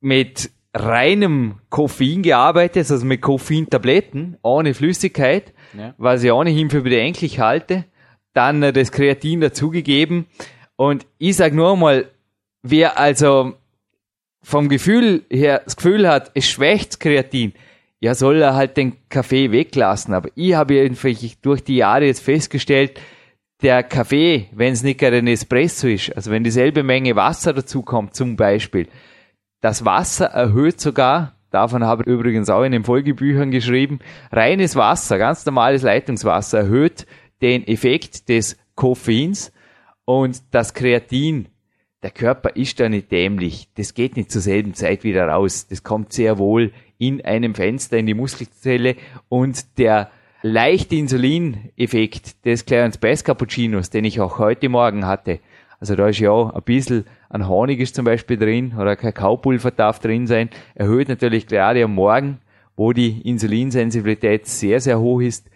mit 0.00 0.50
reinem 0.74 1.60
Koffein 1.70 2.22
gearbeitet, 2.22 2.90
also 2.90 3.06
mit 3.06 3.22
Koffeintabletten, 3.22 4.36
ohne 4.42 4.74
Flüssigkeit, 4.74 5.54
ja. 5.76 5.94
was 5.96 6.22
ich 6.22 6.30
ohnehin 6.30 6.68
für 6.68 6.82
bedenklich 6.82 7.40
halte 7.40 7.86
dann 8.36 8.60
das 8.60 8.92
Kreatin 8.92 9.40
dazugegeben. 9.40 10.26
Und 10.76 11.06
ich 11.18 11.36
sag 11.36 11.54
nur 11.54 11.76
mal, 11.76 12.10
wer 12.62 12.98
also 12.98 13.54
vom 14.42 14.68
Gefühl 14.68 15.24
her 15.30 15.62
das 15.64 15.76
Gefühl 15.76 16.06
hat, 16.06 16.30
es 16.34 16.48
schwächt 16.48 17.00
Kreatin, 17.00 17.54
ja, 18.00 18.14
soll 18.14 18.42
er 18.42 18.54
halt 18.54 18.76
den 18.76 19.08
Kaffee 19.08 19.52
weglassen. 19.52 20.14
Aber 20.14 20.28
ich 20.34 20.54
habe 20.54 20.74
irgendwie 20.74 21.32
durch 21.42 21.64
die 21.64 21.76
Jahre 21.76 22.06
jetzt 22.06 22.22
festgestellt, 22.22 23.00
der 23.62 23.82
Kaffee, 23.82 24.48
wenn 24.52 24.72
es 24.72 24.82
nicht 24.82 25.00
gerade 25.00 25.18
ein 25.18 25.26
Espresso 25.26 25.88
ist, 25.88 26.14
also 26.14 26.30
wenn 26.30 26.44
dieselbe 26.44 26.82
Menge 26.82 27.16
Wasser 27.16 27.54
dazu 27.54 27.82
kommt, 27.82 28.14
zum 28.14 28.36
Beispiel, 28.36 28.86
das 29.62 29.84
Wasser 29.84 30.26
erhöht 30.26 30.78
sogar, 30.78 31.36
davon 31.50 31.84
habe 31.84 32.02
ich 32.02 32.08
übrigens 32.08 32.50
auch 32.50 32.64
in 32.64 32.72
den 32.72 32.84
Folgebüchern 32.84 33.50
geschrieben, 33.50 34.00
reines 34.30 34.76
Wasser, 34.76 35.16
ganz 35.16 35.46
normales 35.46 35.82
Leitungswasser 35.82 36.58
erhöht 36.58 37.06
den 37.40 37.66
Effekt 37.66 38.28
des 38.28 38.58
Koffeins 38.74 39.52
und 40.04 40.42
das 40.50 40.74
Kreatin. 40.74 41.48
Der 42.02 42.10
Körper 42.10 42.56
ist 42.56 42.78
da 42.78 42.88
nicht 42.88 43.10
dämlich. 43.10 43.68
Das 43.74 43.94
geht 43.94 44.16
nicht 44.16 44.30
zur 44.30 44.42
selben 44.42 44.74
Zeit 44.74 45.02
wieder 45.02 45.26
raus. 45.26 45.66
Das 45.66 45.82
kommt 45.82 46.12
sehr 46.12 46.38
wohl 46.38 46.72
in 46.98 47.24
einem 47.24 47.54
Fenster 47.54 47.98
in 47.98 48.06
die 48.06 48.14
Muskelzelle 48.14 48.96
und 49.28 49.78
der 49.78 50.10
leichte 50.42 50.96
Insulineffekt 50.96 52.44
des 52.44 52.64
Clarence 52.64 52.98
Bass 52.98 53.24
Cappuccinos, 53.24 53.90
den 53.90 54.04
ich 54.04 54.20
auch 54.20 54.38
heute 54.38 54.68
Morgen 54.68 55.06
hatte. 55.06 55.40
Also 55.80 55.94
da 55.94 56.08
ist 56.08 56.20
ja 56.20 56.30
auch 56.30 56.54
ein 56.54 56.62
bisschen 56.62 57.04
ein 57.28 57.48
Honig 57.48 57.80
ist 57.80 57.94
zum 57.94 58.04
Beispiel 58.04 58.36
drin 58.36 58.74
oder 58.78 58.96
Kakaopulver 58.96 59.70
darf 59.70 59.98
drin 59.98 60.26
sein. 60.26 60.48
Erhöht 60.74 61.08
natürlich 61.08 61.46
gerade 61.46 61.82
am 61.84 61.94
Morgen, 61.94 62.38
wo 62.76 62.92
die 62.92 63.20
Insulinsensibilität 63.28 64.46
sehr, 64.46 64.80
sehr 64.80 65.00
hoch 65.00 65.20
ist, 65.20 65.50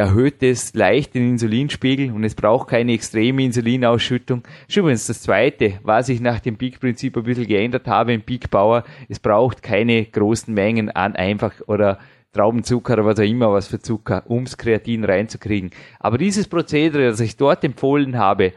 erhöht 0.00 0.42
es 0.42 0.72
leicht 0.72 1.14
den 1.14 1.32
Insulinspiegel 1.32 2.10
und 2.10 2.24
es 2.24 2.34
braucht 2.34 2.68
keine 2.68 2.94
extreme 2.94 3.44
Insulinausschüttung. 3.44 4.42
Ist 4.66 4.78
übrigens 4.78 5.06
das 5.06 5.20
Zweite, 5.20 5.74
was 5.82 6.08
ich 6.08 6.22
nach 6.22 6.40
dem 6.40 6.56
Peak-Prinzip 6.56 7.18
ein 7.18 7.22
bisschen 7.22 7.46
geändert 7.46 7.86
habe 7.86 8.14
im 8.14 8.22
Peak 8.22 8.50
Power. 8.50 8.84
Es 9.10 9.18
braucht 9.18 9.62
keine 9.62 10.06
großen 10.06 10.54
Mengen 10.54 10.88
an 10.88 11.16
einfach 11.16 11.52
oder 11.66 11.98
Traubenzucker 12.32 12.94
oder 12.94 13.04
was 13.04 13.18
auch 13.18 13.24
immer, 13.24 13.52
was 13.52 13.68
für 13.68 13.78
Zucker, 13.78 14.24
ums 14.30 14.56
Kreatin 14.56 15.04
reinzukriegen. 15.04 15.70
Aber 15.98 16.16
dieses 16.16 16.48
Prozedere, 16.48 17.10
das 17.10 17.20
ich 17.20 17.36
dort 17.36 17.62
empfohlen 17.62 18.16
habe, 18.16 18.54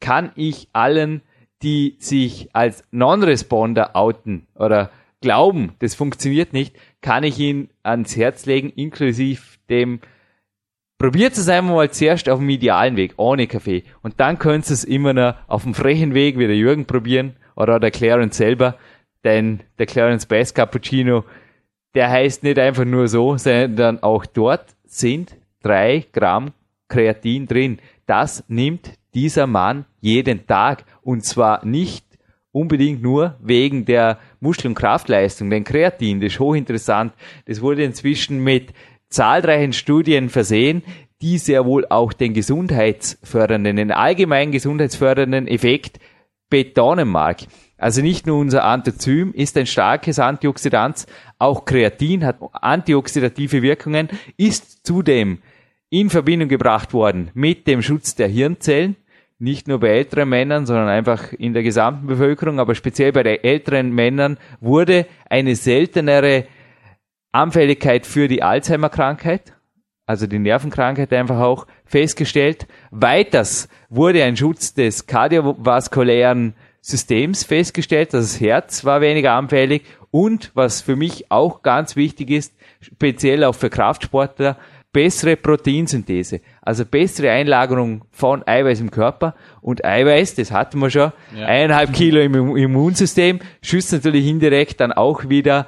kann 0.00 0.30
ich 0.34 0.68
allen, 0.72 1.20
die 1.62 1.96
sich 1.98 2.48
als 2.54 2.84
Non-Responder 2.90 3.94
outen 3.94 4.46
oder 4.54 4.90
glauben, 5.20 5.74
das 5.80 5.94
funktioniert 5.94 6.54
nicht, 6.54 6.74
kann 7.02 7.22
ich 7.22 7.38
Ihnen 7.38 7.68
ans 7.82 8.16
Herz 8.16 8.46
legen, 8.46 8.70
inklusive 8.70 9.42
dem 9.68 10.00
Probiert 10.98 11.36
es 11.36 11.48
einmal 11.48 11.74
mal 11.74 11.90
zuerst 11.90 12.28
auf 12.28 12.38
dem 12.38 12.48
idealen 12.48 12.96
Weg, 12.96 13.14
ohne 13.18 13.46
Kaffee. 13.46 13.84
Und 14.02 14.18
dann 14.18 14.38
könnt 14.38 14.66
ihr 14.66 14.72
es 14.72 14.84
immer 14.84 15.12
noch 15.12 15.34
auf 15.46 15.64
dem 15.64 15.74
frechen 15.74 16.14
Weg 16.14 16.38
wie 16.38 16.46
der 16.46 16.56
Jürgen 16.56 16.86
probieren 16.86 17.36
oder 17.54 17.78
der 17.78 17.90
Clarence 17.90 18.38
selber. 18.38 18.76
Denn 19.22 19.60
der 19.78 19.86
Clarence 19.86 20.24
Bass 20.24 20.54
Cappuccino, 20.54 21.24
der 21.94 22.10
heißt 22.10 22.42
nicht 22.44 22.58
einfach 22.58 22.86
nur 22.86 23.08
so, 23.08 23.36
sondern 23.36 24.02
auch 24.02 24.24
dort 24.24 24.74
sind 24.84 25.36
drei 25.62 26.06
Gramm 26.12 26.52
Kreatin 26.88 27.46
drin. 27.46 27.78
Das 28.06 28.44
nimmt 28.48 28.92
dieser 29.12 29.46
Mann 29.46 29.84
jeden 30.00 30.46
Tag. 30.46 30.84
Und 31.02 31.24
zwar 31.24 31.64
nicht 31.66 32.06
unbedingt 32.52 33.02
nur 33.02 33.36
wegen 33.42 33.84
der 33.84 34.18
Muskel- 34.40 34.68
und 34.68 34.76
Kraftleistung. 34.76 35.50
Denn 35.50 35.64
Kreatin, 35.64 36.20
das 36.20 36.34
ist 36.34 36.40
hochinteressant. 36.40 37.12
Das 37.44 37.60
wurde 37.60 37.84
inzwischen 37.84 38.42
mit 38.42 38.72
zahlreichen 39.08 39.72
Studien 39.72 40.28
versehen, 40.28 40.82
die 41.22 41.38
sehr 41.38 41.64
wohl 41.64 41.86
auch 41.88 42.12
den 42.12 42.34
gesundheitsfördernden, 42.34 43.76
den 43.76 43.92
allgemein 43.92 44.52
gesundheitsfördernden 44.52 45.48
Effekt 45.48 45.98
betonen 46.50 47.08
mag. 47.08 47.38
Also 47.78 48.02
nicht 48.02 48.26
nur 48.26 48.38
unser 48.38 48.64
Anthozym 48.64 49.32
ist 49.34 49.56
ein 49.56 49.66
starkes 49.66 50.18
Antioxidant, 50.18 51.06
auch 51.38 51.64
Kreatin 51.64 52.24
hat 52.24 52.38
antioxidative 52.52 53.62
Wirkungen, 53.62 54.08
ist 54.36 54.86
zudem 54.86 55.38
in 55.90 56.10
Verbindung 56.10 56.48
gebracht 56.48 56.92
worden 56.92 57.30
mit 57.34 57.66
dem 57.66 57.82
Schutz 57.82 58.14
der 58.14 58.28
Hirnzellen, 58.28 58.96
nicht 59.38 59.68
nur 59.68 59.80
bei 59.80 59.88
älteren 59.88 60.30
Männern, 60.30 60.64
sondern 60.64 60.88
einfach 60.88 61.32
in 61.34 61.52
der 61.52 61.62
gesamten 61.62 62.06
Bevölkerung, 62.06 62.58
aber 62.58 62.74
speziell 62.74 63.12
bei 63.12 63.22
den 63.22 63.44
älteren 63.44 63.92
Männern 63.92 64.38
wurde 64.60 65.06
eine 65.28 65.54
seltenere 65.56 66.46
Anfälligkeit 67.36 68.06
für 68.06 68.28
die 68.28 68.42
Alzheimer-Krankheit, 68.42 69.52
also 70.06 70.26
die 70.26 70.38
Nervenkrankheit 70.38 71.12
einfach 71.12 71.40
auch 71.40 71.66
festgestellt. 71.84 72.66
Weiters 72.90 73.68
wurde 73.88 74.24
ein 74.24 74.36
Schutz 74.36 74.74
des 74.74 75.06
kardiovaskulären 75.06 76.54
Systems 76.80 77.44
festgestellt, 77.44 78.14
also 78.14 78.26
das 78.26 78.40
Herz 78.40 78.84
war 78.84 79.00
weniger 79.00 79.32
anfällig 79.32 79.82
und 80.10 80.52
was 80.54 80.80
für 80.80 80.96
mich 80.96 81.30
auch 81.30 81.62
ganz 81.62 81.96
wichtig 81.96 82.30
ist, 82.30 82.54
speziell 82.80 83.44
auch 83.44 83.54
für 83.54 83.70
Kraftsportler, 83.70 84.56
bessere 84.92 85.36
Proteinsynthese, 85.36 86.40
also 86.62 86.86
bessere 86.86 87.30
Einlagerung 87.30 88.06
von 88.12 88.46
Eiweiß 88.46 88.80
im 88.80 88.90
Körper 88.90 89.34
und 89.60 89.84
Eiweiß, 89.84 90.36
das 90.36 90.52
hatten 90.52 90.78
wir 90.78 90.88
schon, 90.88 91.12
ja. 91.36 91.44
eineinhalb 91.44 91.92
Kilo 91.92 92.20
im 92.20 92.56
Immunsystem, 92.56 93.40
schützt 93.60 93.92
natürlich 93.92 94.26
indirekt 94.26 94.80
dann 94.80 94.92
auch 94.92 95.28
wieder 95.28 95.66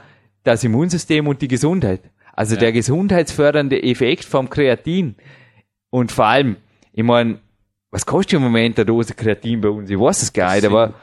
das 0.49 0.65
Immunsystem 0.65 1.27
und 1.27 1.43
die 1.43 1.49
Gesundheit. 1.49 2.01
Also 2.33 2.55
ja. 2.55 2.61
der 2.61 2.73
gesundheitsfördernde 2.73 3.83
Effekt 3.83 4.25
vom 4.25 4.49
Kreatin. 4.49 5.17
Und 5.91 6.13
vor 6.13 6.27
allem, 6.27 6.57
ich 6.93 7.03
meine, 7.03 7.39
was 7.91 8.07
kostet 8.07 8.35
im 8.35 8.43
Moment 8.43 8.79
eine 8.79 8.87
Dose 8.87 9.15
Kreatin 9.15 9.61
bei 9.61 9.69
uns? 9.69 9.91
Ich 9.91 9.99
weiß 9.99 10.23
es 10.23 10.33
gar 10.33 10.55
nicht, 10.55 10.67
aber 10.67 10.95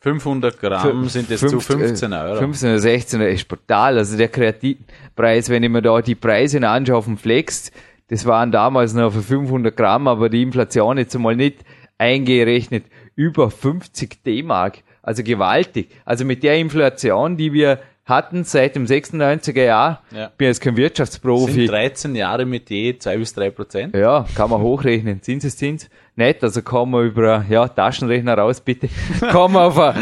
500 0.00 0.58
Gramm 0.58 1.08
sind 1.08 1.28
jetzt 1.28 1.46
zu 1.48 1.60
15 1.60 2.12
Euro. 2.12 2.38
15 2.38 2.70
oder 2.70 2.78
16 2.78 3.20
Euro 3.20 3.30
ist 3.30 3.48
brutal. 3.48 3.98
Also 3.98 4.16
der 4.16 4.28
Kreatinpreis, 4.28 5.50
wenn 5.50 5.62
ich 5.62 5.68
mir 5.68 5.82
da 5.82 6.00
die 6.00 6.14
Preise 6.14 6.66
anschaue 6.66 6.96
auf 6.96 7.04
dem 7.04 7.18
Flex, 7.18 7.70
das 8.08 8.24
waren 8.24 8.50
damals 8.50 8.94
noch 8.94 9.12
für 9.12 9.22
500 9.22 9.76
Gramm, 9.76 10.08
aber 10.08 10.30
die 10.30 10.42
Inflation 10.42 10.98
jetzt 10.98 11.14
einmal 11.14 11.36
nicht 11.36 11.58
eingerechnet, 11.98 12.84
über 13.14 13.50
50 13.50 14.24
D-Mark. 14.24 14.78
Also 15.02 15.22
gewaltig. 15.22 15.90
Also 16.04 16.24
mit 16.24 16.42
der 16.42 16.56
Inflation, 16.56 17.36
die 17.36 17.52
wir 17.52 17.80
hatten 18.04 18.44
seit 18.44 18.74
dem 18.74 18.86
96er 18.86 19.62
Jahr. 19.62 20.02
Ja. 20.10 20.30
Bin 20.36 20.48
jetzt 20.48 20.60
kein 20.60 20.76
Wirtschaftsprofi. 20.76 21.52
Sind 21.52 21.70
13 21.70 22.14
Jahre 22.16 22.44
mit 22.44 22.68
je 22.70 22.98
2 22.98 23.16
bis 23.18 23.34
3 23.34 23.50
Prozent. 23.50 23.96
Ja, 23.96 24.26
kann 24.34 24.50
man 24.50 24.60
hochrechnen. 24.60 25.22
Zinseszins. 25.22 25.88
Nicht, 26.16 26.42
also 26.42 26.60
kommen 26.62 26.92
wir 26.92 27.02
über, 27.02 27.44
ja, 27.48 27.66
Taschenrechner 27.68 28.36
raus, 28.36 28.60
bitte. 28.60 28.88
kommen 29.32 29.54
wir 29.54 29.62
auf 29.62 29.78
eine 29.78 29.94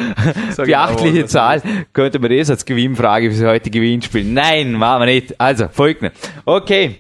beachtliche 0.57 1.27
Zahl. 1.27 1.63
Könnte 1.93 2.19
man 2.19 2.37
das 2.37 2.51
als 2.51 2.65
Gewinnfrage 2.65 3.31
für 3.31 3.43
das 3.43 3.53
heutige 3.53 3.79
Gewinnspiel? 3.79 4.25
Nein, 4.25 4.73
machen 4.73 5.03
wir 5.03 5.07
nicht. 5.07 5.41
Also, 5.41 5.69
folgt 5.69 6.03
mir. 6.03 6.13
Okay. 6.45 6.97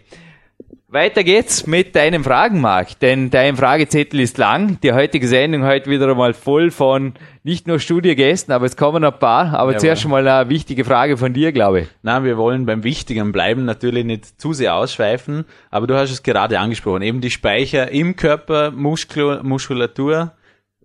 Weiter 0.91 1.23
geht's 1.23 1.67
mit 1.67 1.95
deinem 1.95 2.25
Fragenmarkt, 2.25 3.03
denn 3.03 3.29
dein 3.29 3.59
Fragezettel 3.59 4.21
ist 4.21 4.39
lang. 4.39 4.81
Die 4.81 4.95
heutige 4.95 5.29
Sendung 5.29 5.65
heute 5.65 5.91
wieder 5.91 6.09
einmal 6.09 6.33
voll 6.33 6.71
von 6.71 7.13
nicht 7.43 7.67
nur 7.67 7.79
Studiogästen, 7.79 8.55
aber 8.55 8.65
es 8.65 8.75
kommen 8.75 9.05
ein 9.05 9.19
paar. 9.19 9.53
Aber 9.53 9.73
ja, 9.73 9.79
zuerst 9.79 10.09
mal 10.09 10.27
eine 10.27 10.49
wichtige 10.49 10.87
Frage 10.87 11.19
von 11.19 11.35
dir, 11.35 11.53
glaube 11.53 11.81
ich. 11.81 11.89
Nein, 12.01 12.25
wir 12.25 12.39
wollen 12.39 12.65
beim 12.65 12.85
Wichtigen 12.85 13.33
bleiben, 13.33 13.67
natürlich 13.67 14.07
nicht 14.07 14.41
zu 14.41 14.55
sehr 14.55 14.77
ausschweifen, 14.77 15.45
aber 15.71 15.87
du 15.87 15.95
hast 15.95 16.11
es 16.11 16.23
gerade 16.23 16.59
angesprochen, 16.59 17.03
eben 17.03 17.21
die 17.21 17.31
Speicher 17.31 17.91
im 17.91 18.17
Körper, 18.17 18.71
Muskul 18.71 19.43
Muskulatur, 19.43 20.33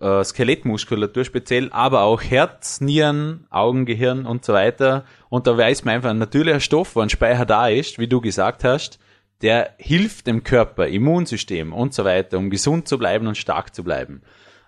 äh, 0.01 0.21
Skelettmuskulatur 0.21 1.23
speziell, 1.23 1.69
aber 1.71 2.01
auch 2.01 2.21
Herz, 2.21 2.81
Nieren, 2.81 3.47
Augen, 3.49 3.85
Gehirn 3.85 4.25
und 4.25 4.43
so 4.43 4.51
weiter. 4.51 5.05
Und 5.29 5.47
da 5.47 5.57
weiß 5.57 5.85
man 5.85 5.95
einfach, 5.95 6.09
ein 6.09 6.17
natürlicher 6.17 6.59
Stoff, 6.59 6.97
wo 6.97 6.99
ein 6.99 7.09
Speicher 7.09 7.45
da 7.45 7.69
ist, 7.69 7.99
wie 7.99 8.07
du 8.07 8.19
gesagt 8.19 8.65
hast, 8.65 8.99
der 9.43 9.75
hilft 9.77 10.25
dem 10.25 10.43
Körper, 10.43 10.87
Immunsystem 10.87 11.73
und 11.73 11.93
so 11.93 12.05
weiter, 12.05 12.37
um 12.37 12.49
gesund 12.49 12.87
zu 12.87 12.97
bleiben 12.97 13.27
und 13.27 13.37
stark 13.37 13.75
zu 13.75 13.83
bleiben. 13.83 14.21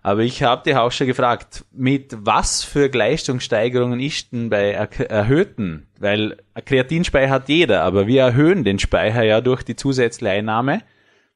Aber 0.03 0.21
ich 0.21 0.43
habe 0.43 0.61
dich 0.63 0.75
auch 0.75 0.91
schon 0.91 1.07
gefragt, 1.07 1.65
mit 1.71 2.15
was 2.19 2.63
für 2.63 2.89
Leistungssteigerungen 2.89 3.99
ist 3.99 4.31
denn 4.33 4.51
bei 4.51 4.73
erhöhten, 4.73 5.87
weil 5.97 6.37
Kreatinspeicher 6.63 7.31
hat 7.31 7.49
jeder, 7.49 7.81
aber 7.81 8.05
wir 8.05 8.21
erhöhen 8.21 8.63
den 8.63 8.77
Speicher 8.77 9.23
ja 9.23 9.41
durch 9.41 9.63
die 9.63 9.75
zusätzliche 9.75 10.33
Einnahme. 10.33 10.83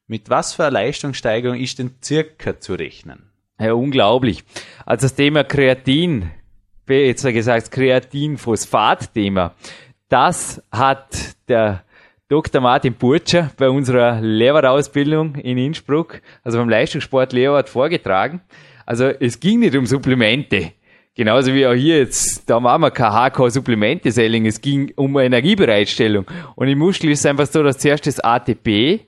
Mit 0.06 0.30
was 0.30 0.54
für 0.54 0.68
Leistungssteigerung 0.68 1.58
ist 1.58 1.80
denn 1.80 1.96
circa 2.00 2.60
zu 2.60 2.74
rechnen? 2.74 3.30
Ja, 3.58 3.72
unglaublich. 3.72 4.44
Also 4.86 5.06
das 5.06 5.16
Thema 5.16 5.42
Kreatin, 5.42 6.30
jetzt 6.88 7.24
gesagt 7.24 7.72
Kreatinphosphat-Thema, 7.72 9.54
das 10.08 10.62
hat 10.70 11.36
der 11.48 11.82
Dr. 12.30 12.60
Martin 12.60 12.94
Burtscher 12.94 13.50
bei 13.56 13.68
unserer 13.68 14.20
Lehrerausbildung 14.20 15.34
in 15.34 15.58
Innsbruck, 15.58 16.22
also 16.44 16.58
beim 16.58 16.68
Leistungssport 16.68 17.32
Lehrwart 17.32 17.68
vorgetragen. 17.68 18.40
Also 18.86 19.06
es 19.06 19.40
ging 19.40 19.58
nicht 19.58 19.74
um 19.74 19.84
Supplemente. 19.84 20.74
Genauso 21.16 21.52
wie 21.52 21.66
auch 21.66 21.74
hier 21.74 21.98
jetzt, 21.98 22.48
da 22.48 22.60
machen 22.60 22.82
wir 22.82 22.92
kein 22.92 23.10
HK-Supplemente-Selling, 23.10 24.46
es 24.46 24.60
ging 24.60 24.92
um 24.94 25.18
Energiebereitstellung. 25.18 26.24
Und 26.54 26.68
im 26.68 26.78
Muskel 26.78 27.10
ist 27.10 27.18
es 27.18 27.26
einfach 27.26 27.46
so, 27.46 27.64
dass 27.64 27.78
zuerst 27.78 28.06
das 28.06 28.20
ATP 28.20 29.00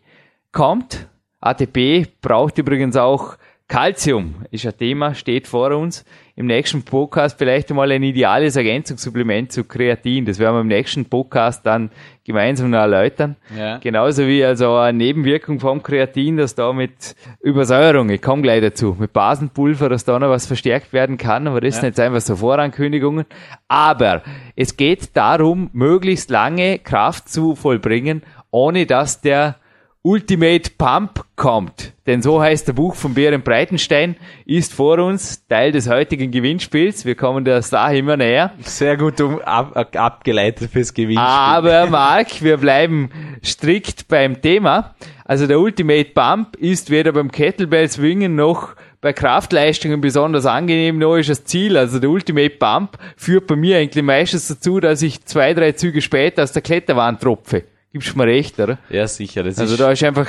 kommt. 0.51 1.07
ATP 1.41 2.09
braucht 2.21 2.59
übrigens 2.59 2.97
auch 2.97 3.37
Calcium, 3.73 4.35
ist 4.51 4.67
ein 4.67 4.77
Thema, 4.77 5.15
steht 5.15 5.47
vor 5.47 5.71
uns 5.71 6.05
im 6.37 6.45
nächsten 6.45 6.83
Podcast 6.83 7.39
vielleicht 7.39 7.71
einmal 7.71 7.91
ein 7.91 8.03
ideales 8.03 8.55
Ergänzungssupplement 8.55 9.51
zu 9.51 9.65
Kreatin. 9.65 10.27
Das 10.27 10.39
werden 10.39 10.57
wir 10.57 10.61
im 10.61 10.67
nächsten 10.67 11.07
Podcast 11.07 11.65
dann 11.65 11.91
gemeinsam 12.23 12.69
noch 12.69 12.81
erläutern. 12.81 13.37
Ja. 13.57 13.79
Genauso 13.79 14.27
wie 14.27 14.45
also 14.45 14.77
eine 14.77 14.99
Nebenwirkung 14.99 15.59
vom 15.59 15.83
Kreatin, 15.83 16.37
dass 16.37 16.55
da 16.55 16.75
mit 16.75 17.17
Übersäuerung, 17.41 18.11
ich 18.11 18.21
komme 18.21 18.43
gleich 18.43 18.61
dazu, 18.61 18.95
mit 18.99 19.15
Basenpulver, 19.15 19.89
dass 19.89 20.05
da 20.05 20.19
noch 20.19 20.29
was 20.29 20.45
verstärkt 20.45 20.93
werden 20.93 21.17
kann, 21.17 21.47
aber 21.47 21.63
das 21.63 21.77
ja. 21.77 21.81
sind 21.81 21.89
jetzt 21.89 22.01
einfach 22.01 22.21
so 22.21 22.37
Vorankündigungen. 22.37 23.25
Aber 23.69 24.21
es 24.55 24.77
geht 24.77 25.17
darum, 25.17 25.71
möglichst 25.73 26.29
lange 26.29 26.79
Kraft 26.79 27.31
zu 27.31 27.55
vollbringen, 27.55 28.23
ohne 28.51 28.85
dass 28.85 29.23
der 29.23 29.57
Ultimate 30.05 30.73
Pump 30.77 31.25
kommt. 31.37 31.93
Denn 32.09 32.23
so 32.23 32.43
heißt 32.43 32.67
der 32.67 32.73
Buch 32.73 32.97
von 32.97 33.15
Bären 33.15 33.43
Breitenstein, 33.43 34.17
ist 34.45 34.75
vor 34.75 34.99
uns 34.99 35.47
Teil 35.47 35.71
des 35.71 35.89
heutigen 35.89 36.33
Gewinnspiels. 36.33 37.05
Wir 37.05 37.15
kommen 37.15 37.45
der 37.45 37.63
Sache 37.63 37.99
immer 37.99 38.17
näher. 38.17 38.53
Sehr 38.63 38.97
gut 38.97 39.21
um, 39.21 39.41
ab, 39.43 39.95
abgeleitet 39.95 40.73
fürs 40.73 40.93
Gewinnspiel. 40.93 41.25
Aber 41.25 41.87
Marc, 41.91 42.43
wir 42.43 42.57
bleiben 42.57 43.11
strikt 43.45 44.09
beim 44.09 44.43
Thema. 44.43 44.97
Also 45.25 45.47
der 45.47 45.61
Ultimate 45.61 46.11
Pump 46.13 46.57
ist 46.57 46.91
weder 46.91 47.13
beim 47.13 47.31
Kettlebell 47.31 47.89
Swingen 47.89 48.35
noch 48.35 48.75
bei 49.01 49.13
Kraftleistungen 49.13 50.01
besonders 50.01 50.47
angenehm, 50.47 50.99
noch 50.99 51.17
ist 51.17 51.31
das 51.31 51.45
Ziel. 51.45 51.77
Also 51.77 52.01
der 52.01 52.11
Ultimate 52.11 52.57
Pump 52.57 52.99
führt 53.17 53.47
bei 53.47 53.55
mir 53.55 53.79
eigentlich 53.79 54.05
meistens 54.05 54.49
dazu, 54.49 54.81
dass 54.81 55.01
ich 55.01 55.25
zwei, 55.25 55.55
drei 55.55 55.73
Züge 55.73 56.03
später 56.03 56.43
aus 56.43 56.51
der 56.51 56.63
Kletterwand 56.63 57.21
tropfe 57.21 57.63
Gibst 57.93 58.15
du 58.15 58.19
mir 58.19 58.27
recht, 58.27 58.59
oder? 58.59 58.79
Ja, 58.89 59.07
sicher. 59.07 59.43
Das 59.43 59.59
Also 59.59 59.77
da 59.77 59.93
ist 59.93 60.03
einfach 60.03 60.29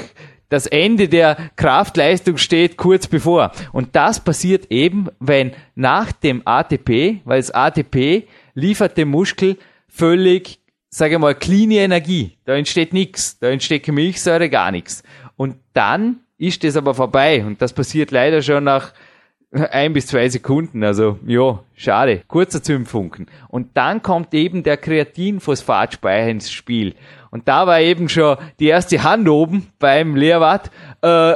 das 0.49 0.67
Ende 0.67 1.08
der 1.08 1.36
Kraftleistung 1.56 2.38
steht 2.38 2.78
kurz 2.78 3.08
bevor. 3.08 3.52
Und 3.71 3.95
das 3.95 4.23
passiert 4.23 4.67
eben, 4.69 5.08
wenn 5.19 5.54
nach 5.73 6.12
dem 6.12 6.43
ATP, 6.45 7.21
weil 7.26 7.39
das 7.39 7.52
ATP 7.52 8.28
liefert 8.54 8.97
dem 8.97 9.10
Muskel 9.10 9.58
völlig, 9.88 10.60
sage 10.89 11.15
ich 11.15 11.19
mal, 11.19 11.34
clean 11.34 11.71
Energie. 11.71 12.38
Da 12.45 12.54
entsteht 12.54 12.93
nichts, 12.93 13.39
da 13.39 13.49
entsteht 13.49 13.88
Milchsäure, 13.88 14.49
gar 14.49 14.69
nichts. 14.69 15.02
Und 15.38 15.56
dann 15.73 16.17
ist 16.38 16.63
das 16.63 16.76
aber 16.76 16.93
vorbei. 16.93 17.43
Und 17.43 17.62
das 17.62 17.73
passiert 17.73 18.12
leider 18.12 18.41
schon 18.41 18.65
nach 18.65 18.93
ein 19.52 19.93
bis 19.93 20.08
zwei 20.08 20.30
Sekunden. 20.30 20.84
Also, 20.84 21.19
ja, 21.26 21.63
schade. 21.76 22.23
Kurzer 22.28 22.62
Zündfunken. 22.62 23.28
Und 23.49 23.69
dann 23.76 24.02
kommt 24.02 24.34
eben 24.34 24.63
der 24.63 24.78
Kreatinphosphatspeicher 24.78 26.30
ins 26.30 26.52
Spiel. 26.52 26.95
Und 27.34 27.48
da 27.48 27.65
war 27.65 27.82
eben 27.82 28.10
schon 28.10 28.38
die 28.60 28.67
erste 28.67 29.02
Hand 29.02 29.28
oben 29.28 29.65
beim 29.80 30.15
Lehrwart. 30.15 30.69
Äh, 31.02 31.34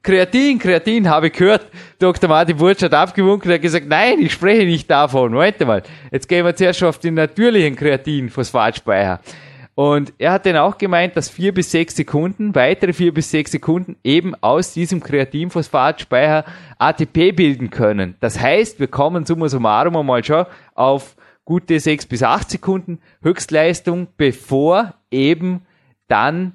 Kreatin, 0.00 0.60
Kreatin, 0.60 1.10
habe 1.10 1.26
ich 1.26 1.32
gehört. 1.32 1.66
Dr. 1.98 2.30
Martin 2.30 2.56
Burtsch 2.56 2.84
hat 2.84 2.94
abgewunken 2.94 3.50
und 3.50 3.54
hat 3.56 3.60
gesagt, 3.60 3.88
nein, 3.88 4.20
ich 4.20 4.32
spreche 4.32 4.64
nicht 4.64 4.88
davon. 4.88 5.32
Moment 5.32 5.58
mal. 5.66 5.82
Jetzt 6.12 6.28
gehen 6.28 6.46
wir 6.46 6.54
zuerst 6.54 6.78
schon 6.78 6.88
auf 6.88 6.98
den 6.98 7.14
natürlichen 7.14 7.74
Kreatinphosphatspeicher. 7.74 9.18
Und 9.74 10.12
er 10.18 10.30
hat 10.30 10.46
dann 10.46 10.56
auch 10.56 10.78
gemeint, 10.78 11.16
dass 11.16 11.28
vier 11.28 11.52
bis 11.52 11.72
sechs 11.72 11.96
Sekunden, 11.96 12.54
weitere 12.54 12.92
vier 12.92 13.12
bis 13.12 13.32
sechs 13.32 13.50
Sekunden 13.50 13.96
eben 14.04 14.36
aus 14.36 14.72
diesem 14.72 15.00
Kreatinphosphatspeicher 15.00 16.44
ATP 16.78 17.32
bilden 17.32 17.70
können. 17.70 18.14
Das 18.20 18.38
heißt, 18.38 18.78
wir 18.78 18.86
kommen 18.86 19.26
summa 19.26 19.48
summarum 19.48 19.96
einmal 19.96 20.22
schon 20.22 20.46
auf 20.76 21.16
gute 21.44 21.80
sechs 21.80 22.06
bis 22.06 22.22
acht 22.22 22.50
Sekunden 22.50 23.00
Höchstleistung, 23.22 24.06
bevor 24.16 24.94
eben 25.10 25.62
dann, 26.08 26.54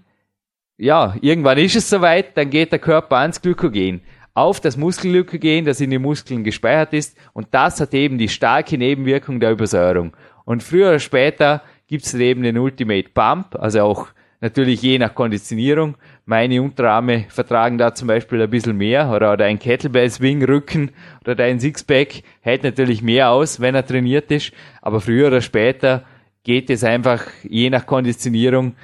ja, 0.78 1.16
irgendwann 1.22 1.58
ist 1.58 1.76
es 1.76 1.90
soweit, 1.90 2.38
dann 2.38 2.50
geht 2.50 2.72
der 2.72 2.80
Körper 2.80 3.18
ans 3.18 3.42
Glykogen 3.42 4.02
auf 4.36 4.60
das 4.60 4.76
Muskelglykogen, 4.76 5.66
das 5.66 5.80
in 5.80 5.90
den 5.90 6.02
Muskeln 6.02 6.44
gespeichert 6.44 6.94
ist. 6.94 7.18
Und 7.34 7.48
das 7.52 7.80
hat 7.80 7.94
eben 7.94 8.18
die 8.18 8.30
starke 8.30 8.78
Nebenwirkung 8.78 9.40
der 9.40 9.52
Übersäuerung. 9.52 10.16
Und 10.44 10.62
früher 10.62 10.90
oder 10.90 11.00
später 11.00 11.62
gibt 11.88 12.06
es 12.06 12.14
eben 12.14 12.44
den 12.44 12.58
Ultimate 12.58 13.10
Pump, 13.14 13.56
also 13.56 13.82
auch 13.82 14.08
natürlich 14.42 14.82
je 14.82 15.00
nach 15.00 15.16
Konditionierung. 15.16 15.96
Meine 16.26 16.62
Unterarme 16.62 17.26
vertragen 17.30 17.78
da 17.78 17.94
zum 17.94 18.10
Beispiel 18.10 18.42
ein 18.42 18.50
bisschen 18.50 18.76
mehr 18.76 19.10
oder, 19.10 19.32
oder 19.34 19.46
ein 19.46 19.58
Kettlebell 19.58 20.10
Swing 20.10 20.44
Rücken 20.44 20.92
oder 21.22 21.36
dein 21.36 21.60
Sixpack 21.60 22.22
hält 22.42 22.64
natürlich 22.64 23.02
mehr 23.02 23.30
aus, 23.32 23.62
wenn 23.62 23.74
er 23.74 23.86
trainiert 23.86 24.30
ist. 24.32 24.52
Aber 24.82 25.00
früher 25.00 25.28
oder 25.28 25.42
später 25.42 26.04
geht 26.46 26.70
es 26.70 26.86
einfach 26.86 27.26
je 27.44 27.70
nach 27.70 27.86
Konditionierung 27.86 28.76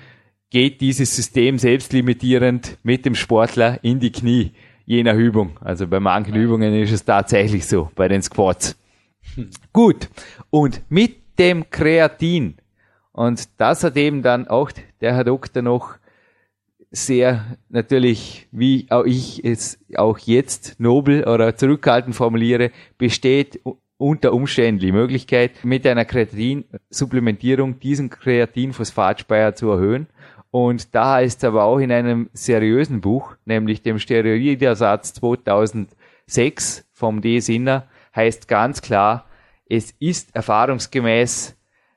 geht 0.49 0.81
dieses 0.81 1.15
System 1.15 1.57
selbstlimitierend 1.57 2.77
mit 2.83 3.05
dem 3.05 3.15
Sportler 3.15 3.79
in 3.83 4.01
die 4.01 4.11
Knie, 4.11 4.51
je 4.85 5.01
nach 5.01 5.15
Übung. 5.15 5.57
Also 5.61 5.87
bei 5.87 6.01
manchen 6.01 6.35
Übungen 6.35 6.73
ist 6.73 6.91
es 6.91 7.05
tatsächlich 7.05 7.65
so, 7.65 7.89
bei 7.95 8.09
den 8.09 8.21
Squats. 8.21 8.77
Gut. 9.71 10.09
Und 10.49 10.81
mit 10.89 11.39
dem 11.39 11.69
Kreatin 11.69 12.57
und 13.11 13.49
das 13.57 13.83
hat 13.83 13.97
eben 13.97 14.21
dann 14.21 14.47
auch 14.47 14.71
der 15.01 15.15
Herr 15.15 15.23
Doktor 15.23 15.61
noch 15.61 15.95
sehr 16.91 17.57
natürlich, 17.69 18.47
wie 18.51 18.87
auch 18.89 19.05
ich 19.05 19.43
es 19.43 19.79
auch 19.95 20.17
jetzt 20.17 20.79
nobel 20.79 21.25
oder 21.25 21.55
zurückhaltend 21.55 22.15
formuliere, 22.15 22.71
besteht 22.97 23.61
unter 24.01 24.33
Umständen 24.33 24.79
die 24.79 24.91
Möglichkeit, 24.91 25.63
mit 25.63 25.85
einer 25.85 26.05
Kreatinsupplementierung 26.05 27.79
diesen 27.79 28.09
Kreatinphosphatspeicher 28.09 29.53
zu 29.53 29.69
erhöhen. 29.69 30.07
Und 30.49 30.95
da 30.95 31.13
heißt 31.13 31.37
es 31.37 31.43
aber 31.43 31.63
auch 31.63 31.77
in 31.77 31.91
einem 31.91 32.29
seriösen 32.33 32.99
Buch, 32.99 33.35
nämlich 33.45 33.83
dem 33.83 33.99
Steroidersatz 33.99 35.13
2006 35.13 36.89
vom 36.91 37.21
D. 37.21 37.39
Sinner, 37.39 37.87
heißt 38.15 38.47
ganz 38.47 38.81
klar, 38.81 39.27
es 39.69 39.91
ist 39.99 40.35
erfahrungsgemäß 40.35 41.55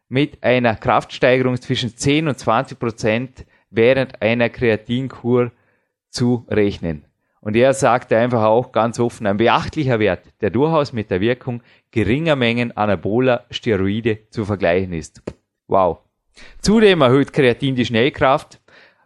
mit 0.09 0.45
einer 0.45 0.77
Kraftsteigerung 0.77 1.57
zwischen 1.61 1.97
10 1.97 2.29
und 2.29 2.39
20 2.39 2.79
Prozent 2.79 3.47
während 3.71 4.21
einer 4.21 4.51
Kreatinkur 4.51 5.53
zu 6.11 6.45
rechnen. 6.49 7.07
Und 7.45 7.57
er 7.57 7.75
sagte 7.75 8.17
einfach 8.17 8.43
auch 8.43 8.73
ganz 8.73 8.99
offen, 8.99 9.27
ein 9.27 9.37
beachtlicher 9.37 9.99
Wert, 9.99 10.25
der 10.41 10.49
durchaus 10.49 10.95
mit 10.95 11.11
der 11.11 11.21
Wirkung 11.21 11.63
geringer 11.91 12.37
Mengen 12.37 12.75
anaboler 12.75 13.45
Steroide 13.51 14.19
zu 14.31 14.47
vergleichen 14.47 14.95
ist. 14.95 15.23
Wow. 15.69 15.99
Zudem 16.63 17.03
erhöht 17.03 17.35
Kreatin 17.35 17.77
die 17.77 17.85
Schnellkraft, 17.85 18.61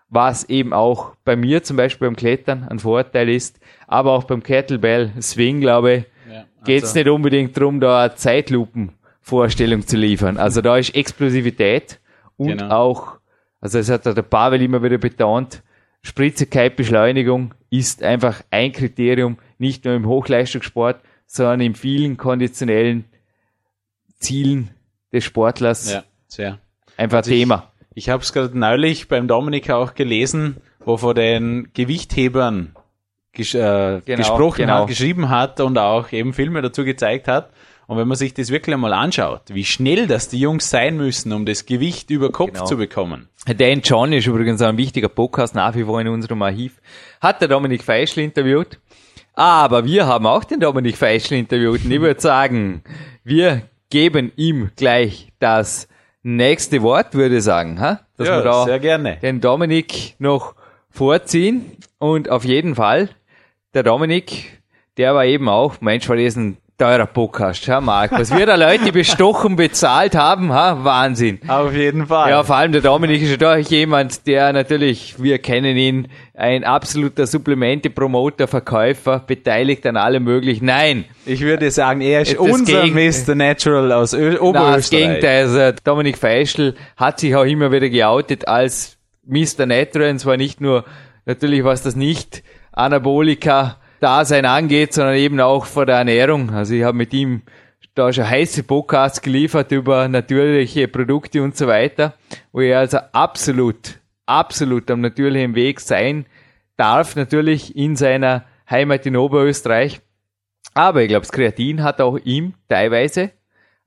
was 0.09 0.44
eben 0.48 0.72
auch 0.72 1.14
bei 1.24 1.35
mir 1.35 1.64
zum 1.64 1.77
Beispiel 1.77 2.07
beim 2.07 2.16
Klettern 2.16 2.62
ein 2.68 2.79
Vorteil 2.79 3.29
ist, 3.29 3.59
aber 3.88 4.12
auch 4.12 4.24
beim 4.24 4.42
Kettlebell 4.42 5.11
Swing, 5.20 5.61
glaube 5.61 5.92
ich, 5.92 6.05
Ja, 6.33 6.44
geht 6.64 6.85
es 6.85 6.90
also- 6.90 6.98
nicht 7.01 7.09
unbedingt 7.09 7.57
darum, 7.57 7.81
da 7.81 8.05
eine 8.05 8.14
Zeitlupenvorstellung 8.14 9.87
zu 9.87 9.96
liefern. 9.96 10.37
Also 10.37 10.61
da 10.62 10.77
ist 10.79 10.94
Explosivität 10.94 11.98
und 12.37 12.59
Genau. 12.59 12.70
auch, 12.70 13.18
also 13.61 13.79
das 13.79 13.90
hat 13.90 14.07
der 14.07 14.22
Pavel 14.22 14.62
immer 14.62 14.81
wieder 14.83 14.98
betont, 14.98 15.62
Spritzigkeit, 16.03 16.77
Beschleunigung 16.77 17.53
ist 17.70 18.02
einfach 18.02 18.42
ein 18.50 18.72
Kriterium, 18.72 19.38
nicht 19.59 19.85
nur 19.85 19.94
im 19.94 20.07
Hochleistungssport, 20.07 21.00
sondern 21.26 21.61
in 21.61 21.74
vielen 21.74 22.16
konditionellen 22.16 23.04
Zielen 24.18 24.70
des 25.12 25.24
Sportlers 25.24 25.90
ja, 25.92 26.04
sehr. 26.26 26.59
einfach 26.96 27.18
Also 27.18 27.31
ich- 27.31 27.40
Thema. 27.40 27.70
Ich 27.94 28.09
habe 28.11 28.22
es 28.22 28.33
gerade 28.33 28.57
neulich 28.57 29.09
beim 29.09 29.26
Dominik 29.26 29.70
auch 29.70 29.94
gelesen, 29.94 30.59
wo 30.85 30.96
von 30.96 31.16
den 31.16 31.68
Gewichthebern 31.74 32.76
ges 33.33 33.54
äh, 33.54 34.00
Genau, 34.04 34.18
gesprochen 34.18 34.61
genau. 34.62 34.81
hat, 34.83 34.87
geschrieben 34.88 35.31
hat 35.31 35.61
und 35.61 35.76
auch 35.78 36.12
eben 36.12 36.33
Filme 36.33 36.62
dazu 36.62 36.85
gezeigt 36.85 37.26
hat. 37.26 37.50
Und 37.88 37.96
wenn 37.96 38.07
man 38.07 38.18
sich 38.18 38.35
das 38.35 38.51
wirklich 38.51 38.74
einmal 38.74 38.92
anschaut, 38.92 39.40
wie 39.48 39.64
schnell 39.64 40.07
das 40.07 40.29
die 40.29 40.38
Jungs 40.38 40.68
sein 40.68 40.98
müssen, 40.98 41.33
um 41.33 41.46
das 41.46 41.64
Gewicht 41.64 42.11
über 42.11 42.31
Kopf 42.31 42.53
Genau. 42.53 42.66
zu 42.66 42.77
bekommen. 42.77 43.29
Dan 43.46 43.81
John 43.81 44.12
ist 44.12 44.27
übrigens 44.27 44.61
ein 44.61 44.77
wichtiger 44.77 45.09
Podcast 45.09 45.55
nach 45.55 45.74
wie 45.74 45.85
vor 45.85 45.98
in 46.01 46.09
unserem 46.09 46.42
Archiv. 46.42 46.81
Hat 47.20 47.40
der 47.40 47.48
Dominik 47.48 47.83
Feischl 47.83 48.20
interviewt. 48.20 48.79
Aber 49.33 49.87
wir 49.87 50.07
haben 50.07 50.27
auch 50.27 50.44
den 50.44 50.61
Dominik 50.61 50.98
Feischl 50.98 51.35
interviewt. 51.35 51.83
Und 51.85 51.90
ich 51.90 52.01
würde 52.01 52.20
sagen, 52.20 52.83
wir 53.24 53.62
geben 53.88 54.33
ihm 54.37 54.70
gleich 54.77 55.33
das 55.38 55.88
nächste 56.22 56.83
Wort, 56.83 57.14
würde 57.14 57.38
ich 57.38 57.42
sagen. 57.44 57.81
Ha? 57.81 58.01
Dass 58.18 58.29
wir 58.29 58.42
da 58.42 58.64
sehr 58.64 58.81
gerne. 58.81 59.16
den 59.22 59.40
Dominik 59.40 60.14
noch 60.18 60.55
vorziehen. 60.90 61.64
Und 61.98 62.29
auf 62.29 62.44
jeden 62.44 62.74
Fall, 62.74 63.09
der 63.72 63.83
Dominik, 63.83 64.61
der 64.98 65.14
war 65.14 65.24
eben 65.24 65.48
auch, 65.48 65.81
Mensch, 65.81 66.07
war 66.09 66.16
das 66.16 66.37
ein 66.37 66.59
teurer 66.78 67.06
Podcast, 67.06 67.66
ja, 67.66 67.80
Marc. 67.80 68.12
Was 68.12 68.34
wir 68.34 68.46
da 68.46 68.54
Leute 68.54 68.92
bestochen 68.92 69.56
bezahlt 69.56 70.14
haben, 70.14 70.52
ha? 70.52 70.84
Wahnsinn. 70.84 71.40
Auf 71.48 71.74
jeden 71.74 72.06
Fall. 72.06 72.30
Ja, 72.30 72.44
vor 72.44 72.54
allem 72.54 72.70
der 72.70 72.80
Dominik 72.80 73.20
ist 73.20 73.30
ja 73.30 73.36
doch 73.36 73.56
jemand, 73.56 74.28
der 74.28 74.52
natürlich, 74.52 75.20
wir 75.20 75.38
kennen 75.40 75.76
ihn, 75.76 76.08
ein 76.34 76.62
absoluter 76.62 77.26
Supplemente-Promoter, 77.26 78.46
Verkäufer, 78.46 79.18
beteiligt 79.18 79.84
an 79.86 79.96
allem 79.96 80.22
möglichen. 80.22 80.66
Nein, 80.66 81.04
ich 81.26 81.40
würde 81.40 81.70
sagen, 81.72 82.00
er 82.00 82.22
ist 82.22 82.34
Das 82.34 82.38
unser 82.38 82.86
Mr. 82.86 83.34
Natural 83.34 83.90
aus 83.90 84.12
Ö 84.12 84.26
na, 84.26 84.30
das 84.34 84.40
Oberösterreich. 84.40 84.90
Gegenteil. 84.90 85.42
Also 85.42 85.78
Dominik 85.82 86.16
Feischl 86.16 86.76
hat 86.96 87.18
sich 87.18 87.34
auch 87.34 87.44
immer 87.44 87.72
wieder 87.72 87.88
geoutet 87.88 88.46
als 88.46 88.98
Mr. 89.26 89.66
Natural, 89.66 90.10
und 90.10 90.20
zwar 90.20 90.36
nicht 90.36 90.60
nur 90.60 90.84
natürlich, 91.26 91.64
was 91.64 91.82
das 91.82 91.96
nicht 91.96 92.44
Anabolika 92.70 93.78
Dasein 94.00 94.44
angeht, 94.44 94.92
sondern 94.92 95.16
eben 95.16 95.40
auch 95.40 95.66
vor 95.66 95.87
der 95.87 95.96
Ernährung. 95.96 96.50
Also 96.50 96.74
ich 96.74 96.84
habe 96.84 96.96
mit 96.96 97.12
ihm 97.12 97.42
da 97.94 98.12
schon 98.12 98.28
heiße 98.28 98.62
Podcasts 98.62 99.20
geliefert 99.20 99.72
über 99.72 100.06
natürliche 100.08 100.87
Produkte 100.87 101.42
und 101.42 101.56
so 101.56 101.66
weiter, 101.66 102.14
wo 102.52 102.61
er 102.61 102.78
also 102.78 102.98
absolut, 103.12 103.98
absolut 104.24 104.90
am 104.90 105.00
natürlichen 105.00 105.54
Weg 105.54 105.80
sein 105.80 106.26
darf, 106.76 107.16
natürlich 107.16 107.76
in 107.76 107.96
seiner 107.96 108.44
Heimat 108.70 109.04
in 109.06 109.16
Oberösterreich. 109.16 110.00
Aber 110.74 111.02
ich 111.02 111.08
glaube, 111.08 111.26
das 111.26 111.32
Kreatin 111.32 111.82
hat 111.82 112.00
auch 112.00 112.18
ihm 112.18 112.54
teilweise 112.68 113.32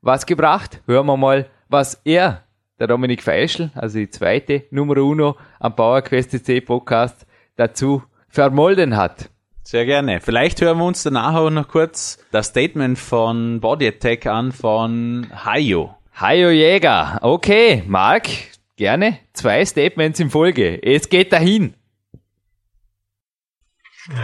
was 0.02 0.26
gebracht. 0.26 0.82
Hören 0.86 1.06
wir 1.06 1.16
mal, 1.16 1.46
was 1.68 2.00
er, 2.04 2.42
der 2.78 2.88
Dominik 2.88 3.22
Feischl, 3.22 3.70
also 3.74 3.98
die 3.98 4.10
zweite 4.10 4.64
Nummer 4.70 4.98
uno 4.98 5.36
am 5.58 5.74
PowerQuest 5.74 6.32
CC 6.32 6.60
Podcast, 6.60 7.26
dazu 7.56 8.02
vermolden 8.28 8.96
hat. 8.96 9.30
Sehr 9.64 9.86
gerne. 9.86 10.20
Vielleicht 10.20 10.60
hören 10.60 10.78
wir 10.78 10.84
uns 10.84 11.02
danach 11.02 11.34
auch 11.34 11.48
noch 11.48 11.68
kurz 11.68 12.18
das 12.32 12.48
Statement 12.48 12.98
von 12.98 13.60
Body 13.60 13.86
Attack 13.86 14.26
an 14.26 14.52
von 14.52 15.28
Hayo. 15.44 15.94
Hajo 16.14 16.50
Jäger. 16.50 17.18
Okay, 17.22 17.84
Marc, 17.86 18.28
gerne. 18.76 19.18
Zwei 19.32 19.64
Statements 19.64 20.18
in 20.20 20.30
Folge. 20.30 20.82
Es 20.82 21.08
geht 21.08 21.32
dahin. 21.32 21.74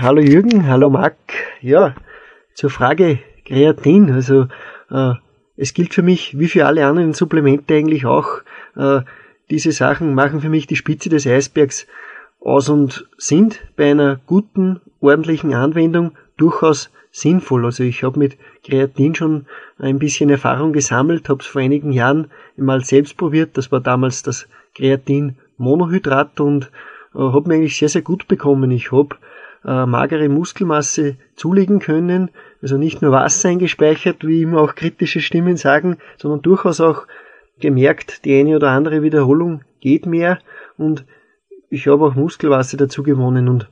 Hallo 0.01 0.21
Jürgen, 0.21 0.67
hallo 0.67 0.91
Marc. 0.91 1.17
Ja, 1.61 1.95
zur 2.55 2.69
Frage 2.69 3.21
Kreatin. 3.45 4.11
Also 4.11 4.49
äh, 4.91 5.13
es 5.57 5.73
gilt 5.73 5.95
für 5.95 6.03
mich, 6.03 6.37
wie 6.39 6.49
für 6.49 6.67
alle 6.67 6.85
anderen 6.85 7.15
Supplemente 7.15 7.75
eigentlich 7.75 8.07
auch, 8.07 8.43
äh, 8.77 9.03
diese 9.51 9.71
Sachen 9.71 10.15
machen 10.15 10.41
für 10.41 10.49
mich 10.49 10.67
die 10.67 10.77
Spitze 10.77 11.09
des 11.09 11.27
Eisbergs 11.27 11.87
aus 12.41 12.69
und 12.69 13.09
sind 13.17 13.61
bei 13.77 13.91
einer 13.91 14.21
guten, 14.27 14.81
ordentlichen 15.01 15.55
Anwendung 15.55 16.13
durchaus 16.37 16.91
sinnvoll. 17.11 17.65
Also 17.65 17.85
ich 17.85 18.03
habe 18.03 18.19
mit 18.19 18.37
Kreatin 18.65 19.15
schon 19.15 19.47
ein 19.79 19.99
bisschen 19.99 20.31
Erfahrung 20.31 20.73
gesammelt, 20.73 21.29
habe 21.29 21.41
es 21.41 21.47
vor 21.47 21.61
einigen 21.61 21.93
Jahren 21.93 22.31
mal 22.57 22.85
selbst 22.85 23.17
probiert. 23.17 23.57
Das 23.57 23.73
war 23.73 23.81
damals 23.81 24.23
das 24.23 24.49
Kreatin 24.75 25.37
Monohydrat 25.57 26.41
und 26.41 26.71
äh, 27.15 27.19
habe 27.19 27.49
mir 27.49 27.55
eigentlich 27.57 27.79
sehr, 27.79 27.89
sehr 27.89 28.03
gut 28.03 28.29
bekommen. 28.29 28.71
Ich 28.71 28.93
habe 28.93 29.17
äh, 29.65 29.87
magere 29.87 30.29
Muskelmasse 30.29 31.17
zulegen 31.35 31.81
können, 31.81 32.31
also 32.63 32.77
nicht 32.77 33.03
nur 33.03 33.13
Wasser 33.13 33.49
eingespeichert, 33.49 34.27
wie 34.27 34.43
immer 34.43 34.61
auch 34.61 34.75
kritische 34.75 35.21
Stimmen 35.21 35.57
sagen, 35.57 35.99
sondern 36.17 36.43
durchaus 36.43 36.81
auch 36.81 37.07
gemerkt, 37.61 38.25
die 38.25 38.39
eine 38.39 38.57
oder 38.57 38.71
andere 38.71 39.03
Wiederholung 39.03 39.63
geht 39.81 40.07
mehr 40.07 40.39
und 40.77 41.05
ich 41.71 41.87
habe 41.89 42.05
auch 42.05 42.15
Muskelwasser 42.15 42.77
dazu 42.77 43.03
gewonnen 43.03 43.49
und 43.49 43.69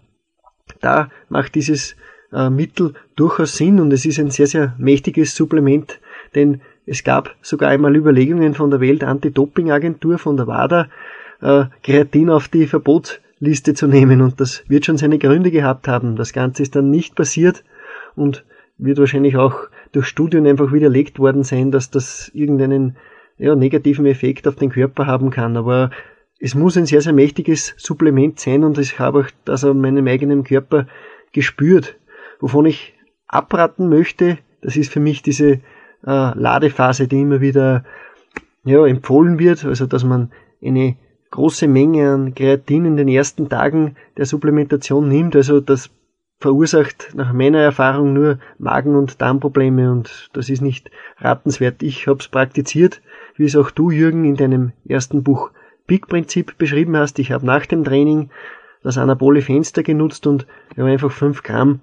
da 0.80 1.10
macht 1.28 1.54
dieses 1.54 1.96
äh, 2.32 2.50
Mittel 2.50 2.94
durchaus 3.16 3.56
Sinn 3.56 3.80
und 3.80 3.92
es 3.92 4.04
ist 4.04 4.18
ein 4.18 4.30
sehr, 4.30 4.46
sehr 4.46 4.74
mächtiges 4.78 5.34
Supplement, 5.34 6.00
denn 6.34 6.60
es 6.86 7.02
gab 7.02 7.34
sogar 7.42 7.70
einmal 7.70 7.96
Überlegungen 7.96 8.54
von 8.54 8.70
der 8.70 8.80
Welt 8.80 9.02
Anti-Doping-Agentur, 9.02 10.18
von 10.18 10.36
der 10.36 10.46
WADA, 10.46 10.88
äh, 11.40 11.64
Kreatin 11.82 12.30
auf 12.30 12.48
die 12.48 12.66
Verbotsliste 12.66 13.74
zu 13.74 13.86
nehmen 13.86 14.20
und 14.20 14.40
das 14.40 14.64
wird 14.68 14.86
schon 14.86 14.98
seine 14.98 15.18
Gründe 15.18 15.50
gehabt 15.50 15.88
haben. 15.88 16.16
Das 16.16 16.32
Ganze 16.32 16.62
ist 16.62 16.76
dann 16.76 16.90
nicht 16.90 17.14
passiert 17.14 17.64
und 18.14 18.44
wird 18.78 18.98
wahrscheinlich 18.98 19.36
auch 19.36 19.68
durch 19.92 20.06
Studien 20.06 20.46
einfach 20.46 20.72
widerlegt 20.72 21.18
worden 21.18 21.42
sein, 21.42 21.70
dass 21.70 21.90
das 21.90 22.30
irgendeinen 22.34 22.96
ja, 23.38 23.54
negativen 23.54 24.06
Effekt 24.06 24.46
auf 24.46 24.56
den 24.56 24.70
Körper 24.70 25.06
haben 25.06 25.30
kann. 25.30 25.56
Aber 25.56 25.90
es 26.38 26.54
muss 26.54 26.76
ein 26.76 26.86
sehr, 26.86 27.00
sehr 27.00 27.12
mächtiges 27.12 27.74
Supplement 27.76 28.38
sein 28.38 28.64
und 28.64 28.78
ich 28.78 28.98
habe 28.98 29.20
auch 29.20 29.30
das 29.44 29.64
an 29.64 29.80
meinem 29.80 30.06
eigenen 30.06 30.44
Körper 30.44 30.86
gespürt. 31.32 31.96
Wovon 32.40 32.66
ich 32.66 32.94
abraten 33.26 33.88
möchte, 33.88 34.38
das 34.60 34.76
ist 34.76 34.92
für 34.92 35.00
mich 35.00 35.22
diese 35.22 35.52
äh, 35.52 35.60
Ladephase, 36.04 37.08
die 37.08 37.20
immer 37.20 37.40
wieder 37.40 37.84
ja, 38.64 38.84
empfohlen 38.86 39.38
wird, 39.38 39.64
also 39.64 39.86
dass 39.86 40.04
man 40.04 40.32
eine 40.62 40.96
große 41.30 41.68
Menge 41.68 42.12
an 42.12 42.34
Kreatin 42.34 42.84
in 42.84 42.96
den 42.96 43.08
ersten 43.08 43.48
Tagen 43.48 43.96
der 44.16 44.26
Supplementation 44.26 45.08
nimmt. 45.08 45.36
Also 45.36 45.60
das 45.60 45.90
verursacht 46.38 47.14
nach 47.14 47.32
meiner 47.32 47.60
Erfahrung 47.60 48.12
nur 48.12 48.38
Magen- 48.58 48.96
und 48.96 49.20
Darmprobleme 49.20 49.90
und 49.90 50.30
das 50.34 50.50
ist 50.50 50.60
nicht 50.60 50.90
ratenswert. 51.18 51.82
Ich 51.82 52.06
habe 52.06 52.18
es 52.20 52.28
praktiziert, 52.28 53.00
wie 53.36 53.44
es 53.44 53.56
auch 53.56 53.70
du, 53.70 53.90
Jürgen, 53.90 54.24
in 54.24 54.36
deinem 54.36 54.72
ersten 54.86 55.22
Buch 55.22 55.50
Peak-Prinzip 55.86 56.58
beschrieben 56.58 56.96
hast. 56.96 57.18
Ich 57.18 57.32
habe 57.32 57.46
nach 57.46 57.66
dem 57.66 57.84
Training 57.84 58.30
das 58.82 58.98
anabole 58.98 59.42
Fenster 59.42 59.82
genutzt 59.82 60.26
und 60.26 60.46
habe 60.76 60.88
einfach 60.88 61.10
5 61.10 61.42
Gramm 61.42 61.80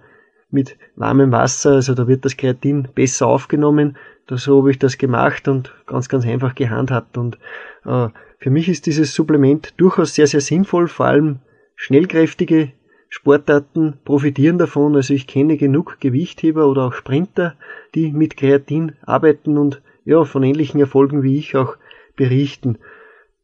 mit 0.52 0.78
warmem 0.96 1.32
Wasser, 1.32 1.72
also 1.72 1.96
da 1.96 2.08
wird 2.08 2.26
das 2.26 2.38
Kreatin 2.38 2.88
besser 2.94 3.28
aufgenommen. 3.28 3.98
Da 4.28 4.38
so 4.38 4.60
habe 4.60 4.72
ich 4.72 4.80
das 4.80 4.98
gemacht 4.98 5.48
und 5.48 5.74
ganz, 5.86 6.08
ganz 6.08 6.26
einfach 6.26 6.56
gehandhabt. 6.56 7.18
Und 7.18 7.38
äh, 7.86 8.08
für 8.38 8.50
mich 8.50 8.70
ist 8.70 8.86
dieses 8.86 9.14
Supplement 9.14 9.74
durchaus 9.78 10.16
sehr, 10.16 10.28
sehr 10.28 10.42
sinnvoll, 10.42 10.88
vor 10.88 11.08
allem 11.08 11.40
schnellkräftige 11.76 12.72
Sportarten 13.10 14.00
profitieren 14.06 14.58
davon. 14.58 14.96
Also 14.96 15.14
ich 15.14 15.28
kenne 15.28 15.58
genug 15.58 16.00
Gewichtheber 16.00 16.68
oder 16.68 16.86
auch 16.86 16.94
Sprinter, 16.94 17.56
die 17.96 18.12
mit 18.12 18.38
Kreatin 18.38 18.94
arbeiten 19.06 19.58
und 19.58 19.82
ja, 20.06 20.24
von 20.24 20.44
ähnlichen 20.44 20.80
Erfolgen 20.80 21.24
wie 21.24 21.38
ich 21.38 21.56
auch 21.56 21.78
berichten. 22.16 22.78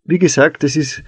Wie 0.10 0.18
gesagt, 0.18 0.64
es 0.64 0.76
ist 0.76 1.04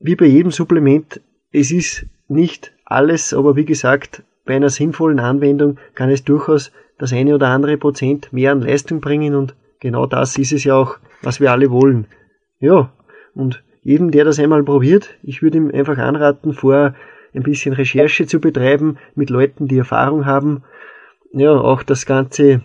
wie 0.00 0.16
bei 0.16 0.26
jedem 0.26 0.50
Supplement, 0.50 1.20
es 1.52 1.70
ist 1.70 2.04
nicht 2.26 2.72
alles, 2.84 3.32
aber 3.32 3.54
wie 3.54 3.64
gesagt, 3.64 4.24
bei 4.44 4.56
einer 4.56 4.70
sinnvollen 4.70 5.20
Anwendung 5.20 5.78
kann 5.94 6.10
es 6.10 6.24
durchaus 6.24 6.72
das 6.98 7.12
eine 7.12 7.36
oder 7.36 7.46
andere 7.46 7.76
Prozent 7.76 8.32
mehr 8.32 8.50
an 8.50 8.60
Leistung 8.60 9.00
bringen 9.00 9.36
und 9.36 9.54
genau 9.78 10.06
das 10.06 10.36
ist 10.36 10.52
es 10.52 10.64
ja 10.64 10.74
auch, 10.74 10.98
was 11.22 11.38
wir 11.38 11.52
alle 11.52 11.70
wollen. 11.70 12.08
Ja, 12.58 12.92
und 13.34 13.62
jedem, 13.84 14.10
der 14.10 14.24
das 14.24 14.40
einmal 14.40 14.64
probiert, 14.64 15.16
ich 15.22 15.40
würde 15.40 15.58
ihm 15.58 15.70
einfach 15.72 15.98
anraten, 15.98 16.54
vorher 16.54 16.96
ein 17.34 17.44
bisschen 17.44 17.72
Recherche 17.72 18.26
zu 18.26 18.40
betreiben 18.40 18.98
mit 19.14 19.30
Leuten, 19.30 19.68
die 19.68 19.78
Erfahrung 19.78 20.26
haben. 20.26 20.64
Ja, 21.32 21.52
auch 21.52 21.84
das 21.84 22.04
Ganze 22.04 22.62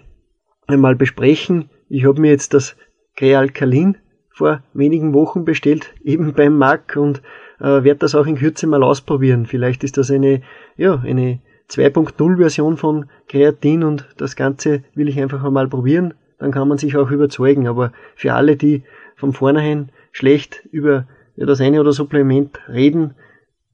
einmal 0.66 0.96
besprechen. 0.96 1.70
Ich 1.90 2.08
habe 2.08 2.20
mir 2.20 2.32
jetzt 2.32 2.56
das 2.56 2.76
Crealcalin 3.16 3.98
vor 4.34 4.62
wenigen 4.74 5.14
Wochen 5.14 5.46
bestellt, 5.46 5.94
eben 6.04 6.34
beim 6.34 6.58
Mac 6.58 6.96
und 6.96 7.22
äh, 7.60 7.84
werde 7.84 8.00
das 8.00 8.16
auch 8.16 8.26
in 8.26 8.38
Kürze 8.38 8.68
mal 8.68 8.84
ausprobieren. 8.84 9.46
Vielleicht 9.46 9.84
ist 9.84 9.98
das 9.98 10.12
eine, 10.12 10.42
ja, 10.76 11.02
eine 11.06 11.40
2.0 11.70 12.38
Version 12.38 12.78
von 12.78 13.10
Kreatin 13.30 13.84
und 13.84 14.08
das 14.18 14.36
Ganze 14.36 14.84
will 14.96 15.08
ich 15.08 15.20
einfach 15.20 15.44
einmal 15.44 15.68
probieren, 15.68 16.14
dann 16.40 16.52
kann 16.52 16.68
man 16.68 16.78
sich 16.78 16.98
auch 16.98 17.10
überzeugen. 17.10 17.68
Aber 17.68 17.94
für 18.16 18.34
alle, 18.34 18.56
die 18.56 18.84
von 19.16 19.34
vornherein 19.34 19.92
schlecht 20.12 20.66
über 20.72 21.08
das 21.36 21.62
eine 21.62 21.80
oder 21.80 21.94
Supplement 21.94 22.60
reden, 22.68 23.16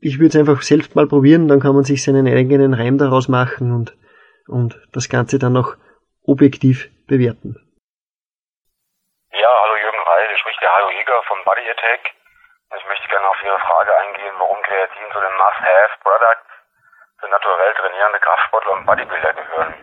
ich 0.01 0.19
würde 0.19 0.29
es 0.29 0.35
einfach 0.35 0.61
selbst 0.61 0.95
mal 0.95 1.07
probieren, 1.07 1.47
dann 1.47 1.59
kann 1.59 1.75
man 1.75 1.83
sich 1.83 2.03
seinen 2.03 2.27
eigenen 2.27 2.73
Reim 2.73 2.97
daraus 2.97 3.27
machen 3.27 3.73
und, 3.73 3.97
und 4.47 4.79
das 4.93 5.09
Ganze 5.09 5.39
dann 5.39 5.53
noch 5.53 5.75
objektiv 6.23 6.89
bewerten. 7.07 7.57
Ja, 9.33 9.49
hallo 9.63 9.75
Jürgen 9.75 10.03
Reil, 10.07 10.27
hier 10.95 10.98
Jäger 11.09 11.23
von 11.23 11.43
Body 11.43 11.67
Attack. 11.67 12.11
Ich 12.77 12.85
möchte 12.85 13.07
gerne 13.07 13.27
auf 13.27 13.41
Ihre 13.41 13.59
Frage 13.61 13.97
eingehen, 13.97 14.35
warum 14.37 14.61
Kreatin 14.61 15.11
zu 15.11 15.19
den 15.19 15.37
Must-Have-Products 15.37 16.49
für 17.19 17.27
naturell 17.29 17.73
trainierende 17.73 18.19
Kraftsportler 18.19 18.73
und 18.73 18.85
Bodybuilder 18.85 19.33
gehören. 19.33 19.73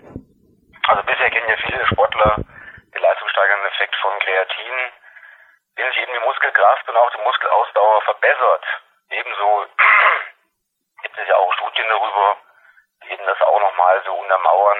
Also 0.87 1.03
bisher 1.03 1.31
kennen 1.31 1.49
ja 1.49 1.57
viele 1.57 1.85
Sportler 1.89 2.37
den 2.95 3.03
leistungssteigernden 3.03 3.67
Effekt 3.67 3.97
von 3.97 4.17
Kreatin, 4.21 4.93
den 5.77 5.89
sich 5.89 5.99
eben 5.99 6.13
die 6.13 6.27
Muskelkraft 6.27 6.89
und 6.89 6.97
auch 6.97 7.11
die 7.11 7.23
Muskelausdauer 7.23 8.03
verbessert. 8.03 8.65
Ebenso 9.11 9.67
gibt 11.03 11.19
es 11.19 11.29
ja 11.29 11.35
auch 11.35 11.53
Studien 11.55 11.89
darüber, 11.89 12.37
die 13.03 13.13
eben 13.15 13.27
das 13.27 13.43
auch 13.43 13.61
nochmal 13.61 14.01
so 14.07 14.15
untermauern, 14.15 14.79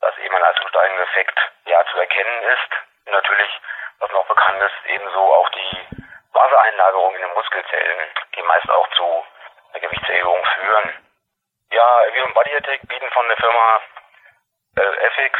dass 0.00 0.16
eben 0.18 0.34
ein 0.36 0.42
leistungssteigender 0.42 1.02
Effekt 1.02 1.38
ja 1.64 1.84
zu 1.86 1.98
erkennen 1.98 2.42
ist. 2.44 2.70
Natürlich, 3.06 3.60
was 4.02 4.10
noch 4.10 4.26
bekannt 4.26 4.60
ist, 4.62 4.90
ebenso 4.90 5.34
auch 5.34 5.48
die 5.50 5.86
Wassereinlagerung 6.32 7.14
in 7.14 7.22
den 7.22 7.34
Muskelzellen, 7.34 8.10
die 8.34 8.42
meist 8.42 8.68
auch 8.70 8.88
zu 8.96 9.24
einer 9.70 9.80
Gewichtserhöhung 9.80 10.44
führen. 10.56 11.06
Ja, 11.70 12.12
wir 12.12 12.24
und 12.24 12.34
Body 12.34 12.54
Attack 12.56 12.80
bieten 12.88 13.10
von 13.12 13.28
der 13.28 13.36
Firma 13.36 13.80
äh, 14.76 15.06
FX 15.06 15.38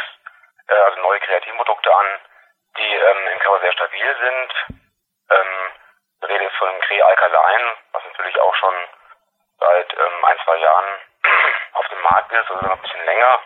äh, 0.67 0.73
also 0.73 1.01
neue 1.01 1.19
Kreatinprodukte 1.19 1.93
an, 1.93 2.19
die 2.77 2.95
ähm, 2.95 3.27
im 3.33 3.39
Körper 3.39 3.59
sehr 3.59 3.73
stabil 3.73 4.15
sind. 4.21 4.79
Ähm, 5.29 5.71
die 6.21 6.25
Rede 6.25 6.45
ist 6.45 6.55
von 6.55 6.69
dem 6.69 6.81
Cre 6.81 7.05
Alkaline, 7.05 7.75
was 7.91 8.03
natürlich 8.05 8.39
auch 8.39 8.55
schon 8.55 8.73
seit 9.59 9.93
ähm, 9.93 10.25
ein, 10.25 10.37
zwei 10.45 10.55
Jahren 10.55 10.99
auf 11.73 11.87
dem 11.89 12.01
Markt 12.01 12.31
ist, 12.31 12.49
also 12.49 12.65
noch 12.65 12.71
ein 12.71 12.81
bisschen 12.81 13.05
länger. 13.05 13.39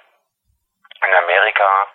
In 1.05 1.15
Amerika, 1.15 1.87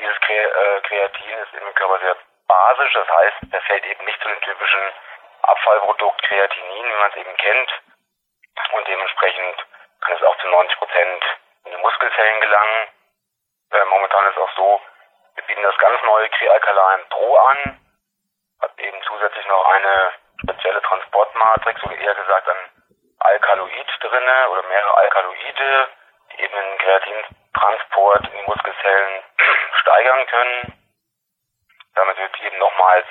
dieses 0.00 0.16
äh, 0.16 0.80
Kreatin 0.82 1.38
ist 1.38 1.54
im 1.54 1.74
Körper 1.74 1.98
sehr 2.00 2.16
basisch, 2.52 2.92
das 2.92 3.08
heißt, 3.08 3.36
er 3.50 3.60
fällt 3.62 3.86
eben 3.86 4.04
nicht 4.04 4.20
zu 4.20 4.28
dem 4.28 4.40
typischen 4.42 4.92
Abfallprodukt 5.42 6.22
Kreatinin, 6.22 6.84
wie 6.84 6.98
man 7.00 7.10
es 7.10 7.16
eben 7.16 7.36
kennt. 7.36 7.70
Und 8.72 8.86
dementsprechend 8.86 9.56
kann 10.02 10.16
es 10.16 10.22
auch 10.22 10.36
zu 10.38 10.48
90 10.48 10.78
Prozent 10.78 11.24
in 11.64 11.70
die 11.72 11.82
Muskelzellen 11.82 12.40
gelangen. 12.40 12.88
Äh, 13.70 13.84
momentan 13.86 14.26
ist 14.26 14.36
es 14.36 14.42
auch 14.42 14.54
so, 14.56 14.80
wir 15.34 15.44
bieten 15.44 15.62
das 15.62 15.78
ganz 15.78 16.02
neue 16.02 16.28
Crealkaline 16.28 17.04
Pro 17.08 17.36
an, 17.36 17.80
hat 18.60 18.78
eben 18.78 19.02
zusätzlich 19.02 19.46
noch 19.46 19.64
eine 19.70 20.12
spezielle 20.42 20.82
Transportmatrix 20.82 21.82
oder 21.84 21.96
eher 21.96 22.14
gesagt 22.14 22.48
ein 22.48 22.70
Alkaloid 23.20 23.86
drinne 24.00 24.48
oder 24.50 24.62
mehrere 24.64 24.96
Alkaloide, 24.98 25.88
die 26.32 26.42
eben 26.42 26.54
den 26.54 26.78
Kreatintransport 26.78 28.26
in 28.26 28.36
die 28.36 28.46
Muskelzellen 28.46 29.22
steigern 29.80 30.26
können. 30.26 30.81
Damit 31.94 32.16
wird 32.18 32.40
eben 32.42 32.58
nochmals 32.58 33.06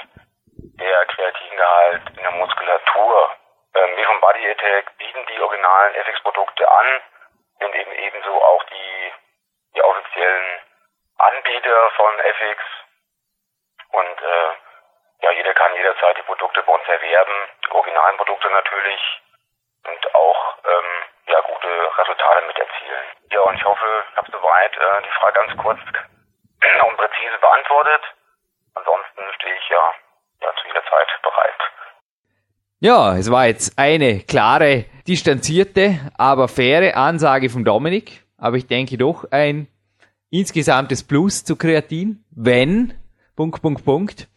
der 0.46 1.06
Kreatingehalt 1.06 2.10
in 2.10 2.24
der 2.24 2.32
Muskulatur 2.32 3.32
ähm, 3.74 3.96
wir 3.96 4.06
von 4.06 4.20
Body 4.20 4.50
Attack 4.50 4.98
bieten 4.98 5.26
die 5.28 5.40
originalen 5.40 5.96
FX-Produkte 5.96 6.70
an, 6.70 7.02
sind 7.60 7.76
eben 7.76 7.92
ebenso 7.92 8.44
auch 8.44 8.64
die, 8.66 9.14
die 9.76 9.82
offiziellen 9.82 10.60
Anbieter 11.18 11.92
von 11.92 12.20
FX 12.20 12.64
und 13.92 14.22
äh, 14.22 14.52
ja, 15.24 15.32
jeder 15.32 15.54
kann 15.54 15.76
jederzeit 15.76 16.18
die 16.18 16.24
Produkte 16.24 16.64
bei 16.64 16.74
uns 16.74 16.88
erwerben, 16.88 17.48
die 17.64 17.72
originalen 17.72 18.18
Produkte 18.18 18.50
natürlich 18.50 19.22
und 19.86 20.16
auch 20.16 20.58
ähm, 20.66 21.04
ja, 21.28 21.42
gute 21.42 21.98
Resultate 21.98 22.46
mit 22.48 22.58
erzielen. 22.58 23.06
Ja, 23.30 23.42
und 23.42 23.56
ich 23.56 23.64
hoffe, 23.64 24.04
ich 24.12 24.18
habe 24.18 24.32
soweit 24.32 24.78
äh, 24.78 25.02
die 25.04 25.12
Frage 25.12 25.34
ganz 25.34 25.62
kurz 25.62 25.80
und 26.88 26.98
präzise 26.98 27.38
beantwortet. 27.40 28.02
Ansonsten 28.76 29.22
stehe 29.36 29.56
ich 29.56 29.70
ja, 29.70 29.84
ja 30.42 30.54
zu 30.62 30.68
jeder 30.68 30.84
Zeit 30.90 31.08
bereit. 31.24 31.62
Ja, 32.80 33.18
es 33.18 33.30
war 33.30 33.46
jetzt 33.48 33.78
eine 33.78 34.22
klare, 34.22 34.86
distanzierte, 35.08 36.00
aber 36.18 36.48
faire 36.48 36.96
Ansage 36.96 37.50
von 37.50 37.64
Dominik. 37.64 38.24
Aber 38.38 38.58
ich 38.58 38.68
denke 38.68 38.98
doch 38.98 39.26
ein 39.32 39.68
insgesamtes 40.32 41.04
Plus 41.04 41.44
zu 41.44 41.56
Kreatin, 41.56 42.24
wenn, 42.32 42.94
Punkt, 43.36 43.62
Punkt, 43.62 43.86
Punkt. 43.86 44.28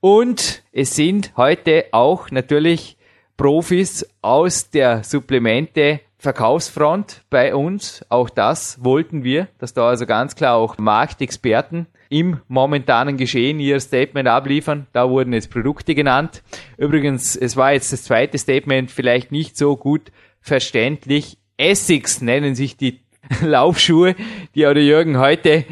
Und 0.00 0.62
es 0.72 0.94
sind 0.94 1.32
heute 1.36 1.86
auch 1.92 2.30
natürlich 2.30 2.98
Profis 3.36 4.06
aus 4.20 4.68
der 4.70 5.02
Supplemente 5.02 6.00
Verkaufsfront 6.18 7.22
bei 7.30 7.54
uns. 7.54 8.04
Auch 8.10 8.28
das 8.28 8.84
wollten 8.84 9.24
wir, 9.24 9.48
dass 9.58 9.72
da 9.72 9.88
also 9.88 10.04
ganz 10.06 10.34
klar 10.36 10.56
auch 10.56 10.76
Marktexperten 10.78 11.86
im 12.08 12.40
momentanen 12.48 13.16
Geschehen 13.16 13.60
ihr 13.60 13.80
Statement 13.80 14.28
abliefern. 14.28 14.86
Da 14.92 15.08
wurden 15.08 15.32
jetzt 15.32 15.50
Produkte 15.50 15.94
genannt. 15.94 16.42
Übrigens, 16.76 17.36
es 17.36 17.56
war 17.56 17.72
jetzt 17.72 17.92
das 17.92 18.04
zweite 18.04 18.38
Statement 18.38 18.90
vielleicht 18.90 19.32
nicht 19.32 19.56
so 19.56 19.76
gut 19.76 20.12
verständlich. 20.40 21.38
Essex 21.56 22.20
nennen 22.20 22.54
sich 22.54 22.76
die 22.76 23.00
Laufschuhe, 23.42 24.14
die 24.54 24.66
auch 24.66 24.74
der 24.74 24.84
Jürgen 24.84 25.18
heute 25.18 25.64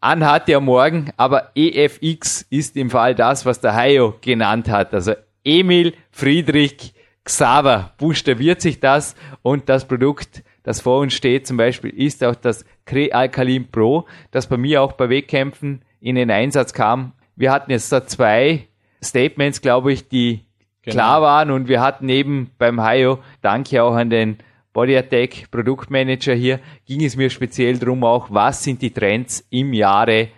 anhatte 0.00 0.56
am 0.56 0.64
Morgen, 0.64 1.10
aber 1.16 1.52
EFX 1.54 2.44
ist 2.50 2.76
im 2.76 2.90
Fall 2.90 3.14
das, 3.14 3.46
was 3.46 3.60
der 3.60 3.74
Hayo 3.74 4.14
genannt 4.20 4.68
hat. 4.68 4.92
Also 4.92 5.14
Emil 5.44 5.94
Friedrich 6.10 6.92
Xaver 7.24 7.92
buchstabiert 7.98 8.60
sich 8.60 8.80
das 8.80 9.14
und 9.42 9.68
das 9.68 9.86
Produkt, 9.86 10.42
das 10.62 10.80
vor 10.80 11.00
uns 11.00 11.14
steht 11.14 11.46
zum 11.46 11.56
Beispiel, 11.56 11.90
ist 11.90 12.22
auch 12.24 12.34
das 12.34 12.64
Crealkalin 12.84 13.70
Pro, 13.70 14.06
das 14.30 14.46
bei 14.46 14.56
mir 14.56 14.82
auch 14.82 14.92
bei 14.92 15.08
Wettkämpfen 15.08 15.82
in 16.00 16.14
den 16.14 16.30
Einsatz 16.30 16.72
kam. 16.72 17.12
Wir 17.36 17.50
hatten 17.50 17.70
jetzt 17.70 17.90
da 17.92 18.06
zwei 18.06 18.68
Statements, 19.02 19.60
glaube 19.60 19.92
ich, 19.92 20.08
die 20.08 20.44
genau. 20.82 20.94
klar 20.94 21.22
waren 21.22 21.50
und 21.50 21.68
wir 21.68 21.80
hatten 21.80 22.08
eben 22.08 22.50
beim 22.58 22.80
Hayo, 22.80 23.18
danke 23.40 23.82
auch 23.82 23.94
an 23.94 24.10
den 24.10 24.38
Body 24.72 24.96
Attack 24.96 25.50
Produktmanager 25.50 26.34
hier, 26.34 26.60
ging 26.86 27.04
es 27.04 27.16
mir 27.16 27.30
speziell 27.30 27.78
darum 27.78 28.04
auch, 28.04 28.28
was 28.30 28.62
sind 28.62 28.80
die 28.80 28.90
Trends 28.90 29.46
im 29.50 29.72
Jahre 29.72 30.28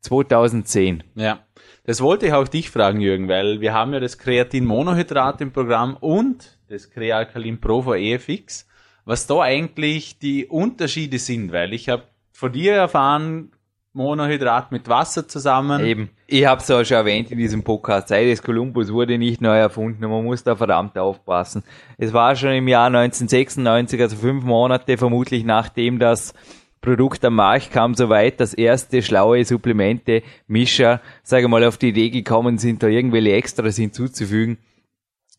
2010. 0.00 1.04
Ja, 1.14 1.40
das 1.84 2.02
wollte 2.02 2.26
ich 2.26 2.32
auch 2.32 2.46
dich 2.48 2.70
fragen, 2.70 3.00
Jürgen, 3.00 3.28
weil 3.28 3.60
wir 3.60 3.72
haben 3.72 3.94
ja 3.94 4.00
das 4.00 4.18
Kreatin 4.18 4.66
Monohydrat 4.66 5.40
im 5.40 5.52
Programm 5.52 5.96
und 5.96 6.58
das 6.68 6.90
Crealkalin 6.90 7.60
Pro 7.60 7.82
for 7.82 7.96
EFX. 7.96 8.67
Was 9.08 9.26
da 9.26 9.40
eigentlich 9.40 10.18
die 10.18 10.44
Unterschiede 10.44 11.18
sind, 11.18 11.50
weil 11.50 11.72
ich 11.72 11.88
habe 11.88 12.02
von 12.30 12.52
dir 12.52 12.74
erfahren, 12.74 13.52
Monohydrat 13.94 14.70
mit 14.70 14.86
Wasser 14.86 15.26
zusammen. 15.26 15.82
Eben. 15.82 16.10
Ich 16.26 16.44
habe 16.44 16.60
es 16.60 16.70
auch 16.70 16.84
schon 16.84 16.98
erwähnt 16.98 17.30
in 17.30 17.38
diesem 17.38 17.62
Podcast. 17.62 18.08
Sei 18.08 18.26
des 18.26 18.42
Kolumbus 18.42 18.92
wurde 18.92 19.16
nicht 19.16 19.40
neu 19.40 19.56
erfunden 19.56 20.04
und 20.04 20.10
man 20.10 20.24
muss 20.24 20.44
da 20.44 20.56
verdammt 20.56 20.98
aufpassen. 20.98 21.64
Es 21.96 22.12
war 22.12 22.36
schon 22.36 22.50
im 22.50 22.68
Jahr 22.68 22.88
1996, 22.88 23.98
also 23.98 24.14
fünf 24.14 24.44
Monate 24.44 24.98
vermutlich 24.98 25.42
nachdem 25.42 25.98
das 25.98 26.34
Produkt 26.82 27.24
am 27.24 27.36
Markt 27.36 27.70
kam, 27.70 27.94
soweit 27.94 28.38
dass 28.40 28.52
erste 28.52 29.00
schlaue 29.00 29.42
Supplemente, 29.42 30.22
Mischer, 30.48 31.00
sage 31.22 31.48
mal, 31.48 31.64
auf 31.64 31.78
die 31.78 31.88
Idee 31.88 32.10
gekommen 32.10 32.58
sind, 32.58 32.82
da 32.82 32.88
irgendwelche 32.88 33.32
Extras 33.32 33.76
hinzuzufügen. 33.76 34.58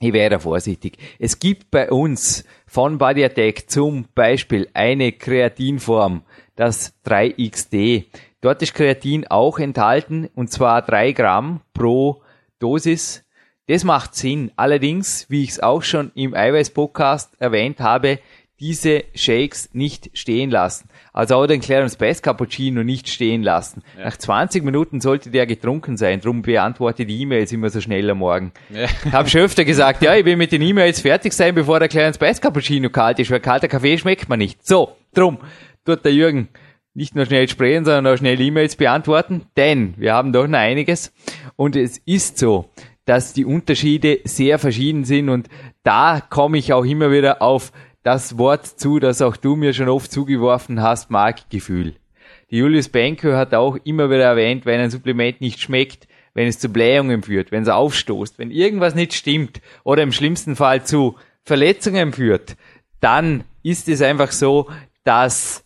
Ich 0.02 0.14
wäre 0.14 0.40
vorsichtig. 0.40 0.98
Es 1.20 1.40
gibt 1.40 1.72
bei 1.72 1.92
uns 1.92 2.46
von 2.66 2.98
Body 2.98 3.26
Attack 3.26 3.70
zum 3.70 4.06
Beispiel 4.16 4.70
eine 4.74 5.12
Kreatinform, 5.12 6.24
das 6.56 6.94
3XD. 7.06 8.06
Dort 8.40 8.62
ist 8.62 8.74
Kreatin 8.74 9.28
auch 9.28 9.60
enthalten 9.60 10.30
und 10.36 10.52
zwar 10.52 10.84
drei 10.84 11.12
Gramm 11.12 11.60
pro 11.74 12.22
Dosis. 12.60 13.26
Das 13.68 13.84
macht 13.84 14.16
Sinn. 14.16 14.54
Allerdings, 14.56 15.30
wie 15.30 15.44
ich 15.44 15.50
es 15.50 15.60
auch 15.60 15.84
schon 15.84 16.14
im 16.16 16.34
Eiweiß-Podcast 16.34 17.34
erwähnt 17.42 17.82
habe, 17.82 18.20
diese 18.62 19.04
Shakes 19.16 19.70
nicht 19.74 20.12
stehen 20.18 20.50
lassen. 20.50 20.88
Also 21.14 21.36
auch 21.36 21.48
den 21.48 21.60
Clarence 21.60 21.96
Best 21.96 22.24
Cappuccino 22.24 22.84
nicht 22.84 23.10
stehen 23.10 23.44
lassen. 23.44 23.84
Ja. 23.98 24.06
Nach 24.06 24.18
20 24.18 24.64
Minuten 24.64 25.02
sollte 25.02 25.30
der 25.32 25.46
getrunken 25.46 25.98
sein. 25.98 26.22
Drum 26.22 26.42
beantworte 26.42 27.06
die 27.06 27.22
E-Mails 27.22 27.52
immer 27.52 27.70
so 27.70 27.82
schnell 27.82 28.10
am 28.10 28.20
Morgen. 28.20 28.52
Ja. 28.70 28.88
Hab 29.12 29.30
schon 29.30 29.42
öfter 29.42 29.66
gesagt, 29.66 30.02
ja, 30.02 30.16
ich 30.16 30.26
will 30.26 30.36
mit 30.36 30.52
den 30.52 30.62
E-Mails 30.62 31.02
fertig 31.02 31.34
sein, 31.34 31.56
bevor 31.56 31.80
der 31.80 31.90
Clarence 31.90 32.18
Best 32.18 32.42
Cappuccino 32.42 32.90
kalt 32.90 33.20
ist, 33.20 33.32
weil 33.32 33.40
kalter 33.40 33.68
Kaffee 33.68 33.98
schmeckt 33.98 34.30
man 34.30 34.40
nicht. 34.40 34.66
So, 34.66 34.96
drum 35.14 35.40
tut 35.86 36.06
der 36.06 36.14
Jürgen 36.14 36.50
nicht 36.94 37.16
nur 37.16 37.26
schnell 37.26 37.48
sprechen, 37.48 37.86
sondern 37.86 38.08
auch 38.08 38.18
schnell 38.18 38.40
E-Mails 38.40 38.76
beantworten, 38.76 39.46
denn 39.58 39.94
wir 39.98 40.14
haben 40.14 40.34
doch 40.34 40.48
noch 40.48 40.58
einiges 40.58 41.14
und 41.56 41.76
es 41.76 42.00
ist 42.00 42.38
so, 42.38 42.70
dass 43.06 43.34
die 43.34 43.46
Unterschiede 43.46 44.20
sehr 44.26 44.60
verschieden 44.60 45.06
sind 45.06 45.30
und 45.30 45.48
da 45.84 46.22
komme 46.22 46.58
ich 46.58 46.74
auch 46.74 46.86
immer 46.86 47.12
wieder 47.12 47.42
auf 47.42 47.72
das 48.10 48.40
Wort 48.40 48.66
zu, 48.66 48.98
das 48.98 49.22
auch 49.22 49.38
du 49.38 49.56
mir 49.56 49.72
schon 49.72 49.88
oft 49.88 50.12
zugeworfen 50.12 50.82
hast, 50.82 51.12
Marktgefühl. 51.12 51.94
Die 52.50 52.58
Julius 52.58 52.90
Benko 52.90 53.34
hat 53.34 53.54
auch 53.54 53.78
immer 53.84 54.10
wieder 54.10 54.24
erwähnt, 54.24 54.66
wenn 54.66 54.80
ein 54.80 54.90
Supplement 54.90 55.42
nicht 55.42 55.60
schmeckt, 55.60 56.08
wenn 56.34 56.48
es 56.48 56.58
zu 56.58 56.70
Blähungen 56.70 57.22
führt, 57.22 57.52
wenn 57.52 57.62
es 57.62 57.70
aufstoßt, 57.70 58.40
wenn 58.40 58.50
irgendwas 58.50 58.96
nicht 58.96 59.14
stimmt 59.14 59.62
oder 59.84 60.02
im 60.02 60.12
schlimmsten 60.12 60.56
Fall 60.56 60.84
zu 60.84 61.18
Verletzungen 61.44 62.12
führt, 62.12 62.58
dann 63.00 63.44
ist 63.62 63.88
es 63.88 64.02
einfach 64.02 64.32
so, 64.32 64.68
dass 65.04 65.64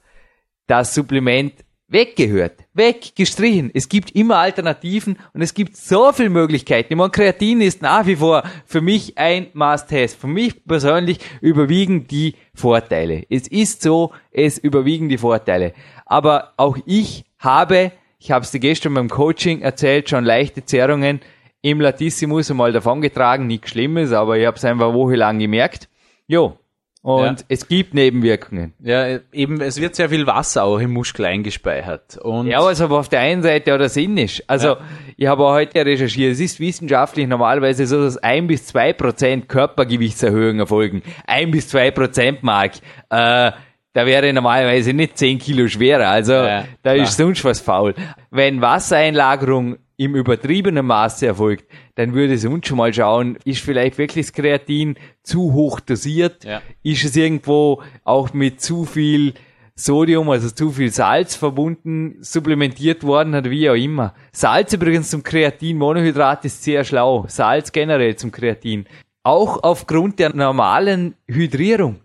das 0.68 0.94
Supplement 0.94 1.54
weggehört, 1.88 2.66
weggestrichen. 2.74 3.72
Es 3.74 3.88
gibt 3.90 4.12
immer 4.12 4.38
Alternativen 4.38 5.18
und 5.34 5.42
es 5.42 5.54
gibt 5.54 5.78
so 5.78 6.12
viele 6.12 6.30
Möglichkeiten. 6.30 6.94
Ich 6.94 6.98
meine, 6.98 7.12
Kreatin 7.12 7.62
ist 7.62 7.82
nach 7.82 8.06
wie 8.06 8.16
vor 8.16 8.44
für 8.66 8.82
mich 8.82 9.18
ein 9.18 9.48
Must-Have. 9.54 10.10
Für 10.10 10.28
mich 10.28 10.66
persönlich 10.66 11.20
überwiegen 11.42 12.08
die 12.08 12.36
Vorteile. 12.56 13.24
Es 13.30 13.48
ist 13.48 13.82
so, 13.82 14.12
es 14.32 14.58
überwiegen 14.58 15.10
die 15.10 15.18
Vorteile. 15.18 15.74
Aber 16.06 16.54
auch 16.58 16.78
ich 16.86 17.26
habe, 17.40 17.92
ich 18.20 18.32
habe 18.32 18.44
es 18.46 18.52
dir 18.52 18.60
gestern 18.60 18.94
beim 18.94 19.10
Coaching 19.10 19.62
erzählt, 19.62 20.10
schon 20.10 20.24
leichte 20.24 20.66
Zerrungen 20.66 21.20
im 21.62 21.80
Latissimus 21.80 22.52
einmal 22.52 22.72
davongetragen. 22.72 23.48
Nichts 23.48 23.72
Schlimmes, 23.72 24.12
aber 24.12 24.38
ich 24.38 24.46
habe 24.46 24.58
es 24.58 24.66
einfach 24.66 24.94
wochenlang 24.94 25.40
gemerkt. 25.40 25.90
Jo, 26.28 26.58
und 27.04 27.42
ja. 27.42 27.46
es 27.50 27.68
gibt 27.68 27.94
Nebenwirkungen. 27.94 28.74
Ja, 28.80 29.20
eben, 29.34 29.60
es 29.60 29.80
wird 29.82 29.94
sehr 29.94 30.08
viel 30.08 30.26
Wasser 30.26 30.64
auch 30.64 30.80
im 30.80 30.94
Muskel 30.94 31.26
eingespeichert. 31.26 32.18
Und 32.18 32.48
ja, 32.48 32.64
was 32.64 32.80
aber 32.80 32.98
auf 32.98 33.10
der 33.10 33.20
einen 33.20 33.44
Seite 33.44 33.74
auch 33.74 33.78
der 33.78 33.90
Sinn 33.90 34.18
ist. 34.18 34.42
Also, 34.50 34.70
ja. 34.70 34.78
ich 35.18 35.28
habe 35.28 35.44
auch 35.44 35.52
heute 35.52 35.86
recherchiert, 35.86 36.32
es 36.32 36.40
ist 36.40 36.62
wissenschaftlich 36.62 37.28
normalerweise 37.28 37.86
so, 37.88 38.02
dass 38.02 38.16
ein 38.16 38.48
bis 38.48 38.68
zwei 38.68 38.94
Prozent 38.94 39.50
Körpergewichtserhöhung 39.50 40.60
erfolgen. 40.60 41.04
Ein 41.28 41.52
bis 41.52 41.68
zwei 41.68 41.92
Prozent 41.92 42.42
Mark. 42.42 42.76
Äh, 43.10 43.52
da 43.96 44.06
wäre 44.06 44.32
normalerweise 44.32 44.94
nicht 44.94 45.18
zehn 45.18 45.40
Kilo 45.40 45.68
schwerer. 45.68 46.08
Also, 46.08 46.32
ja, 46.32 46.64
da 46.84 46.94
klar. 46.94 47.04
ist 47.04 47.18
sonst 47.18 47.44
was 47.44 47.60
faul. 47.60 47.96
Wenn 48.32 48.62
Wassereinlagerung 48.62 49.76
im 49.98 50.16
übertriebenen 50.16 50.86
Maße 50.86 51.28
erfolgt, 51.28 51.66
dann 51.96 52.14
würde 52.14 52.34
es 52.34 52.46
uns 52.46 52.68
schon 52.68 52.78
mal 52.78 52.94
schauen, 52.94 53.38
ist 53.46 53.62
vielleicht 53.62 53.98
wirklich 53.98 54.28
das 54.28 54.34
Kreatin 54.34 54.96
zu 55.24 55.54
hoch 55.54 55.80
dosiert? 55.80 56.44
Ja. 56.44 56.62
Ist 56.82 57.04
es 57.04 57.16
irgendwo 57.16 57.82
auch 58.04 58.34
mit 58.34 58.62
zu 58.62 58.86
viel 58.86 59.34
Sodium, 59.76 60.30
also 60.30 60.50
zu 60.50 60.72
viel 60.72 60.92
Salz 60.92 61.36
verbunden, 61.36 62.18
supplementiert 62.22 63.04
worden 63.04 63.34
oder 63.34 63.50
wie 63.50 63.70
auch 63.70 63.76
immer. 63.76 64.14
Salz 64.32 64.74
übrigens 64.74 65.10
zum 65.10 65.24
Kreatin, 65.24 65.78
Monohydrat 65.78 66.46
ist 66.46 66.64
sehr 66.64 66.84
schlau. 66.84 67.26
Salz 67.28 67.72
generell 67.72 68.16
zum 68.16 68.32
Kreatin. 68.32 68.86
Auch 69.24 69.64
aufgrund 69.64 70.20
der 70.20 70.36
normalen 70.36 71.16
Hydrierung. 71.28 72.02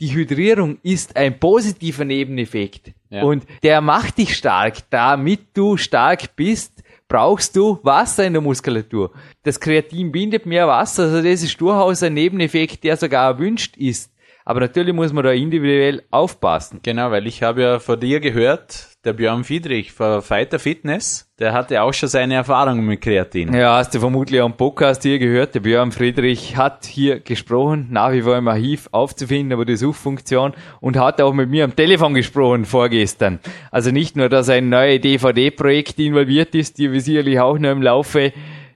Die 0.00 0.14
Hydrierung 0.14 0.78
ist 0.82 1.16
ein 1.16 1.40
positiver 1.40 2.04
Nebeneffekt. 2.04 2.92
Ja. 3.10 3.22
Und 3.22 3.46
der 3.64 3.80
macht 3.80 4.18
dich 4.18 4.36
stark, 4.36 4.88
damit 4.90 5.40
du 5.54 5.76
stark 5.76 6.36
bist 6.36 6.84
brauchst 7.08 7.56
du 7.56 7.78
Wasser 7.82 8.26
in 8.26 8.34
der 8.34 8.42
Muskulatur. 8.42 9.10
Das 9.42 9.58
Kreatin 9.58 10.12
bindet 10.12 10.46
mehr 10.46 10.68
Wasser, 10.68 11.04
also 11.04 11.16
das 11.22 11.42
ist 11.42 11.60
durchaus 11.60 12.02
ein 12.02 12.14
Nebeneffekt, 12.14 12.84
der 12.84 12.96
sogar 12.96 13.32
erwünscht 13.32 13.76
ist. 13.76 14.12
Aber 14.44 14.60
natürlich 14.60 14.94
muss 14.94 15.12
man 15.12 15.24
da 15.24 15.32
individuell 15.32 16.04
aufpassen. 16.10 16.80
Genau, 16.82 17.10
weil 17.10 17.26
ich 17.26 17.42
habe 17.42 17.62
ja 17.62 17.78
von 17.80 18.00
dir 18.00 18.20
gehört, 18.20 18.87
der 19.04 19.12
Björn 19.12 19.44
Friedrich 19.44 19.92
von 19.92 20.22
Fighter 20.22 20.58
Fitness, 20.58 21.30
der 21.38 21.52
hatte 21.52 21.82
auch 21.82 21.92
schon 21.94 22.08
seine 22.08 22.34
Erfahrungen 22.34 22.84
mit 22.84 23.00
Kreatin. 23.00 23.54
Ja, 23.54 23.76
hast 23.76 23.94
du 23.94 24.00
vermutlich 24.00 24.40
am 24.40 24.56
Podcast 24.56 25.04
hier 25.04 25.20
gehört. 25.20 25.54
Der 25.54 25.60
Björn 25.60 25.92
Friedrich 25.92 26.56
hat 26.56 26.84
hier 26.84 27.20
gesprochen, 27.20 27.86
nach 27.90 28.10
wie 28.10 28.22
vor 28.22 28.36
im 28.36 28.48
Archiv 28.48 28.88
aufzufinden, 28.90 29.52
aber 29.52 29.64
die 29.64 29.76
Suchfunktion 29.76 30.52
und 30.80 30.96
hat 30.96 31.20
auch 31.20 31.32
mit 31.32 31.48
mir 31.48 31.64
am 31.64 31.76
Telefon 31.76 32.14
gesprochen 32.14 32.64
vorgestern. 32.64 33.38
Also 33.70 33.92
nicht 33.92 34.16
nur, 34.16 34.28
dass 34.28 34.48
ein 34.48 34.68
neues 34.68 35.00
DVD-Projekt 35.00 36.00
involviert 36.00 36.56
ist, 36.56 36.78
die 36.78 36.90
wir 36.90 37.00
sicherlich 37.00 37.38
auch 37.38 37.56
noch 37.56 37.70
im 37.70 37.82
Laufe 37.82 38.32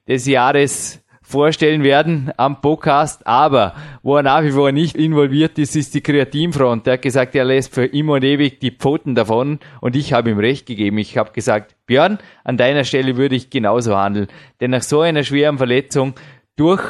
des 0.06 0.26
Jahres 0.26 1.01
vorstellen 1.32 1.82
werden 1.82 2.30
am 2.36 2.60
Podcast, 2.60 3.26
aber 3.26 3.74
wo 4.02 4.16
er 4.16 4.22
nach 4.22 4.44
wie 4.44 4.52
vor 4.52 4.70
nicht 4.70 4.96
involviert 4.96 5.58
ist, 5.58 5.74
ist 5.74 5.94
die 5.94 6.00
Kreatinfront. 6.00 6.86
Der 6.86 6.94
hat 6.94 7.02
gesagt, 7.02 7.34
er 7.34 7.44
lässt 7.44 7.74
für 7.74 7.86
immer 7.86 8.14
und 8.14 8.24
ewig 8.24 8.60
die 8.60 8.70
Pfoten 8.70 9.16
davon 9.16 9.58
und 9.80 9.96
ich 9.96 10.12
habe 10.12 10.30
ihm 10.30 10.38
recht 10.38 10.66
gegeben. 10.66 10.98
Ich 10.98 11.18
habe 11.18 11.32
gesagt, 11.32 11.74
Björn, 11.86 12.18
an 12.44 12.56
deiner 12.56 12.84
Stelle 12.84 13.16
würde 13.16 13.34
ich 13.34 13.50
genauso 13.50 13.96
handeln. 13.96 14.28
Denn 14.60 14.70
nach 14.70 14.82
so 14.82 15.00
einer 15.00 15.24
schweren 15.24 15.58
Verletzung 15.58 16.14
durch 16.56 16.82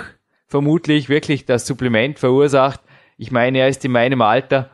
vermutlich 0.48 1.08
wirklich 1.08 1.46
das 1.46 1.66
Supplement 1.66 2.18
verursacht. 2.18 2.80
Ich 3.16 3.30
meine, 3.30 3.58
er 3.58 3.68
ist 3.68 3.84
in 3.84 3.92
meinem 3.92 4.20
Alter. 4.20 4.70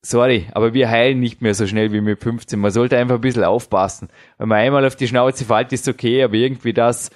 Sorry, 0.00 0.46
aber 0.52 0.74
wir 0.74 0.90
heilen 0.90 1.20
nicht 1.20 1.42
mehr 1.42 1.54
so 1.54 1.66
schnell 1.66 1.92
wie 1.92 2.00
mit 2.00 2.22
15. 2.22 2.58
Man 2.58 2.70
sollte 2.70 2.96
einfach 2.96 3.16
ein 3.16 3.20
bisschen 3.20 3.44
aufpassen. 3.44 4.08
Wenn 4.38 4.48
man 4.48 4.58
einmal 4.58 4.86
auf 4.86 4.96
die 4.96 5.06
Schnauze 5.06 5.44
fällt, 5.44 5.72
ist 5.72 5.86
okay, 5.86 6.22
aber 6.22 6.34
irgendwie 6.34 6.72
das 6.72 7.10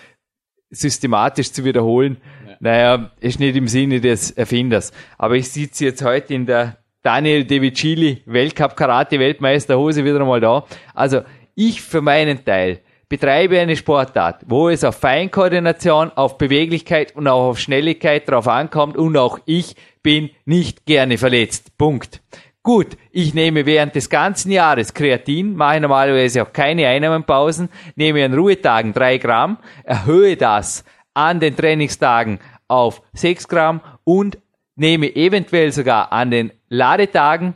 systematisch 0.70 1.52
zu 1.52 1.64
wiederholen, 1.64 2.18
ja. 2.46 2.56
naja, 2.60 3.10
ist 3.20 3.40
nicht 3.40 3.56
im 3.56 3.68
Sinne 3.68 4.00
des 4.00 4.30
Erfinders. 4.32 4.92
Aber 5.18 5.34
ich 5.36 5.50
sitze 5.50 5.86
jetzt 5.86 6.04
heute 6.04 6.34
in 6.34 6.46
der 6.46 6.76
Daniel 7.02 7.44
De 7.44 7.62
Vicili 7.62 8.22
Weltcup 8.26 8.76
Karate 8.76 9.18
Weltmeister 9.18 9.78
Hose 9.78 10.04
wieder 10.04 10.20
einmal 10.20 10.40
da. 10.40 10.64
Also 10.92 11.20
ich 11.54 11.80
für 11.80 12.00
meinen 12.00 12.44
Teil 12.44 12.80
betreibe 13.08 13.60
eine 13.60 13.76
Sportart, 13.76 14.42
wo 14.48 14.68
es 14.68 14.82
auf 14.82 14.96
Feinkoordination, 14.96 16.10
auf 16.10 16.38
Beweglichkeit 16.38 17.14
und 17.14 17.28
auch 17.28 17.50
auf 17.50 17.58
Schnelligkeit 17.60 18.28
drauf 18.28 18.48
ankommt 18.48 18.96
und 18.96 19.16
auch 19.16 19.38
ich 19.46 19.76
bin 20.02 20.30
nicht 20.44 20.86
gerne 20.86 21.18
verletzt. 21.18 21.78
Punkt. 21.78 22.22
Gut, 22.66 22.96
ich 23.12 23.32
nehme 23.32 23.64
während 23.64 23.94
des 23.94 24.10
ganzen 24.10 24.50
Jahres 24.50 24.92
Kreatin, 24.92 25.54
mache 25.54 25.80
normalerweise 25.80 26.42
auch 26.42 26.52
keine 26.52 26.88
Einnahmenpausen, 26.88 27.68
nehme 27.94 28.24
an 28.24 28.34
Ruhetagen 28.34 28.92
drei 28.92 29.18
Gramm, 29.18 29.58
erhöhe 29.84 30.36
das 30.36 30.84
an 31.14 31.38
den 31.38 31.54
Trainingstagen 31.54 32.40
auf 32.66 33.02
sechs 33.12 33.46
Gramm 33.46 33.82
und 34.02 34.38
nehme 34.74 35.14
eventuell 35.14 35.70
sogar 35.70 36.10
an 36.10 36.32
den 36.32 36.50
Ladetagen, 36.68 37.54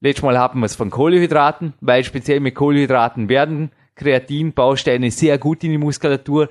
letztes 0.00 0.24
Mal 0.24 0.40
hatten 0.40 0.58
wir 0.58 0.66
es 0.66 0.74
von 0.74 0.90
Kohlenhydraten, 0.90 1.74
weil 1.80 2.02
speziell 2.02 2.40
mit 2.40 2.56
Kohlenhydraten 2.56 3.28
werden 3.28 3.70
Kreatinbausteine 3.94 5.12
sehr 5.12 5.38
gut 5.38 5.62
in 5.62 5.70
die 5.70 5.78
Muskulatur 5.78 6.48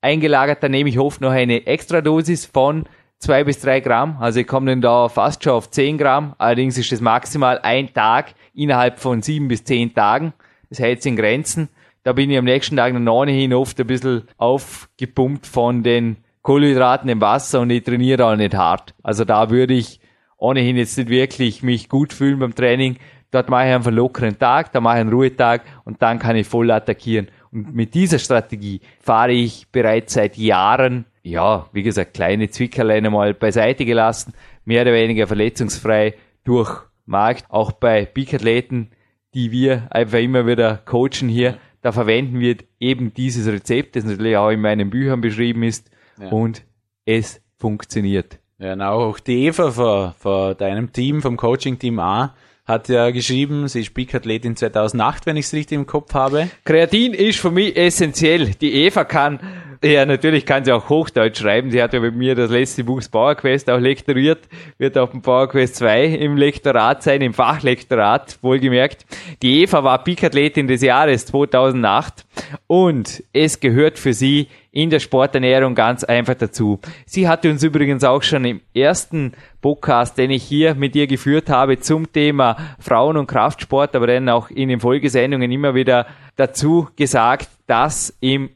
eingelagert. 0.00 0.62
Dann 0.62 0.70
nehme 0.70 0.88
ich 0.88 0.98
oft 0.98 1.20
noch 1.20 1.32
eine 1.32 1.66
Extradosis 1.66 2.46
von 2.46 2.86
zwei 3.18 3.44
bis 3.44 3.60
drei 3.60 3.80
Gramm. 3.80 4.16
Also 4.20 4.40
ich 4.40 4.46
komme 4.46 4.70
dann 4.70 4.80
da 4.80 5.08
fast 5.08 5.44
schon 5.44 5.52
auf 5.52 5.70
zehn 5.70 5.98
Gramm. 5.98 6.34
Allerdings 6.38 6.78
ist 6.78 6.92
das 6.92 7.00
maximal 7.00 7.58
ein 7.62 7.92
Tag 7.92 8.34
innerhalb 8.54 8.98
von 8.98 9.22
sieben 9.22 9.48
bis 9.48 9.64
zehn 9.64 9.94
Tagen. 9.94 10.32
Das 10.68 10.78
hält 10.78 11.02
sich 11.02 11.10
in 11.10 11.16
Grenzen. 11.16 11.68
Da 12.02 12.12
bin 12.12 12.30
ich 12.30 12.38
am 12.38 12.44
nächsten 12.44 12.76
Tag 12.76 12.92
dann 12.92 13.08
ohnehin 13.08 13.52
oft 13.52 13.80
ein 13.80 13.86
bisschen 13.86 14.22
aufgepumpt 14.36 15.46
von 15.46 15.82
den 15.82 16.18
Kohlenhydraten 16.42 17.08
im 17.08 17.20
Wasser 17.20 17.60
und 17.60 17.70
ich 17.70 17.82
trainiere 17.82 18.24
auch 18.24 18.36
nicht 18.36 18.54
hart. 18.54 18.94
Also 19.02 19.24
da 19.24 19.50
würde 19.50 19.74
ich 19.74 20.00
ohnehin 20.38 20.76
jetzt 20.76 20.96
nicht 20.96 21.08
wirklich 21.08 21.64
mich 21.64 21.88
gut 21.88 22.12
fühlen 22.12 22.38
beim 22.38 22.54
Training. 22.54 22.98
Dort 23.32 23.48
mache 23.50 23.66
ich 23.66 23.74
einfach 23.74 23.88
einen 23.88 23.96
lockeren 23.96 24.38
Tag, 24.38 24.70
da 24.72 24.80
mache 24.80 24.98
ich 24.98 25.00
einen 25.00 25.10
Ruhetag 25.10 25.62
und 25.84 26.00
dann 26.02 26.20
kann 26.20 26.36
ich 26.36 26.46
voll 26.46 26.70
attackieren. 26.70 27.28
Und 27.50 27.74
mit 27.74 27.94
dieser 27.94 28.20
Strategie 28.20 28.80
fahre 29.00 29.32
ich 29.32 29.66
bereits 29.72 30.14
seit 30.14 30.36
Jahren 30.36 31.06
ja, 31.26 31.68
wie 31.72 31.82
gesagt, 31.82 32.14
kleine 32.14 32.50
Zwickerlein 32.50 33.10
mal 33.10 33.34
beiseite 33.34 33.84
gelassen, 33.84 34.32
mehr 34.64 34.82
oder 34.82 34.92
weniger 34.92 35.26
verletzungsfrei 35.26 36.14
durch 36.44 36.82
Markt. 37.04 37.46
Auch 37.48 37.72
bei 37.72 38.04
Peak-Athleten, 38.04 38.90
die 39.34 39.50
wir 39.50 39.88
einfach 39.90 40.18
immer 40.18 40.46
wieder 40.46 40.76
coachen 40.84 41.28
hier, 41.28 41.58
da 41.82 41.90
verwenden 41.90 42.38
wir 42.38 42.56
eben 42.78 43.12
dieses 43.12 43.48
Rezept, 43.48 43.96
das 43.96 44.04
natürlich 44.04 44.36
auch 44.36 44.50
in 44.50 44.60
meinen 44.60 44.88
Büchern 44.88 45.20
beschrieben 45.20 45.64
ist 45.64 45.90
ja. 46.20 46.28
und 46.28 46.64
es 47.04 47.42
funktioniert. 47.58 48.38
Ja, 48.58 48.74
genau. 48.74 49.08
Auch 49.08 49.18
die 49.18 49.46
Eva 49.46 49.70
von, 49.70 50.12
von 50.12 50.56
deinem 50.56 50.92
Team, 50.92 51.22
vom 51.22 51.36
Coaching-Team 51.36 51.98
A, 51.98 52.34
hat 52.64 52.88
ja 52.88 53.10
geschrieben, 53.10 53.68
sie 53.68 53.80
ist 53.80 53.94
Peak-Athletin 53.94 54.56
2008, 54.56 55.26
wenn 55.26 55.36
ich 55.36 55.46
es 55.46 55.52
richtig 55.52 55.76
im 55.76 55.86
Kopf 55.86 56.14
habe. 56.14 56.48
Kreatin 56.64 57.14
ist 57.14 57.38
für 57.38 57.50
mich 57.50 57.76
essentiell. 57.76 58.52
Die 58.60 58.74
Eva 58.74 59.04
kann 59.04 59.38
ja, 59.82 60.06
natürlich 60.06 60.46
kann 60.46 60.64
sie 60.64 60.72
auch 60.72 60.88
Hochdeutsch 60.88 61.40
schreiben. 61.40 61.70
Sie 61.70 61.82
hat 61.82 61.92
ja 61.92 62.00
mit 62.00 62.14
mir 62.14 62.34
das 62.34 62.50
letzte 62.50 62.84
Buch 62.84 63.02
Power 63.10 63.34
Quest 63.34 63.70
auch 63.70 63.78
lektoriert, 63.78 64.40
wird 64.78 64.96
auf 64.98 65.10
dem 65.10 65.22
Power 65.22 65.48
Quest 65.48 65.76
2 65.76 66.06
im 66.06 66.36
Lektorat 66.36 67.02
sein, 67.02 67.20
im 67.22 67.34
Fachlektorat, 67.34 68.38
wohlgemerkt. 68.42 69.04
Die 69.42 69.62
Eva 69.62 69.84
war 69.84 70.02
Peak-Athletin 70.02 70.66
des 70.66 70.82
Jahres 70.82 71.26
2008 71.26 72.24
und 72.66 73.22
es 73.32 73.60
gehört 73.60 73.98
für 73.98 74.12
sie 74.12 74.48
in 74.72 74.90
der 74.90 75.00
Sporternährung 75.00 75.74
ganz 75.74 76.04
einfach 76.04 76.34
dazu. 76.34 76.80
Sie 77.06 77.26
hatte 77.26 77.50
uns 77.50 77.62
übrigens 77.62 78.04
auch 78.04 78.22
schon 78.22 78.44
im 78.44 78.60
ersten 78.74 79.32
Podcast, 79.62 80.18
den 80.18 80.30
ich 80.30 80.42
hier 80.42 80.74
mit 80.74 80.94
ihr 80.94 81.06
geführt 81.06 81.48
habe, 81.48 81.80
zum 81.80 82.12
Thema 82.12 82.56
Frauen- 82.78 83.16
und 83.16 83.26
Kraftsport, 83.26 83.96
aber 83.96 84.06
dann 84.06 84.28
auch 84.28 84.50
in 84.50 84.68
den 84.68 84.80
Folgesendungen 84.80 85.50
immer 85.50 85.74
wieder 85.74 86.06
dazu 86.36 86.88
gesagt, 86.94 87.48
dass 87.66 88.14
im 88.20 88.50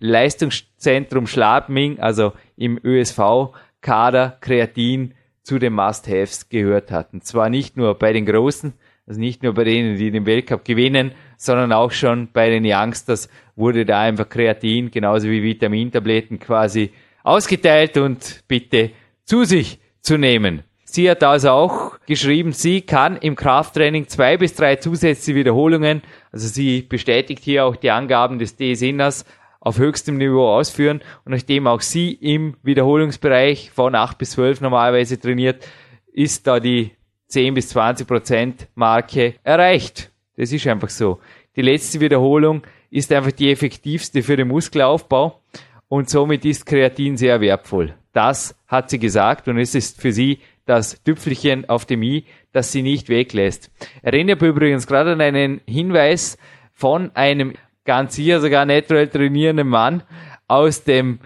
Leistungszentrum 0.80 1.26
Schladming, 1.26 2.00
also 2.00 2.32
im 2.56 2.80
ÖSV-Kader, 2.82 4.38
Kreatin 4.40 5.14
zu 5.42 5.58
den 5.58 5.74
Must-Haves 5.74 6.48
gehört 6.48 6.90
hat. 6.90 7.12
Und 7.12 7.24
zwar 7.24 7.50
nicht 7.50 7.76
nur 7.76 7.94
bei 7.94 8.12
den 8.12 8.24
Großen, 8.24 8.72
also 9.06 9.20
nicht 9.20 9.42
nur 9.42 9.52
bei 9.54 9.64
denen, 9.64 9.96
die 9.96 10.10
den 10.10 10.26
Weltcup 10.26 10.64
gewinnen, 10.64 11.12
sondern 11.36 11.72
auch 11.72 11.90
schon 11.90 12.28
bei 12.32 12.48
den 12.48 12.64
Youngsters 12.64 13.28
wurde 13.56 13.84
da 13.84 14.00
einfach 14.00 14.28
Kreatin, 14.28 14.90
genauso 14.90 15.28
wie 15.28 15.42
Vitamintabletten 15.42 16.38
quasi 16.38 16.92
ausgeteilt 17.24 17.98
und 17.98 18.42
bitte 18.48 18.90
zu 19.24 19.44
sich 19.44 19.78
zu 20.00 20.16
nehmen. 20.16 20.62
Sie 20.84 21.08
hat 21.08 21.22
also 21.22 21.50
auch 21.50 21.98
geschrieben, 22.06 22.52
sie 22.52 22.80
kann 22.80 23.16
im 23.16 23.36
Krafttraining 23.36 24.08
zwei 24.08 24.36
bis 24.36 24.54
drei 24.54 24.76
zusätzliche 24.76 25.38
Wiederholungen, 25.38 26.02
also 26.32 26.48
sie 26.48 26.82
bestätigt 26.82 27.44
hier 27.44 27.64
auch 27.64 27.76
die 27.76 27.92
Angaben 27.92 28.40
des 28.40 28.56
DSINAS, 28.56 29.24
auf 29.60 29.78
höchstem 29.78 30.16
Niveau 30.16 30.48
ausführen 30.48 31.02
und 31.24 31.32
nachdem 31.32 31.66
auch 31.66 31.82
sie 31.82 32.12
im 32.12 32.56
Wiederholungsbereich 32.62 33.70
von 33.70 33.94
acht 33.94 34.18
bis 34.18 34.32
zwölf 34.32 34.60
normalerweise 34.60 35.20
trainiert, 35.20 35.66
ist 36.12 36.46
da 36.46 36.58
die 36.58 36.92
10 37.28 37.54
bis 37.54 37.68
20 37.68 38.06
Prozent 38.06 38.68
Marke 38.74 39.34
erreicht. 39.44 40.10
Das 40.36 40.50
ist 40.52 40.66
einfach 40.66 40.88
so. 40.88 41.20
Die 41.54 41.62
letzte 41.62 42.00
Wiederholung 42.00 42.62
ist 42.90 43.12
einfach 43.12 43.32
die 43.32 43.50
effektivste 43.50 44.22
für 44.22 44.36
den 44.36 44.48
Muskelaufbau 44.48 45.40
und 45.88 46.08
somit 46.08 46.44
ist 46.44 46.66
Kreatin 46.66 47.16
sehr 47.16 47.40
wertvoll. 47.40 47.94
Das 48.12 48.56
hat 48.66 48.90
sie 48.90 48.98
gesagt 48.98 49.46
und 49.46 49.58
es 49.58 49.74
ist 49.74 50.00
für 50.00 50.12
sie 50.12 50.40
das 50.66 51.02
Tüpfelchen 51.02 51.68
auf 51.68 51.84
dem 51.84 52.02
i, 52.02 52.24
das 52.52 52.72
sie 52.72 52.82
nicht 52.82 53.08
weglässt. 53.08 53.70
Erinnert 54.02 54.42
übrigens 54.42 54.86
gerade 54.86 55.12
an 55.12 55.20
einen 55.20 55.60
Hinweis 55.66 56.38
von 56.72 57.14
einem 57.14 57.54
ganz 57.84 58.14
hier 58.14 58.40
sogar 58.40 58.66
natural 58.66 59.08
trainierenden 59.08 59.68
Mann 59.68 60.02
aus 60.48 60.84
dem 60.84 61.20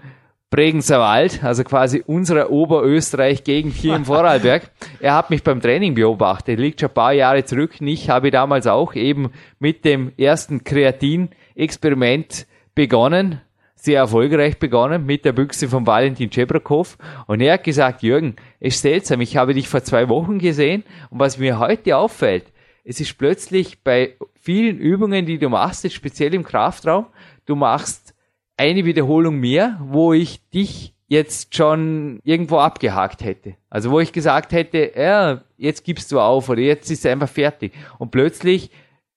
Bregenzer 0.51 0.99
Wald, 0.99 1.43
also 1.43 1.63
quasi 1.63 2.03
unserer 2.05 2.49
Oberösterreich-Gegend 2.49 3.73
hier 3.73 3.95
im 3.95 4.05
Vorarlberg. 4.05 4.71
Er 4.99 5.15
hat 5.15 5.29
mich 5.29 5.43
beim 5.43 5.59
Training 5.59 5.95
beobachtet, 5.95 6.59
liegt 6.59 6.79
schon 6.79 6.89
ein 6.89 6.93
paar 6.93 7.13
Jahre 7.13 7.43
zurück. 7.43 7.81
Ich 7.81 8.09
habe 8.09 8.31
damals 8.31 8.67
auch 8.67 8.93
eben 8.95 9.31
mit 9.59 9.83
dem 9.83 10.13
ersten 10.17 10.63
Kreatin-Experiment 10.63 12.47
begonnen, 12.73 13.41
sehr 13.75 13.99
erfolgreich 13.99 14.57
begonnen 14.57 15.05
mit 15.05 15.25
der 15.25 15.33
Büchse 15.33 15.67
von 15.67 15.85
Valentin 15.85 16.31
Cebrakov. 16.31 16.97
Und 17.27 17.41
er 17.41 17.55
hat 17.55 17.63
gesagt, 17.63 18.01
Jürgen, 18.01 18.35
es 18.59 18.75
ist 18.75 18.81
seltsam, 18.81 19.21
ich 19.21 19.37
habe 19.37 19.53
dich 19.53 19.67
vor 19.67 19.83
zwei 19.83 20.07
Wochen 20.09 20.39
gesehen 20.39 20.83
und 21.09 21.19
was 21.19 21.37
mir 21.37 21.59
heute 21.59 21.97
auffällt, 21.97 22.45
es 22.83 23.01
ist 23.01 23.17
plötzlich 23.17 23.83
bei 23.83 24.15
vielen 24.45 24.77
Übungen, 24.77 25.25
die 25.25 25.39
du 25.39 25.49
machst, 25.49 25.91
speziell 25.91 26.35
im 26.35 26.43
Kraftraum, 26.43 27.07
du 27.45 27.55
machst 27.55 28.13
eine 28.57 28.85
Wiederholung 28.85 29.39
mehr, 29.39 29.79
wo 29.81 30.13
ich 30.13 30.47
dich 30.51 30.93
jetzt 31.07 31.55
schon 31.55 32.19
irgendwo 32.23 32.59
abgehakt 32.59 33.23
hätte. 33.23 33.55
Also 33.69 33.89
wo 33.89 33.99
ich 33.99 34.13
gesagt 34.13 34.51
hätte, 34.51 34.93
ja, 34.95 35.41
jetzt 35.57 35.83
gibst 35.83 36.11
du 36.11 36.19
auf 36.19 36.47
oder 36.47 36.61
jetzt 36.61 36.89
ist 36.91 36.99
es 36.99 37.11
einfach 37.11 37.27
fertig. 37.27 37.73
Und 37.97 38.11
plötzlich 38.11 38.69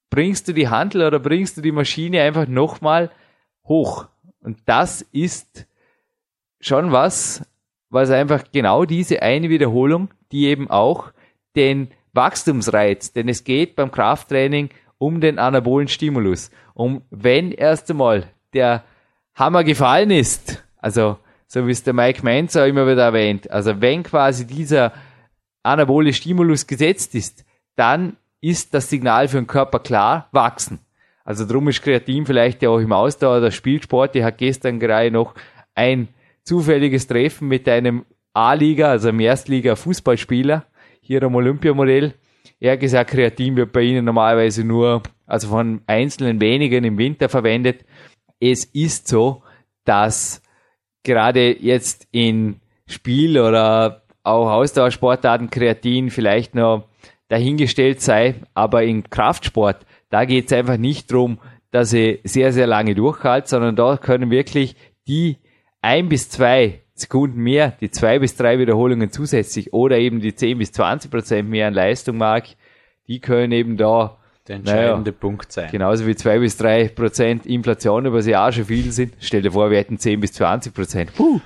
bringst 0.09 0.49
du 0.49 0.55
die 0.55 0.68
Handel 0.68 1.07
oder 1.07 1.18
bringst 1.18 1.59
du 1.59 1.61
die 1.61 1.72
Maschine 1.72 2.22
einfach 2.22 2.49
nochmal 2.49 3.11
hoch. 3.64 4.07
Und 4.41 4.59
das 4.64 5.03
ist 5.12 5.66
schon 6.59 6.91
was, 6.91 7.43
was 7.91 8.11
einfach 8.11 8.45
genau 8.51 8.87
diese 8.87 9.22
eine 9.22 9.51
Wiederholung, 9.51 10.09
die 10.33 10.47
eben 10.47 10.70
auch 10.70 11.12
den 11.55 11.89
Wachstumsreiz, 12.14 13.12
denn 13.12 13.29
es 13.29 13.45
geht 13.45 13.76
beim 13.76 13.91
Krafttraining 13.91 14.70
um 14.99 15.21
den 15.21 15.39
anabolen 15.39 15.89
Stimulus. 15.89 16.51
Um 16.75 17.03
wenn 17.11 17.53
erst 17.53 17.91
einmal 17.91 18.25
der 18.53 18.85
Hammer 19.35 19.65
gefallen 19.65 20.11
ist, 20.11 20.63
also 20.79 21.19
so 21.47 21.67
wie 21.67 21.73
es 21.73 21.83
der 21.83 21.95
Mike 21.95 22.23
Menzer 22.23 22.67
immer 22.67 22.87
wieder 22.87 23.05
erwähnt, 23.05 23.51
also 23.51 23.81
wenn 23.81 24.03
quasi 24.03 24.47
dieser 24.47 24.93
anabole 25.63 26.13
Stimulus 26.13 26.67
gesetzt 26.67 27.15
ist, 27.15 27.45
dann 27.77 28.17
ist 28.41 28.75
das 28.75 28.91
Signal 28.91 29.29
für 29.29 29.39
den 29.39 29.47
Körper 29.47 29.79
klar, 29.81 30.29
wachsen. 30.33 30.81
Also 31.25 31.47
drum 31.47 31.69
ist 31.69 31.83
Kreatin 31.83 32.27
vielleicht 32.27 32.63
ja 32.63 32.71
auch 32.71 32.79
im 32.79 32.93
Ausdauer 32.93 33.39
oder 33.39 33.51
Spielsport. 33.51 34.17
Ich 34.17 34.23
hatte 34.23 34.39
gestern 34.39 34.81
gerade 34.81 35.11
noch 35.11 35.35
ein 35.75 36.09
zufälliges 36.43 37.07
Treffen 37.07 37.49
mit 37.49 37.69
einem 37.69 38.05
A-Liga, 38.33 38.89
also 38.89 39.09
einem 39.09 39.21
Erstliga-Fußballspieler, 39.21 40.65
hier 41.01 41.23
am 41.23 41.35
Olympiamodell. 41.35 42.15
Er 42.61 42.73
hat 42.73 42.81
gesagt, 42.81 43.11
Kreatin 43.11 43.57
wird 43.57 43.73
bei 43.73 43.83
Ihnen 43.83 44.05
normalerweise 44.05 44.65
nur, 44.65 45.03
also 45.27 45.49
von 45.49 45.83
einzelnen 45.87 46.41
wenigen 46.41 46.85
im 46.85 46.99
Winter 46.99 47.29
verwendet. 47.29 47.85
Es 48.41 48.65
ist 48.65 49.09
so, 49.09 49.43
dass 49.85 50.43
gerade 51.03 51.57
jetzt 51.61 52.07
in 52.11 52.61
Spiel 52.87 53.39
oder 53.39 54.03
auch 54.23 54.51
Ausdauersportarten 54.51 55.51
Kreatin 55.51 56.11
vielleicht 56.11 56.55
noch 56.55 56.89
dahingestellt 57.29 58.01
sei, 58.01 58.37
aber 58.55 58.85
im 58.85 59.09
Kraftsport, 59.09 59.87
da 60.11 60.25
geht 60.25 60.47
es 60.47 60.53
einfach 60.53 60.79
nicht 60.79 61.11
darum, 61.11 61.39
dass 61.71 61.93
ich 61.93 62.21
sehr, 62.25 62.53
sehr 62.53 62.67
lange 62.67 62.95
durchhalte, 62.95 63.49
sondern 63.49 63.77
da 63.77 63.97
können 63.97 64.31
wirklich 64.31 64.77
die 65.07 65.37
ein 65.83 66.09
bis 66.09 66.31
zwei 66.31 66.81
Sekunden 67.01 67.41
mehr, 67.41 67.73
die 67.81 67.91
zwei 67.91 68.19
bis 68.19 68.37
drei 68.37 68.59
Wiederholungen 68.59 69.11
zusätzlich 69.11 69.73
oder 69.73 69.99
eben 69.99 70.21
die 70.21 70.35
10 70.35 70.59
bis 70.59 70.73
20 70.73 71.11
Prozent 71.11 71.49
mehr 71.49 71.69
an 71.69 71.75
Leistung 71.75 72.17
mag, 72.17 72.45
die 73.07 73.21
können 73.21 73.53
eben 73.53 73.77
da 73.77 74.17
der 74.49 74.57
entscheidende 74.57 75.11
naja, 75.11 75.21
Punkt 75.21 75.53
sein. 75.53 75.69
Genauso 75.71 76.07
wie 76.07 76.17
zwei 76.17 76.39
bis 76.39 76.57
drei 76.57 76.89
Prozent 76.89 77.47
Inflation 77.47 78.07
über 78.07 78.19
das 78.19 78.27
Jahr 78.27 78.51
schon 78.53 78.65
viel 78.65 78.91
sind. 78.93 79.15
Stell 79.21 79.43
dir 79.43 79.53
vor, 79.53 79.71
wir 79.71 79.79
hätten 79.79 79.99
10 79.99 80.21
bis 80.21 80.33
20 80.33 80.75
Prozent. 80.75 81.15
Puh. 81.15 81.41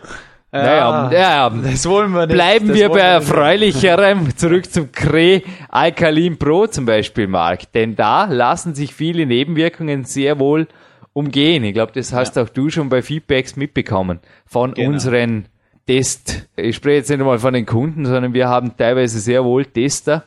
Ja, 0.55 1.09
naja, 1.11 1.51
das 1.51 1.89
wollen 1.89 2.13
wir 2.13 2.27
nicht. 2.27 2.35
Bleiben 2.35 2.75
wir 2.75 2.91
bei 2.91 3.01
erfreulicherem. 3.01 4.37
Zurück 4.37 4.71
zum 4.71 4.93
Cre 4.93 5.41
Alkalin 5.71 6.37
Pro 6.37 6.67
zum 6.67 6.85
Beispiel, 6.85 7.27
Marc. 7.27 7.73
Denn 7.73 7.97
da 7.97 8.27
lassen 8.27 8.75
sich 8.75 8.95
viele 8.95 9.25
Nebenwirkungen 9.25 10.05
sehr 10.05 10.39
wohl 10.39 10.69
umgehen. 11.13 11.65
Ich 11.65 11.75
glaube, 11.75 11.93
das 11.93 12.13
hast 12.13 12.37
ja. 12.37 12.43
auch 12.43 12.49
du 12.49 12.71
schon 12.71 12.89
bei 12.89 13.03
Feedbacks 13.03 13.57
mitbekommen 13.57 14.21
von 14.47 14.75
genau. 14.75 14.91
unseren 14.91 15.47
Test. 15.87 16.49
Ich 16.57 16.77
spreche 16.77 16.97
jetzt 16.97 17.11
nicht 17.11 17.21
einmal 17.21 17.39
von 17.39 17.55
den 17.55 17.67
Kunden, 17.67 18.07
sondern 18.07 18.35
wir 18.35 18.49
haben 18.49 18.77
teilweise 18.77 19.19
sehr 19.19 19.45
wohl 19.45 19.67
Tester, 19.67 20.25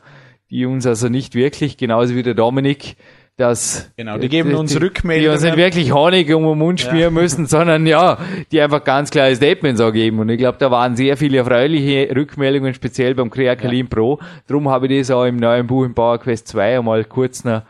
die 0.50 0.66
uns 0.66 0.86
also 0.86 1.08
nicht 1.08 1.34
wirklich, 1.34 1.76
genauso 1.76 2.14
wie 2.14 2.22
der 2.22 2.34
Dominik, 2.34 2.96
dass 3.36 3.92
genau, 3.96 4.16
die 4.16 4.30
geben 4.30 4.54
uns 4.54 4.80
Rückmeldungen. 4.80 5.30
Die 5.30 5.34
uns 5.34 5.42
nicht 5.42 5.56
wirklich 5.56 5.92
Honig 5.92 6.32
um 6.32 6.44
den 6.44 6.58
Mund 6.58 6.80
schmieren 6.80 7.14
ja. 7.14 7.20
müssen, 7.22 7.46
sondern 7.46 7.86
ja, 7.86 8.18
die 8.50 8.60
einfach 8.60 8.82
ganz 8.82 9.10
klare 9.10 9.34
Statements 9.36 9.80
auch 9.80 9.92
geben. 9.92 10.20
Und 10.20 10.30
ich 10.30 10.38
glaube, 10.38 10.56
da 10.58 10.70
waren 10.70 10.96
sehr 10.96 11.16
viele 11.18 11.38
erfreuliche 11.38 12.14
Rückmeldungen, 12.14 12.72
speziell 12.72 13.14
beim 13.14 13.30
Creakalin 13.30 13.86
ja. 13.86 13.94
Pro. 13.94 14.20
Drum 14.46 14.70
habe 14.70 14.86
ich 14.86 15.00
das 15.00 15.10
auch 15.10 15.24
im 15.24 15.36
neuen 15.36 15.66
Buch 15.66 15.84
im 15.84 15.94
Power 15.94 16.18
Quest 16.18 16.48
2 16.48 16.78
einmal 16.78 17.04
kurz 17.04 17.44
noch 17.44 17.62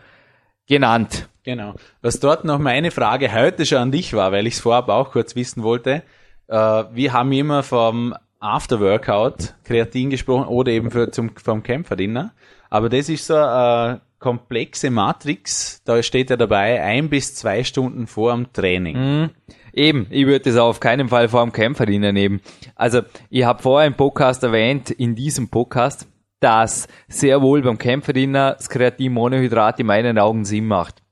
genannt. 0.69 1.29
Genau. 1.47 1.75
Was 2.03 2.19
dort 2.19 2.45
noch 2.45 2.59
meine 2.59 2.91
Frage 2.91 3.33
heute 3.33 3.65
schon 3.67 3.79
an 3.79 3.93
dich 3.93 4.13
war, 4.15 4.33
weil 4.33 4.49
ich 4.49 4.55
es 4.55 4.61
vorab 4.61 4.89
auch 4.89 5.13
kurz 5.13 5.37
wissen 5.37 5.63
wollte. 5.63 6.03
Äh, 6.49 6.85
wir 6.93 7.13
haben 7.13 7.31
immer 7.31 7.63
vom 7.63 8.15
After-Workout 8.41 9.55
Kreatin 9.63 10.11
gesprochen 10.11 10.49
oder 10.49 10.73
eben 10.73 10.91
für, 10.91 11.13
zum, 11.13 11.31
vom 11.37 11.63
Kämpferdiener. 11.63 12.33
Aber 12.69 12.89
das 12.89 13.09
ist 13.09 13.29
so 13.29 13.37
eine 13.37 14.01
komplexe 14.19 14.91
Matrix, 14.91 15.83
da 15.85 16.03
steht 16.03 16.31
ja 16.31 16.37
dabei, 16.37 16.83
ein 16.83 17.09
bis 17.11 17.37
zwei 17.37 17.63
Stunden 17.63 18.09
vor 18.09 18.35
dem 18.35 18.53
Training. 18.53 18.97
Mhm. 18.97 19.31
Eben, 19.73 20.07
ich 20.11 20.27
würde 20.27 20.51
das 20.51 20.57
auf 20.57 20.81
keinen 20.81 21.09
Fall 21.09 21.29
vor 21.29 21.45
dem 21.45 21.53
Kämpferdiener 21.53 22.11
nehmen. 22.11 22.41
Also, 22.75 23.03
ich 23.31 23.45
habe 23.45 23.63
vorher 23.63 23.87
im 23.87 23.95
Podcast 23.95 24.43
erwähnt, 24.43 24.91
in 24.91 25.15
diesem 25.15 25.49
Podcast, 25.49 26.09
dass 26.41 26.89
sehr 27.07 27.41
wohl 27.41 27.63
beim 27.63 27.79
Kämpferdiener 27.79 28.55
das 28.55 28.69
Kreatinmonohydrat 28.69 29.79
in 29.79 29.87
meinen 29.87 30.19
Augen 30.19 30.45
Sinn 30.45 30.67
macht. 30.67 31.06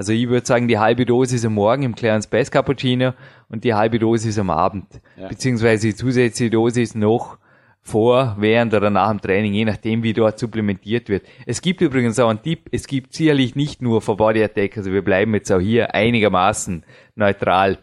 Also 0.00 0.14
ich 0.14 0.30
würde 0.30 0.46
sagen, 0.46 0.66
die 0.66 0.78
halbe 0.78 1.04
Dosis 1.04 1.44
am 1.44 1.52
Morgen 1.52 1.82
im 1.82 1.94
Clarence 1.94 2.26
Bass 2.26 2.50
Cappuccino 2.50 3.12
und 3.50 3.64
die 3.64 3.74
halbe 3.74 3.98
Dosis 3.98 4.38
am 4.38 4.48
Abend. 4.48 4.86
Ja. 5.18 5.28
Beziehungsweise 5.28 5.88
die 5.88 5.94
zusätzliche 5.94 6.50
Dosis 6.50 6.94
noch 6.94 7.36
vor, 7.82 8.34
während 8.38 8.72
oder 8.72 8.88
nach 8.88 9.10
dem 9.10 9.20
Training, 9.20 9.52
je 9.52 9.66
nachdem, 9.66 10.02
wie 10.02 10.14
dort 10.14 10.38
supplementiert 10.38 11.10
wird. 11.10 11.26
Es 11.44 11.60
gibt 11.60 11.82
übrigens 11.82 12.18
auch 12.18 12.30
einen 12.30 12.40
Tipp, 12.40 12.70
es 12.72 12.86
gibt 12.86 13.12
sicherlich 13.12 13.56
nicht 13.56 13.82
nur 13.82 14.00
für 14.00 14.16
Body 14.16 14.42
Attack, 14.42 14.78
also 14.78 14.90
wir 14.90 15.04
bleiben 15.04 15.34
jetzt 15.34 15.52
auch 15.52 15.60
hier 15.60 15.94
einigermaßen 15.94 16.82
neutral. 17.14 17.76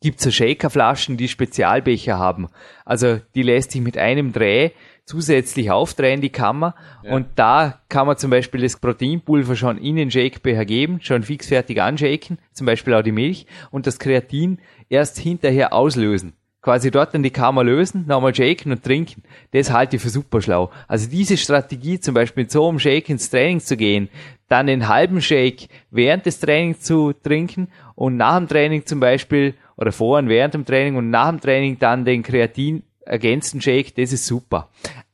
Gibt 0.00 0.18
so 0.18 0.32
Shakerflaschen, 0.32 1.16
die 1.16 1.28
Spezialbecher 1.28 2.18
haben. 2.18 2.48
Also 2.84 3.20
die 3.36 3.44
lässt 3.44 3.70
sich 3.70 3.82
mit 3.82 3.96
einem 3.96 4.32
Dreh 4.32 4.70
zusätzlich 5.06 5.70
aufdrehen, 5.70 6.20
die 6.20 6.30
Kammer. 6.30 6.74
Ja. 7.02 7.14
Und 7.14 7.26
da 7.36 7.80
kann 7.88 8.06
man 8.06 8.18
zum 8.18 8.30
Beispiel 8.30 8.60
das 8.60 8.76
Proteinpulver 8.76 9.56
schon 9.56 9.78
in 9.78 9.96
den 9.96 10.10
Shakebecher 10.10 10.64
geben, 10.64 10.98
schon 11.00 11.22
fixfertig 11.22 11.80
anshaken, 11.80 12.38
zum 12.52 12.66
Beispiel 12.66 12.92
auch 12.92 13.02
die 13.02 13.12
Milch, 13.12 13.46
und 13.70 13.86
das 13.86 13.98
Kreatin 13.98 14.58
erst 14.90 15.18
hinterher 15.18 15.72
auslösen 15.72 16.34
quasi 16.66 16.90
dort 16.90 17.14
dann 17.14 17.22
die 17.22 17.30
Kammer 17.30 17.62
lösen, 17.62 18.06
nochmal 18.08 18.34
shaken 18.34 18.72
und 18.72 18.82
trinken. 18.82 19.22
Das 19.52 19.70
halte 19.70 19.94
ich 19.94 20.02
für 20.02 20.08
super 20.08 20.42
schlau. 20.42 20.72
Also 20.88 21.08
diese 21.08 21.36
Strategie, 21.36 22.00
zum 22.00 22.12
Beispiel 22.12 22.42
mit 22.42 22.50
so 22.50 22.68
einem 22.68 22.80
Shake 22.80 23.08
ins 23.08 23.30
Training 23.30 23.60
zu 23.60 23.76
gehen, 23.76 24.08
dann 24.48 24.66
den 24.66 24.88
halben 24.88 25.22
Shake 25.22 25.68
während 25.92 26.26
des 26.26 26.40
Trainings 26.40 26.80
zu 26.80 27.12
trinken 27.12 27.68
und 27.94 28.16
nach 28.16 28.36
dem 28.36 28.48
Training 28.48 28.84
zum 28.84 28.98
Beispiel, 28.98 29.54
oder 29.76 29.92
vor 29.92 30.18
und 30.18 30.28
während 30.28 30.54
dem 30.54 30.64
Training 30.64 30.96
und 30.96 31.08
nach 31.08 31.28
dem 31.28 31.40
Training 31.40 31.78
dann 31.78 32.04
den 32.04 32.24
Kreatin 32.24 32.82
ergänzten 33.06 33.60
Shake, 33.60 33.94
das 33.94 34.12
ist 34.12 34.26
super. 34.26 34.68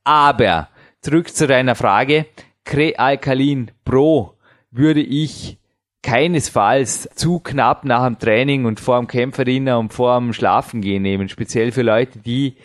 Aber 0.05 0.68
zurück 1.01 1.28
zu 1.28 1.47
deiner 1.47 1.74
Frage, 1.74 2.26
Krealkalin 2.64 3.70
Pro 3.84 4.34
würde 4.70 5.01
ich 5.03 5.59
keinesfalls 6.03 7.09
zu 7.14 7.38
knapp 7.38 7.84
nach 7.84 8.05
dem 8.05 8.18
Training 8.18 8.64
und 8.64 8.80
vor 8.80 8.99
dem 8.99 9.07
Kämpferdiener 9.07 9.78
und 9.78 9.93
vor 9.93 10.18
dem 10.18 10.32
Schlafengehen 10.32 11.03
nehmen. 11.03 11.28
Speziell 11.28 11.70
für 11.70 11.82
Leute, 11.82 12.18
die 12.18 12.57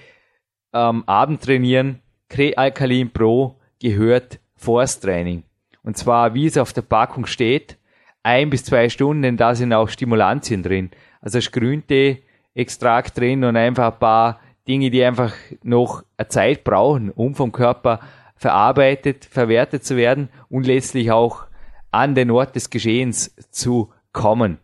ähm, 0.74 1.04
Abend 1.06 1.44
trainieren. 1.44 2.00
Krealkalin 2.30 3.12
Pro 3.12 3.60
gehört 3.80 4.40
vors 4.56 5.00
Training. 5.00 5.44
Und 5.84 5.98
zwar, 5.98 6.34
wie 6.34 6.48
es 6.48 6.58
auf 6.58 6.74
der 6.74 6.82
Packung 6.82 7.26
steht, 7.28 7.78
ein 8.24 8.50
bis 8.50 8.66
zwei 8.66 8.90
Stunden, 8.90 9.22
denn 9.22 9.38
da 9.38 9.56
sind 9.56 9.72
auch 9.72 9.88
Stimulantien 9.88 10.64
drin. 10.64 10.92
Also 11.22 11.38
ist 11.38 11.54
Grüntee-Extrakt 11.54 13.18
drin 13.18 13.44
und 13.44 13.56
einfach 13.56 13.94
ein 13.94 14.00
paar 14.00 14.40
Dinge, 14.68 14.92
die 14.92 15.04
einfach 15.04 15.34
noch 15.64 16.04
eine 16.18 16.28
Zeit 16.28 16.64
brauchen, 16.64 17.12
um 17.12 17.36
vom 17.36 17.52
Körper 17.52 18.00
verarbeitet, 18.36 19.26
verwertet 19.26 19.84
zu 19.84 19.98
werden 19.98 20.30
und 20.50 20.66
letztlich 20.66 21.12
auch 21.12 21.46
an 21.92 22.16
den 22.16 22.32
Ort 22.32 22.56
des 22.56 22.70
Geschehens 22.70 23.34
zu 23.50 23.92
kommen. 24.12 24.60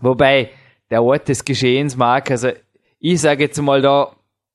Wobei 0.00 0.50
der 0.90 1.02
Ort 1.02 1.28
des 1.28 1.44
Geschehens 1.44 1.96
mag, 1.96 2.30
also 2.30 2.50
ich 2.98 3.20
sage 3.20 3.44
jetzt 3.44 3.60
mal 3.60 3.82
da, 3.82 4.14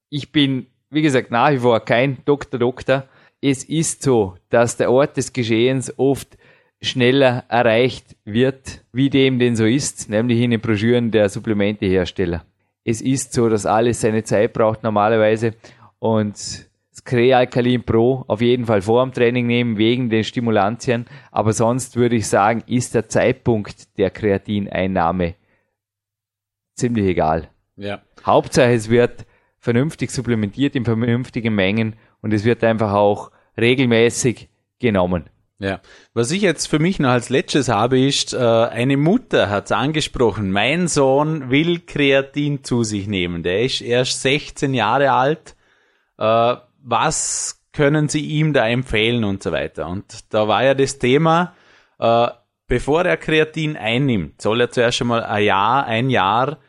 ich 0.10 0.32
bin, 0.32 0.68
wie 0.90 1.02
gesagt, 1.02 1.32
nach 1.32 1.52
wie 1.52 1.60
vor 1.60 1.80
kein 1.82 2.24
Doktor 2.26 2.60
Doktor. 2.60 3.08
Es 3.42 3.64
ist 3.64 4.02
so, 4.04 4.36
dass 4.50 4.78
der 4.78 4.92
Ort 4.92 5.18
des 5.18 5.34
Geschehens 5.34 5.94
oft 5.98 6.38
schneller 6.82 7.44
erreicht 7.50 8.16
wird, 8.24 8.84
wie 8.94 9.10
dem 9.10 9.40
denn 9.40 9.56
so 9.56 9.66
ist, 9.66 10.10
nämlich 10.10 10.40
in 10.40 10.52
den 10.52 10.62
Broschüren 10.62 11.12
der 11.12 11.30
Supplementehersteller. 11.30 12.46
Es 12.90 13.02
ist 13.02 13.34
so, 13.34 13.50
dass 13.50 13.66
alles 13.66 14.00
seine 14.00 14.24
Zeit 14.24 14.54
braucht 14.54 14.82
normalerweise 14.82 15.56
und 16.00 16.68
Krealkalin 17.04 17.84
Pro 17.84 18.24
auf 18.28 18.40
jeden 18.40 18.66
Fall 18.66 18.82
vor 18.82 19.04
dem 19.04 19.14
Training 19.14 19.46
nehmen, 19.46 19.78
wegen 19.78 20.10
den 20.10 20.24
Stimulantien. 20.24 21.06
Aber 21.30 21.52
sonst 21.52 21.98
würde 21.98 22.16
ich 22.16 22.28
sagen, 22.28 22.64
ist 22.66 22.96
der 22.96 23.10
Zeitpunkt 23.10 23.98
der 23.98 24.10
Kreatineinnahme 24.10 25.36
ziemlich 26.76 27.08
egal. 27.08 27.50
Ja. 27.76 28.02
Hauptsache, 28.26 28.72
es 28.72 28.90
wird 28.90 29.26
vernünftig 29.60 30.10
supplementiert 30.10 30.74
in 30.78 30.86
vernünftigen 30.86 31.56
Mengen 31.56 31.98
und 32.22 32.34
es 32.34 32.46
wird 32.46 32.64
einfach 32.64 32.94
auch 32.94 33.32
regelmäßig 33.58 34.48
genommen. 34.80 35.26
Ja, 35.60 35.82
was 36.14 36.30
ich 36.30 36.44
jetzt 36.44 36.68
für 36.68 36.78
mich 36.78 37.00
noch 37.00 37.10
als 37.10 37.30
letztes 37.30 37.68
habe, 37.68 38.00
ist, 38.00 38.34
äh, 38.34 38.38
eine 38.38 38.96
Mutter 38.96 39.50
hat 39.50 39.66
es 39.66 39.72
angesprochen, 39.72 40.52
mein 40.52 40.88
Sohn 40.88 41.50
will 41.50 41.80
Kreatin 41.80 42.64
zu 42.64 42.84
sich 42.84 43.08
nehmen. 43.08 43.42
Der 43.42 43.64
ist 43.64 43.82
erst 43.82 44.22
16 44.22 44.76
Jahre 44.76 45.12
alt. 45.12 45.56
Äh, 46.20 46.58
was 46.84 47.64
können 47.74 48.08
Sie 48.08 48.22
ihm 48.22 48.54
da 48.54 48.68
empfehlen 48.68 49.24
und 49.24 49.42
so 49.42 49.52
weiter. 49.52 49.88
Und 49.88 50.34
da 50.34 50.48
war 50.48 50.64
ja 50.64 50.74
das 50.74 51.00
Thema, 51.00 51.54
äh, 52.00 52.28
bevor 52.68 53.06
er 53.06 53.18
Kreatin 53.18 53.78
einnimmt, 53.78 54.42
soll 54.42 54.62
er 54.62 54.72
zuerst 54.72 55.02
einmal 55.02 55.24
ein 55.24 55.44
Jahr, 55.44 55.86
ein 55.86 56.10
Jahr 56.10 56.60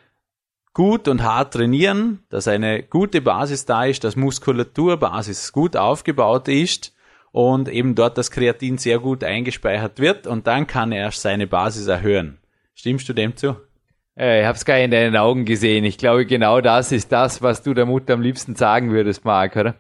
gut 0.73 1.09
und 1.09 1.23
hart 1.23 1.55
trainieren, 1.55 2.25
dass 2.31 2.49
eine 2.49 2.83
gute 2.83 3.21
Basis 3.21 3.65
da 3.67 3.85
ist, 3.85 4.05
dass 4.05 4.17
Muskulaturbasis 4.17 5.53
gut 5.53 5.77
aufgebaut 5.77 6.49
ist 6.49 6.95
und 7.39 7.69
eben 7.69 7.95
dort 7.95 8.19
das 8.19 8.33
Kreatin 8.33 8.79
sehr 8.79 8.99
gut 8.99 9.23
eingespeichert 9.23 10.01
wird 10.01 10.27
und 10.27 10.49
dann 10.49 10.67
kann 10.67 10.91
er 10.91 11.13
seine 11.13 11.47
Basis 11.47 11.87
erhöhen. 11.87 12.39
Stimmst 12.75 13.09
du 13.09 13.13
dem 13.13 13.37
zu? 13.37 13.55
Ich 14.17 14.45
habe 14.45 14.57
es 14.57 14.65
gar 14.65 14.77
in 14.79 14.91
deinen 14.91 15.17
Augen 15.17 15.45
gesehen. 15.45 15.85
Ich 15.85 15.99
glaube, 15.99 16.27
genau 16.27 16.61
das 16.61 16.91
ist 16.91 17.13
das, 17.13 17.41
was 17.41 17.63
du 17.63 17.75
der 17.75 17.87
Mutter 17.87 18.15
am 18.15 18.23
liebsten 18.23 18.57
sagen 18.57 18.91
würdest, 18.91 19.25
Marc, 19.25 19.55
oder? 19.55 19.77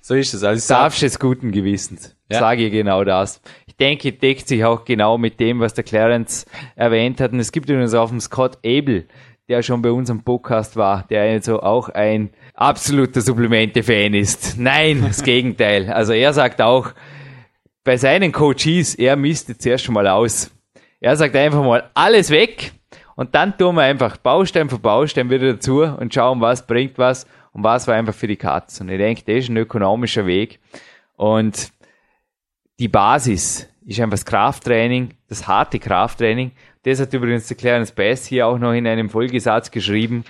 So 0.00 0.14
ist 0.14 0.32
es. 0.32 0.44
Also 0.44 0.66
darfst 0.72 1.02
es 1.02 1.18
guten 1.18 1.52
Gewissens. 1.52 2.16
Ja. 2.30 2.38
Sage 2.38 2.68
ich 2.68 2.72
genau 2.72 3.04
das. 3.04 3.42
Ich 3.66 3.76
denke, 3.76 4.10
deckt 4.10 4.48
sich 4.48 4.64
auch 4.64 4.86
genau 4.86 5.18
mit 5.18 5.38
dem, 5.40 5.60
was 5.60 5.74
der 5.74 5.84
Clarence 5.84 6.46
erwähnt 6.74 7.20
hat. 7.20 7.32
Und 7.32 7.40
es 7.40 7.52
gibt 7.52 7.68
übrigens 7.68 7.92
auch 7.92 8.10
einen 8.10 8.22
Scott 8.22 8.56
Abel, 8.64 9.08
der 9.50 9.62
schon 9.62 9.82
bei 9.82 9.90
unserem 9.90 10.24
Podcast 10.24 10.76
war, 10.76 11.04
der 11.10 11.20
also 11.20 11.60
auch 11.60 11.90
ein 11.90 12.30
absoluter 12.54 13.20
Supplemente-Fan 13.20 14.14
ist. 14.14 14.58
Nein, 14.58 15.02
das 15.06 15.22
Gegenteil. 15.24 15.90
Also 15.92 16.12
er 16.12 16.32
sagt 16.32 16.62
auch, 16.62 16.92
bei 17.82 17.96
seinen 17.96 18.32
Coaches, 18.32 18.94
er 18.94 19.16
misst 19.16 19.60
zuerst 19.60 19.84
schon 19.84 19.94
mal 19.94 20.08
aus. 20.08 20.50
Er 21.00 21.16
sagt 21.16 21.36
einfach 21.36 21.62
mal 21.62 21.90
alles 21.92 22.30
weg 22.30 22.72
und 23.16 23.34
dann 23.34 23.58
tun 23.58 23.74
wir 23.74 23.82
einfach 23.82 24.16
Baustein 24.16 24.70
für 24.70 24.78
Baustein 24.78 25.28
wieder 25.28 25.52
dazu 25.52 25.82
und 25.82 26.14
schauen, 26.14 26.40
was 26.40 26.66
bringt 26.66 26.96
was 26.96 27.26
und 27.52 27.62
was 27.62 27.86
war 27.86 27.94
einfach 27.94 28.14
für 28.14 28.26
die 28.26 28.36
Katz. 28.36 28.80
Und 28.80 28.88
ich 28.88 28.98
denke, 28.98 29.22
das 29.26 29.44
ist 29.44 29.50
ein 29.50 29.56
ökonomischer 29.56 30.26
Weg. 30.26 30.60
Und 31.16 31.70
die 32.78 32.88
Basis 32.88 33.68
ist 33.86 34.00
einfach 34.00 34.14
das 34.14 34.24
Krafttraining, 34.24 35.10
das 35.28 35.46
harte 35.46 35.78
Krafttraining. 35.78 36.52
Das 36.82 37.00
hat 37.00 37.12
übrigens 37.12 37.46
der 37.48 37.56
Clarence 37.56 37.92
Bass 37.92 38.26
hier 38.26 38.46
auch 38.46 38.58
noch 38.58 38.72
in 38.72 38.86
einem 38.86 39.10
Folgesatz 39.10 39.70
geschrieben. 39.70 40.24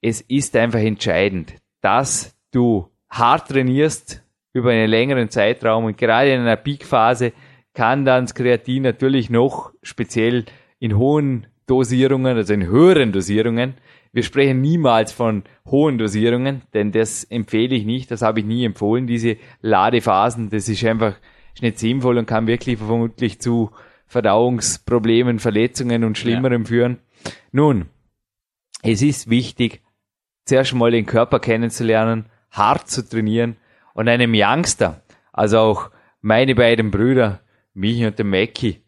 Es 0.00 0.20
ist 0.20 0.54
einfach 0.56 0.80
entscheidend, 0.80 1.54
dass 1.80 2.36
du 2.52 2.88
hart 3.10 3.48
trainierst 3.48 4.22
über 4.52 4.70
einen 4.70 4.88
längeren 4.88 5.30
Zeitraum 5.30 5.84
und 5.84 5.98
gerade 5.98 6.32
in 6.32 6.40
einer 6.40 6.56
Peakphase 6.56 7.32
kann 7.74 8.04
dann 8.04 8.24
das 8.24 8.34
Kreatin 8.34 8.82
natürlich 8.82 9.28
noch 9.28 9.72
speziell 9.82 10.46
in 10.78 10.96
hohen 10.96 11.46
Dosierungen, 11.66 12.36
also 12.36 12.54
in 12.54 12.66
höheren 12.66 13.12
Dosierungen. 13.12 13.74
Wir 14.12 14.22
sprechen 14.22 14.60
niemals 14.62 15.12
von 15.12 15.42
hohen 15.66 15.98
Dosierungen, 15.98 16.62
denn 16.72 16.92
das 16.92 17.24
empfehle 17.24 17.74
ich 17.74 17.84
nicht, 17.84 18.10
das 18.10 18.22
habe 18.22 18.40
ich 18.40 18.46
nie 18.46 18.64
empfohlen, 18.64 19.06
diese 19.06 19.36
Ladephasen, 19.60 20.48
das 20.48 20.68
ist 20.68 20.84
einfach 20.84 21.16
ist 21.56 21.62
nicht 21.62 21.78
sinnvoll 21.78 22.18
und 22.18 22.26
kann 22.26 22.46
wirklich 22.46 22.78
vermutlich 22.78 23.40
zu 23.40 23.70
Verdauungsproblemen, 24.06 25.38
Verletzungen 25.38 26.04
und 26.04 26.18
Schlimmerem 26.18 26.62
ja. 26.62 26.68
führen. 26.68 26.98
Nun, 27.50 27.86
es 28.82 29.02
ist 29.02 29.30
wichtig, 29.30 29.82
zuerst 30.46 30.74
mal 30.74 30.90
den 30.90 31.04
Körper 31.04 31.40
kennenzulernen, 31.40 32.26
hart 32.50 32.88
zu 32.88 33.06
trainieren 33.06 33.56
und 33.92 34.08
einem 34.08 34.32
Youngster, 34.34 35.02
also 35.32 35.58
auch 35.58 35.90
meine 36.22 36.54
beiden 36.54 36.90
Brüder, 36.90 37.40
mich 37.74 38.04
und 38.04 38.18
der 38.18 38.24
Mackie, 38.24 38.80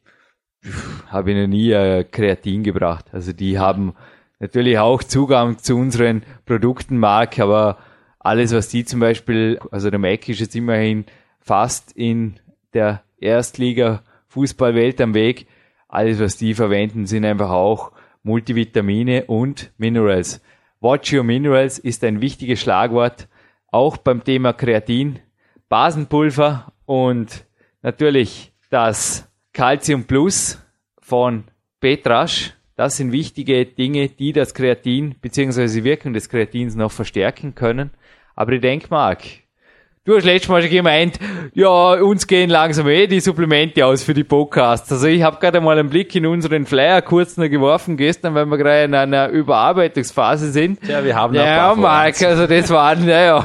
habe 1.09 1.33
ich 1.33 1.37
noch 1.37 1.47
nie 1.47 1.71
äh, 1.73 2.05
Kreatin 2.05 2.63
gebracht. 2.63 3.07
Also 3.13 3.33
die 3.33 3.59
haben 3.59 3.95
natürlich 4.39 4.79
auch 4.79 5.03
Zugang 5.03 5.59
zu 5.59 5.77
unseren 5.77 6.23
Produkten, 6.47 6.99
Mark, 6.99 7.39
aber 7.39 7.79
alles, 8.19 8.55
was 8.55 8.69
die 8.69 8.85
zum 8.85 9.01
Beispiel, 9.01 9.59
also 9.71 9.91
der 9.91 9.99
Mackie 9.99 10.33
ist 10.33 10.41
jetzt 10.41 10.57
immerhin 10.57 11.05
fast 11.41 11.93
in 11.93 12.41
der 12.75 13.03
Erstliga 13.19 14.03
Fußballwelt 14.29 15.01
am 15.01 15.15
Weg. 15.15 15.47
Alles, 15.89 16.21
was 16.21 16.37
die 16.37 16.55
verwenden, 16.55 17.07
sind 17.07 17.25
einfach 17.25 17.51
auch 17.51 17.93
Multivitamine 18.23 19.25
und 19.25 19.73
Minerals. 19.79 20.43
Watch 20.81 21.13
Your 21.13 21.25
Minerals 21.25 21.81
ist 21.81 22.05
ein 22.05 22.21
wichtiges 22.21 22.61
Schlagwort, 22.61 23.27
auch 23.67 23.97
beim 23.97 24.23
Thema 24.23 24.53
Kreatin, 24.53 25.19
Basenpulver 25.69 26.73
und 26.87 27.45
natürlich 27.83 28.53
das 28.71 29.29
Calcium 29.53 30.05
Plus 30.05 30.63
von 31.01 31.45
Petrasch. 31.81 32.55
Das 32.77 32.97
sind 32.97 33.11
wichtige 33.11 33.67
Dinge, 33.67 34.09
die 34.09 34.33
das 34.33 34.55
Kreatin 34.55 35.17
bzw. 35.21 35.67
die 35.67 35.83
Wirkung 35.83 36.13
des 36.13 36.29
Kreatins 36.29 36.77
noch 36.77 36.93
verstärken 36.93 37.57
können. 37.57 37.91
Aber 38.37 38.53
ich 38.53 38.61
denke, 38.61 38.87
Marc, 38.89 39.25
Du 40.09 40.17
hast 40.17 40.25
letztes 40.25 40.49
Mal 40.49 40.63
schon 40.63 40.71
gemeint, 40.71 41.19
ja, 41.53 41.69
uns 41.69 42.27
gehen 42.27 42.49
langsam 42.49 42.89
eh 42.89 43.07
die 43.07 43.21
Supplemente 43.21 43.85
aus 43.85 44.03
für 44.03 44.15
die 44.15 44.25
Podcasts. 44.25 44.91
Also 44.91 45.07
ich 45.07 45.23
habe 45.23 45.39
gerade 45.39 45.61
mal 45.61 45.79
einen 45.79 45.91
Blick 45.91 46.15
in 46.15 46.25
unseren 46.25 46.65
Flyer 46.65 47.03
kurz 47.03 47.37
noch 47.37 47.51
geworfen 47.51 47.99
gestern, 47.99 48.35
weil 48.35 48.47
wir 48.47 48.57
gerade 48.57 48.85
in 48.85 48.95
einer 48.95 49.29
Überarbeitungsphase 49.29 50.51
sind. 50.51 50.79
Ja, 50.89 51.05
wir 51.05 51.15
haben 51.15 51.35
Ja, 51.35 51.75
Marc, 51.75 52.23
also 52.23 52.47
das 52.47 52.71
waren, 52.71 53.01
naja, 53.05 53.45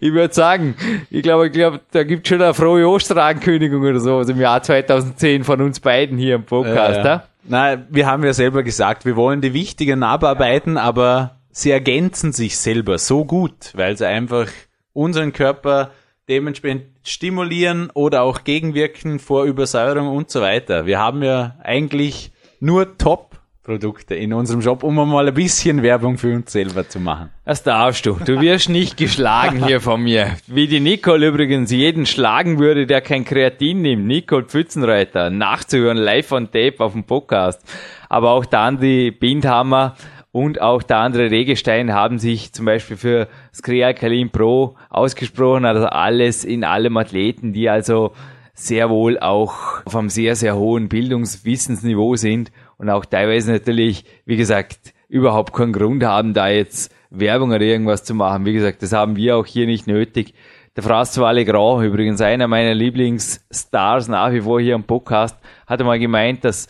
ich 0.00 0.12
würde 0.12 0.34
sagen, 0.34 0.74
ich 1.08 1.22
glaube, 1.22 1.46
ich 1.46 1.52
glaube, 1.52 1.78
da 1.92 2.02
gibt 2.02 2.26
schon 2.26 2.42
eine 2.42 2.52
frohe 2.52 2.88
Osterankündigung 2.88 3.82
oder 3.82 4.00
so 4.00 4.16
also 4.16 4.32
im 4.32 4.40
Jahr 4.40 4.64
2010 4.64 5.44
von 5.44 5.60
uns 5.60 5.78
beiden 5.78 6.18
hier 6.18 6.34
im 6.34 6.42
Podcast. 6.42 6.96
Ja, 6.96 7.04
ja. 7.04 7.22
Nein, 7.44 7.86
wir 7.90 8.08
haben 8.08 8.24
ja 8.24 8.32
selber 8.32 8.64
gesagt, 8.64 9.04
wir 9.04 9.14
wollen 9.14 9.40
die 9.40 9.54
wichtigen 9.54 10.02
abarbeiten, 10.02 10.76
aber 10.76 11.36
sie 11.52 11.70
ergänzen 11.70 12.32
sich 12.32 12.58
selber 12.58 12.98
so 12.98 13.24
gut, 13.24 13.70
weil 13.74 13.96
sie 13.96 14.08
einfach 14.08 14.48
unseren 14.92 15.32
Körper 15.32 15.90
dementsprechend 16.28 16.84
stimulieren 17.02 17.90
oder 17.92 18.22
auch 18.22 18.44
gegenwirken 18.44 19.18
vor 19.18 19.44
Übersäuerung 19.44 20.08
und 20.08 20.30
so 20.30 20.40
weiter. 20.40 20.86
Wir 20.86 20.98
haben 20.98 21.22
ja 21.22 21.56
eigentlich 21.62 22.30
nur 22.60 22.96
Top-Produkte 22.98 24.14
in 24.14 24.32
unserem 24.32 24.60
Job, 24.60 24.84
um 24.84 24.94
mal 24.94 25.26
ein 25.26 25.34
bisschen 25.34 25.82
Werbung 25.82 26.18
für 26.18 26.34
uns 26.34 26.52
selber 26.52 26.88
zu 26.88 27.00
machen. 27.00 27.30
Das 27.44 27.64
darfst 27.64 28.06
du. 28.06 28.12
Du 28.24 28.40
wirst 28.40 28.68
nicht 28.68 28.96
geschlagen 28.96 29.66
hier 29.66 29.80
von 29.80 30.02
mir. 30.02 30.36
Wie 30.46 30.68
die 30.68 30.78
Nicole 30.78 31.26
übrigens 31.26 31.72
jeden 31.72 32.06
schlagen 32.06 32.60
würde, 32.60 32.86
der 32.86 33.00
kein 33.00 33.24
Kreatin 33.24 33.82
nimmt. 33.82 34.06
Nicole 34.06 34.44
Pfützenreiter, 34.44 35.30
nachzuhören 35.30 35.98
live 35.98 36.30
on 36.30 36.46
tape 36.46 36.76
auf 36.78 36.92
dem 36.92 37.04
Podcast. 37.04 37.60
Aber 38.08 38.30
auch 38.30 38.44
dann 38.44 38.78
die 38.78 39.10
Bindhammer 39.10 39.96
und 40.32 40.60
auch 40.60 40.82
der 40.82 40.98
andere 40.98 41.30
Regestein 41.30 41.92
haben 41.92 42.18
sich 42.18 42.52
zum 42.52 42.66
Beispiel 42.66 42.96
für 42.96 43.28
Skrealkalin 43.52 44.30
Pro 44.30 44.76
ausgesprochen, 44.88 45.64
also 45.64 45.86
alles 45.86 46.44
in 46.44 46.64
allem 46.64 46.96
Athleten, 46.96 47.52
die 47.52 47.68
also 47.68 48.12
sehr 48.54 48.90
wohl 48.90 49.18
auch 49.18 49.84
auf 49.84 49.96
einem 49.96 50.08
sehr, 50.08 50.36
sehr 50.36 50.56
hohen 50.56 50.88
Bildungswissensniveau 50.88 52.16
sind 52.16 52.52
und 52.76 52.90
auch 52.90 53.04
teilweise 53.04 53.52
natürlich, 53.52 54.04
wie 54.24 54.36
gesagt, 54.36 54.92
überhaupt 55.08 55.52
keinen 55.52 55.72
Grund 55.72 56.04
haben, 56.04 56.34
da 56.34 56.48
jetzt 56.48 56.94
Werbung 57.10 57.50
oder 57.50 57.62
irgendwas 57.62 58.04
zu 58.04 58.14
machen. 58.14 58.44
Wie 58.44 58.52
gesagt, 58.52 58.82
das 58.82 58.92
haben 58.92 59.16
wir 59.16 59.36
auch 59.36 59.46
hier 59.46 59.66
nicht 59.66 59.86
nötig. 59.86 60.34
Der 60.76 60.84
François 60.84 61.32
Legrand, 61.32 61.84
übrigens 61.84 62.20
einer 62.20 62.46
meiner 62.46 62.74
Lieblingsstars 62.74 64.06
nach 64.06 64.32
wie 64.32 64.42
vor 64.42 64.60
hier 64.60 64.76
am 64.76 64.84
Podcast, 64.84 65.36
hat 65.66 65.80
einmal 65.80 65.98
gemeint, 65.98 66.44
dass 66.44 66.68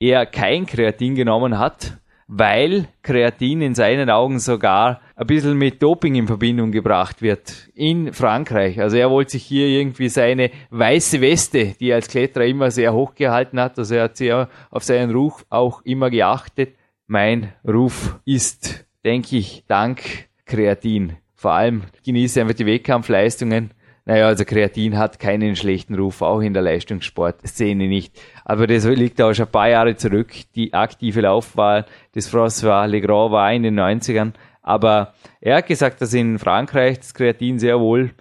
er 0.00 0.24
kein 0.24 0.64
Kreatin 0.64 1.14
genommen 1.14 1.58
hat, 1.58 1.98
weil 2.28 2.88
Kreatin 3.02 3.62
in 3.62 3.74
seinen 3.74 4.10
Augen 4.10 4.38
sogar 4.38 5.00
ein 5.14 5.26
bisschen 5.26 5.56
mit 5.56 5.82
Doping 5.82 6.16
in 6.16 6.26
Verbindung 6.26 6.72
gebracht 6.72 7.22
wird 7.22 7.68
in 7.74 8.12
Frankreich. 8.12 8.80
Also 8.80 8.96
er 8.96 9.10
wollte 9.10 9.32
sich 9.32 9.44
hier 9.44 9.68
irgendwie 9.68 10.08
seine 10.08 10.50
weiße 10.70 11.20
Weste, 11.20 11.74
die 11.78 11.90
er 11.90 11.96
als 11.96 12.08
Kletterer 12.08 12.44
immer 12.44 12.70
sehr 12.70 12.92
hoch 12.92 13.14
gehalten 13.14 13.60
hat, 13.60 13.78
also 13.78 13.94
er 13.94 14.04
hat 14.04 14.16
sehr 14.16 14.48
auf 14.70 14.82
seinen 14.82 15.12
Ruf 15.12 15.46
auch 15.50 15.82
immer 15.82 16.10
geachtet. 16.10 16.74
Mein 17.06 17.52
Ruf 17.66 18.18
ist, 18.24 18.86
denke 19.04 19.36
ich, 19.36 19.64
dank 19.68 20.28
Kreatin. 20.44 21.16
Vor 21.34 21.52
allem 21.52 21.82
genieße 22.04 22.40
einfach 22.40 22.54
die 22.54 22.66
Wettkampfleistungen 22.66 23.70
naja, 24.06 24.28
also 24.28 24.44
Kreatin 24.44 24.96
hat 24.96 25.18
keinen 25.18 25.56
schlechten 25.56 25.96
Ruf, 25.96 26.22
auch 26.22 26.40
in 26.40 26.54
der 26.54 26.62
Leistungssportszene 26.62 27.88
nicht. 27.88 28.16
Aber 28.44 28.68
das 28.68 28.84
liegt 28.84 29.20
auch 29.20 29.34
schon 29.34 29.46
ein 29.46 29.50
paar 29.50 29.68
Jahre 29.68 29.96
zurück. 29.96 30.32
Die 30.54 30.72
aktive 30.72 31.22
Laufbahn 31.22 31.84
des 32.14 32.32
François 32.32 32.86
Legrand 32.86 33.32
war 33.32 33.52
in 33.52 33.64
den 33.64 33.78
90ern. 33.78 34.32
Aber 34.62 35.12
er 35.40 35.56
hat 35.56 35.66
gesagt, 35.66 36.00
dass 36.00 36.14
in 36.14 36.38
Frankreich 36.38 37.00
das 37.00 37.14
Kreatin 37.14 37.58
sehr 37.58 37.80
wohl 37.80 38.12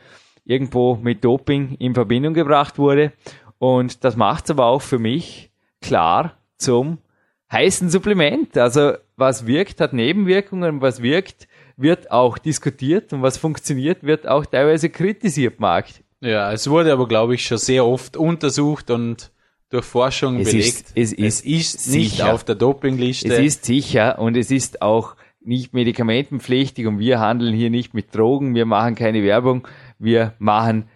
irgendwo 0.43 0.95
mit 0.95 1.23
Doping 1.23 1.75
in 1.77 1.93
Verbindung 1.93 2.33
gebracht 2.33 2.79
wurde. 2.79 3.13
Und 3.59 4.03
das 4.03 4.15
macht 4.15 4.45
es 4.45 4.51
aber 4.51 4.65
auch 4.65 4.81
für 4.81 4.99
mich 4.99 5.51
klar 5.81 6.33
zum 6.57 6.97
heißen 7.51 7.91
Supplement. 7.91 8.57
Also 8.57 8.93
was 9.17 9.45
wirkt, 9.45 9.79
hat 9.81 9.93
Nebenwirkungen, 9.93 10.81
was 10.81 11.03
wirkt, 11.03 11.47
wird 11.77 12.11
auch 12.11 12.37
diskutiert 12.37 13.13
und 13.13 13.21
was 13.21 13.37
funktioniert, 13.37 14.03
wird 14.03 14.27
auch 14.27 14.45
teilweise 14.45 14.89
kritisiert, 14.89 15.59
Marc. 15.59 15.87
Ja, 16.21 16.51
es 16.51 16.69
wurde 16.69 16.91
aber, 16.91 17.07
glaube 17.07 17.35
ich, 17.35 17.45
schon 17.45 17.57
sehr 17.57 17.85
oft 17.85 18.17
untersucht 18.17 18.89
und 18.89 19.31
durch 19.69 19.85
Forschung 19.85 20.39
es 20.39 20.51
belegt. 20.51 20.91
Ist, 20.95 20.95
es, 20.95 21.13
ist 21.13 21.45
es 21.45 21.45
ist 21.45 21.87
nicht 21.87 22.11
sicher. 22.11 22.33
auf 22.33 22.43
der 22.43 22.55
Dopingliste. 22.55 23.33
Es 23.33 23.39
ist 23.39 23.65
sicher 23.65 24.19
und 24.19 24.37
es 24.37 24.51
ist 24.51 24.81
auch 24.81 25.15
nicht 25.41 25.73
medikamentenpflichtig 25.73 26.87
und 26.87 26.99
wir 26.99 27.19
handeln 27.19 27.53
hier 27.53 27.69
nicht 27.69 27.93
mit 27.93 28.15
Drogen, 28.15 28.55
wir 28.55 28.65
machen 28.65 28.95
keine 28.95 29.23
Werbung, 29.23 29.67
wir 29.99 30.33
machen 30.39 30.89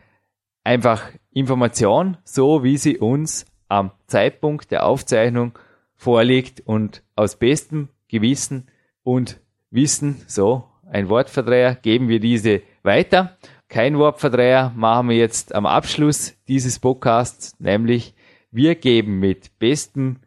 einfach 0.64 1.04
Information, 1.32 2.18
so 2.24 2.64
wie 2.64 2.78
sie 2.78 2.98
uns 2.98 3.46
am 3.68 3.92
Zeitpunkt 4.08 4.72
der 4.72 4.86
Aufzeichnung 4.86 5.58
vorliegt 5.96 6.62
und 6.66 7.04
aus 7.16 7.36
bestem 7.36 7.90
Gewissen 8.08 8.68
und 9.04 9.40
Wissen, 9.72 10.22
so 10.28 10.64
ein 10.92 11.10
Wortverdreher, 11.10 11.76
geben 11.76 12.10
wir 12.10 12.20
diese 12.20 12.62
weiter. 12.84 13.38
Kein 13.68 13.98
Wortverdreher 14.00 14.74
machen 14.76 15.10
wir 15.10 15.18
jetzt 15.18 15.54
am 15.54 15.68
Abschluss 15.68 16.36
dieses 16.48 16.80
Podcasts, 16.80 17.56
nämlich 17.60 18.16
wir 18.52 18.74
geben 18.74 19.20
mit 19.20 19.60
bestem 19.60 20.18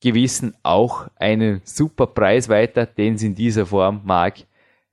Gewissen 0.00 0.54
auch 0.64 1.06
einen 1.16 1.60
super 1.64 2.08
Preis 2.08 2.48
weiter, 2.48 2.86
den 2.86 3.14
es 3.14 3.22
in 3.22 3.36
dieser 3.36 3.66
Form, 3.66 4.00
Mark, 4.04 4.38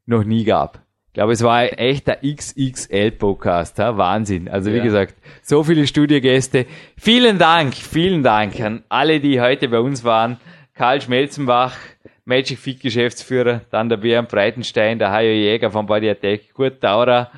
noch 0.06 0.24
nie 0.24 0.44
gab. 0.44 0.82
Ich 1.08 1.14
glaube, 1.14 1.34
es 1.34 1.42
war 1.42 1.56
ein 1.56 1.70
echter 1.70 2.18
XXL-Podcast. 2.18 3.78
Wahnsinn. 3.78 4.50
Also 4.50 4.72
wie 4.72 4.78
ja. 4.78 4.84
gesagt, 4.84 5.16
so 5.42 5.64
viele 5.64 5.88
Studiogäste. 5.88 6.66
Vielen 6.98 7.40
Dank, 7.40 7.74
vielen 7.74 8.22
Dank 8.22 8.60
an 8.60 8.84
alle, 8.90 9.20
die 9.20 9.40
heute 9.40 9.70
bei 9.70 9.80
uns 9.80 10.04
waren. 10.04 10.38
Karl 10.74 11.02
Schmelzenbach, 11.02 11.78
Magic 12.26 12.58
Fit 12.58 12.80
Geschäftsführer, 12.80 13.62
dann 13.70 13.88
der 13.88 13.98
Björn 13.98 14.26
Breitenstein, 14.26 15.00
der 15.00 15.12
Hajo 15.12 15.32
Jäger 15.32 15.72
von 15.72 15.86
Body 15.86 16.10
Attack, 16.10 16.54
Kurt 16.54 16.84
Daurer 16.84 17.32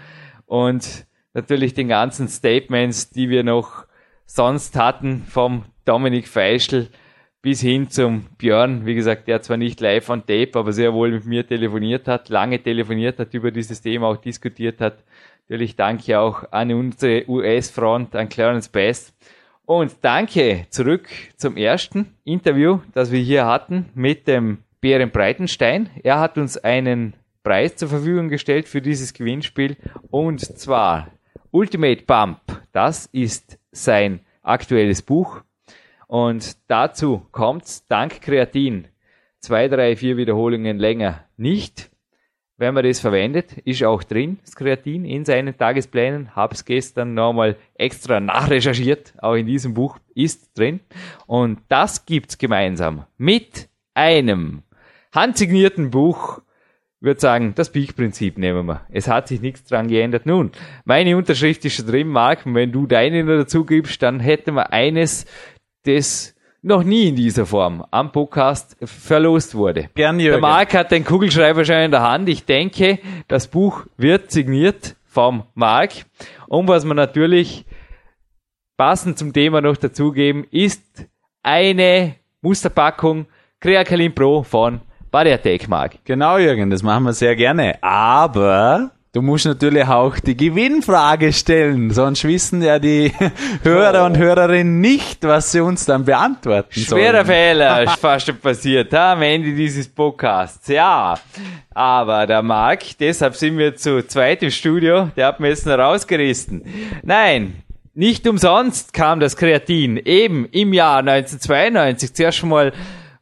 und 0.45 1.05
natürlich 1.33 1.73
den 1.73 1.89
ganzen 1.89 2.29
Statements, 2.29 3.09
die 3.09 3.29
wir 3.29 3.43
noch 3.43 3.85
sonst 4.25 4.77
hatten 4.77 5.23
vom 5.27 5.65
Dominik 5.85 6.27
Feischl 6.27 6.87
bis 7.41 7.61
hin 7.61 7.89
zum 7.89 8.25
Björn, 8.37 8.85
wie 8.85 8.95
gesagt, 8.95 9.27
der 9.27 9.41
zwar 9.41 9.57
nicht 9.57 9.79
live 9.79 10.09
on 10.09 10.21
tape, 10.21 10.51
aber 10.53 10.73
sehr 10.73 10.93
wohl 10.93 11.11
mit 11.11 11.25
mir 11.25 11.45
telefoniert 11.45 12.07
hat, 12.07 12.29
lange 12.29 12.61
telefoniert 12.61 13.19
hat, 13.19 13.33
über 13.33 13.51
dieses 13.51 13.81
Thema 13.81 14.07
auch 14.07 14.17
diskutiert 14.17 14.81
hat. 14.81 15.03
Natürlich 15.47 15.75
danke 15.75 16.19
auch 16.19 16.51
an 16.51 16.73
unsere 16.73 17.29
US-Front, 17.29 18.15
an 18.15 18.27
Clarence 18.27 18.67
Bass. 18.67 19.13
Und 19.65 19.95
danke 20.01 20.65
zurück 20.69 21.09
zum 21.35 21.57
ersten 21.57 22.13
Interview, 22.23 22.79
das 22.93 23.11
wir 23.11 23.19
hier 23.19 23.45
hatten 23.45 23.89
mit 23.93 24.27
dem 24.27 24.59
Bären 24.81 25.11
Breitenstein. 25.11 25.89
Er 26.03 26.19
hat 26.19 26.37
uns 26.37 26.57
einen 26.57 27.13
Preis 27.43 27.75
zur 27.75 27.89
Verfügung 27.89 28.29
gestellt 28.29 28.67
für 28.67 28.81
dieses 28.81 29.13
Gewinnspiel 29.13 29.77
und 30.09 30.41
zwar 30.41 31.11
Ultimate 31.51 32.03
Bump. 32.03 32.39
Das 32.71 33.07
ist 33.07 33.57
sein 33.71 34.19
aktuelles 34.43 35.01
Buch 35.01 35.41
und 36.07 36.57
dazu 36.67 37.25
kommt 37.31 37.89
dank 37.89 38.21
Kreatin 38.21 38.87
zwei, 39.39 39.67
drei, 39.67 39.95
vier 39.95 40.17
Wiederholungen 40.17 40.77
länger 40.77 41.23
nicht. 41.37 41.89
Wenn 42.59 42.73
man 42.73 42.83
das 42.83 42.99
verwendet, 42.99 43.53
ist 43.65 43.83
auch 43.83 44.01
drin, 44.01 44.39
das 44.43 44.55
Kreatin 44.55 45.05
in 45.05 45.25
seinen 45.25 45.55
Tagesplänen. 45.55 46.35
Hab's 46.35 46.65
gestern 46.65 47.13
nochmal 47.13 47.55
extra 47.75 48.19
nachrecherchiert. 48.19 49.13
Auch 49.19 49.35
in 49.35 49.45
diesem 49.45 49.75
Buch 49.75 49.99
ist 50.15 50.57
drin. 50.57 50.79
Und 51.27 51.59
das 51.67 52.05
gibt's 52.05 52.37
gemeinsam 52.37 53.05
mit 53.17 53.69
einem 53.93 54.63
handsignierten 55.13 55.91
Buch. 55.91 56.41
Würde 56.99 57.19
sagen, 57.19 57.53
das 57.55 57.71
Peak-Prinzip 57.71 58.39
nehmen 58.39 58.65
wir. 58.65 58.81
Es 58.89 59.07
hat 59.07 59.27
sich 59.27 59.39
nichts 59.39 59.65
dran 59.65 59.87
geändert. 59.87 60.25
Nun, 60.25 60.51
meine 60.83 61.15
Unterschrift 61.15 61.63
ist 61.63 61.75
schon 61.75 61.85
drin, 61.85 62.07
Marc. 62.07 62.45
Und 62.45 62.55
wenn 62.55 62.71
du 62.71 62.87
deine 62.87 63.23
dazu 63.23 63.65
gibst, 63.65 64.01
dann 64.01 64.19
hätten 64.19 64.55
wir 64.55 64.73
eines 64.73 65.25
das 65.83 66.35
noch 66.63 66.83
nie 66.83 67.09
in 67.09 67.15
dieser 67.15 67.45
Form 67.45 67.85
am 67.91 68.11
Podcast 68.11 68.75
verlost 68.81 69.53
wurde. 69.53 69.89
Gern, 69.93 70.19
Jürgen. 70.19 70.41
Der 70.41 70.49
Marc 70.49 70.73
hat 70.73 70.91
den 70.91 71.05
Kugelschreiber 71.05 71.63
schon 71.65 71.75
in 71.75 71.91
der 71.91 72.01
Hand. 72.01 72.29
Ich 72.29 72.45
denke, 72.45 72.99
das 73.27 73.47
Buch 73.47 73.85
wird 73.97 74.31
signiert 74.31 74.95
vom 75.05 75.43
Marc. 75.53 75.91
Und 76.47 76.67
was 76.67 76.83
wir 76.83 76.93
natürlich 76.93 77.65
passend 78.75 79.17
zum 79.17 79.33
Thema 79.33 79.61
noch 79.61 79.77
dazugeben, 79.77 80.45
ist 80.51 80.83
eine 81.43 82.15
Musterpackung 82.41 83.27
Creacalin 83.59 84.13
Pro 84.13 84.43
von 84.43 84.81
Bariatec 85.11 85.67
Marc. 85.67 86.03
Genau, 86.05 86.37
Jürgen, 86.37 86.69
das 86.69 86.83
machen 86.83 87.03
wir 87.03 87.13
sehr 87.13 87.35
gerne. 87.35 87.81
Aber 87.81 88.91
Du 89.17 89.23
musst 89.23 89.47
natürlich 89.47 89.87
auch 89.87 90.19
die 90.19 90.37
Gewinnfrage 90.37 91.33
stellen, 91.33 91.89
sonst 91.89 92.23
wissen 92.23 92.61
ja 92.61 92.77
die 92.77 93.11
Hörer 93.63 94.05
und 94.05 94.15
Hörerinnen 94.15 94.79
nicht, 94.79 95.23
was 95.23 95.51
sie 95.51 95.59
uns 95.59 95.85
dann 95.85 96.05
beantworten 96.05 96.79
Schwerer 96.79 97.13
sollen. 97.13 97.25
Fehler 97.25 97.83
ist 97.83 97.97
fast 97.99 98.27
schon 98.27 98.37
passiert 98.37 98.93
am 98.93 99.23
Ende 99.23 99.55
dieses 99.55 99.87
Podcasts. 99.87 100.67
Ja, 100.67 101.17
aber 101.73 102.27
der 102.27 102.43
Marc, 102.43 102.95
deshalb 102.99 103.35
sind 103.35 103.57
wir 103.57 103.75
zu 103.75 104.05
zweit 104.05 104.43
im 104.43 104.51
Studio, 104.51 105.09
der 105.15 105.25
hat 105.25 105.39
mir 105.39 105.49
jetzt 105.49 105.65
noch 105.65 105.79
rausgerissen. 105.79 106.63
Nein, 107.01 107.63
nicht 107.95 108.27
umsonst 108.27 108.93
kam 108.93 109.19
das 109.19 109.35
Kreatin 109.35 109.97
eben 109.97 110.45
im 110.51 110.73
Jahr 110.73 110.99
1992 110.99 112.13
zuerst 112.13 112.37
schon 112.37 112.49
mal 112.49 112.71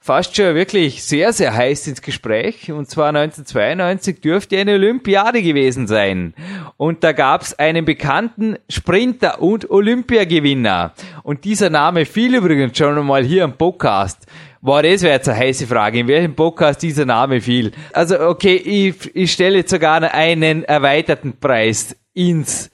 fast 0.05 0.35
schon 0.35 0.53
wirklich 0.53 1.03
sehr, 1.03 1.33
sehr 1.33 1.55
heiß 1.55 1.87
ins 1.87 1.99
Gespräch. 2.03 2.71
Und 2.71 2.87
zwar 2.87 3.07
1992 3.07 4.21
dürfte 4.21 4.55
eine 4.55 4.73
Olympiade 4.73 5.41
gewesen 5.41 5.87
sein. 5.87 6.35
Und 6.77 7.03
da 7.03 7.11
gab 7.11 7.41
es 7.41 7.57
einen 7.57 7.85
bekannten 7.85 8.59
Sprinter 8.69 9.41
und 9.41 9.71
Olympiagewinner. 9.71 10.93
Und 11.23 11.43
dieser 11.43 11.71
Name 11.71 12.05
fiel 12.05 12.35
übrigens 12.35 12.77
schon 12.77 12.95
einmal 12.95 13.23
hier 13.23 13.45
im 13.45 13.53
Podcast. 13.53 14.27
Boah, 14.61 14.83
das 14.83 15.01
wäre 15.01 15.15
jetzt 15.15 15.27
eine 15.27 15.39
heiße 15.39 15.65
Frage, 15.65 16.01
in 16.01 16.07
welchem 16.07 16.35
Podcast 16.35 16.83
dieser 16.83 17.05
Name 17.05 17.41
fiel. 17.41 17.71
Also, 17.91 18.19
okay, 18.19 18.57
ich, 18.57 19.15
ich 19.15 19.31
stelle 19.31 19.57
jetzt 19.57 19.71
sogar 19.71 20.03
einen 20.03 20.65
erweiterten 20.65 21.39
Preis 21.39 21.95
ins 22.13 22.69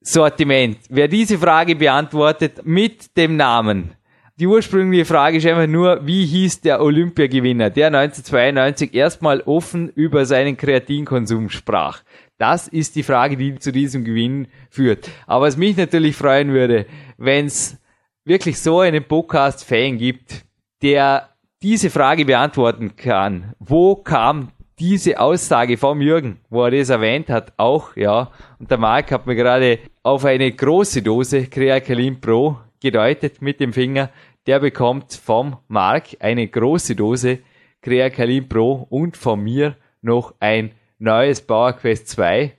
Sortiment. 0.00 0.78
Wer 0.88 1.08
diese 1.08 1.36
Frage 1.36 1.76
beantwortet 1.76 2.62
mit 2.64 3.14
dem 3.18 3.36
Namen, 3.36 3.97
die 4.38 4.46
ursprüngliche 4.46 5.04
Frage 5.04 5.38
ist 5.38 5.46
einfach 5.46 5.66
nur, 5.66 6.06
wie 6.06 6.24
hieß 6.24 6.60
der 6.60 6.80
Olympiagewinner, 6.80 7.70
der 7.70 7.88
1992 7.88 8.94
erstmal 8.94 9.40
offen 9.40 9.88
über 9.88 10.26
seinen 10.26 10.56
Kreatinkonsum 10.56 11.50
sprach. 11.50 12.02
Das 12.38 12.68
ist 12.68 12.94
die 12.94 13.02
Frage, 13.02 13.36
die 13.36 13.56
zu 13.56 13.72
diesem 13.72 14.04
Gewinn 14.04 14.46
führt. 14.70 15.10
Aber 15.26 15.46
was 15.46 15.56
mich 15.56 15.76
natürlich 15.76 16.14
freuen 16.14 16.52
würde, 16.52 16.86
wenn 17.16 17.46
es 17.46 17.78
wirklich 18.24 18.60
so 18.60 18.78
einen 18.78 19.02
Podcast-Fan 19.02 19.98
gibt, 19.98 20.44
der 20.82 21.30
diese 21.60 21.90
Frage 21.90 22.24
beantworten 22.24 22.94
kann. 22.94 23.54
Wo 23.58 23.96
kam 23.96 24.52
diese 24.78 25.18
Aussage 25.18 25.76
vom 25.76 26.00
Jürgen, 26.00 26.38
wo 26.48 26.62
er 26.62 26.70
das 26.70 26.90
erwähnt 26.90 27.28
hat, 27.28 27.52
auch, 27.56 27.96
ja. 27.96 28.30
Und 28.60 28.70
der 28.70 28.78
Marc 28.78 29.10
hat 29.10 29.26
mir 29.26 29.34
gerade 29.34 29.80
auf 30.04 30.24
eine 30.24 30.52
große 30.52 31.02
Dose 31.02 31.46
Creacalin 31.46 32.20
Pro 32.20 32.58
gedeutet 32.80 33.42
mit 33.42 33.60
dem 33.60 33.72
Finger 33.72 34.10
der 34.48 34.60
bekommt 34.60 35.12
vom 35.12 35.58
Mark 35.68 36.16
eine 36.20 36.48
große 36.48 36.96
Dose 36.96 37.40
Creacalin 37.82 38.48
Pro 38.48 38.86
und 38.88 39.14
von 39.14 39.44
mir 39.44 39.76
noch 40.00 40.34
ein 40.40 40.70
neues 40.98 41.42
PowerQuest 41.42 42.08
2, 42.08 42.54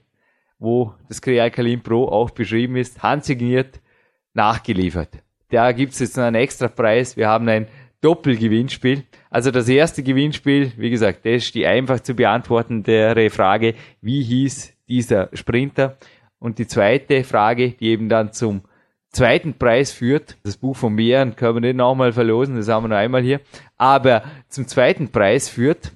wo 0.60 0.94
das 1.08 1.20
Creacalin 1.20 1.82
Pro 1.82 2.06
auch 2.06 2.30
beschrieben 2.30 2.76
ist, 2.76 3.02
handsigniert, 3.02 3.80
nachgeliefert. 4.34 5.08
Da 5.50 5.72
gibt's 5.72 5.98
jetzt 5.98 6.16
noch 6.16 6.22
einen 6.22 6.36
extra 6.36 6.68
Preis. 6.68 7.16
Wir 7.16 7.26
haben 7.26 7.48
ein 7.48 7.66
Doppelgewinnspiel. 8.02 9.02
Also 9.28 9.50
das 9.50 9.68
erste 9.68 10.04
Gewinnspiel, 10.04 10.70
wie 10.76 10.90
gesagt, 10.90 11.26
das 11.26 11.42
ist 11.42 11.56
die 11.56 11.66
einfach 11.66 11.98
zu 11.98 12.14
beantwortendere 12.14 13.30
Frage, 13.30 13.74
wie 14.00 14.22
hieß 14.22 14.74
dieser 14.88 15.28
Sprinter? 15.32 15.96
Und 16.38 16.60
die 16.60 16.68
zweite 16.68 17.24
Frage, 17.24 17.72
die 17.72 17.88
eben 17.88 18.08
dann 18.08 18.32
zum 18.32 18.62
zweiten 19.10 19.54
Preis 19.54 19.92
führt. 19.92 20.36
Das 20.42 20.56
Buch 20.56 20.76
von 20.76 20.94
Meeren 20.94 21.36
können 21.36 21.56
wir 21.56 21.60
nicht 21.60 21.76
nochmal 21.76 22.12
verlosen, 22.12 22.56
das 22.56 22.68
haben 22.68 22.84
wir 22.84 22.88
noch 22.88 22.96
einmal 22.96 23.22
hier. 23.22 23.40
Aber 23.76 24.22
zum 24.48 24.66
zweiten 24.66 25.10
Preis 25.10 25.48
führt 25.48 25.92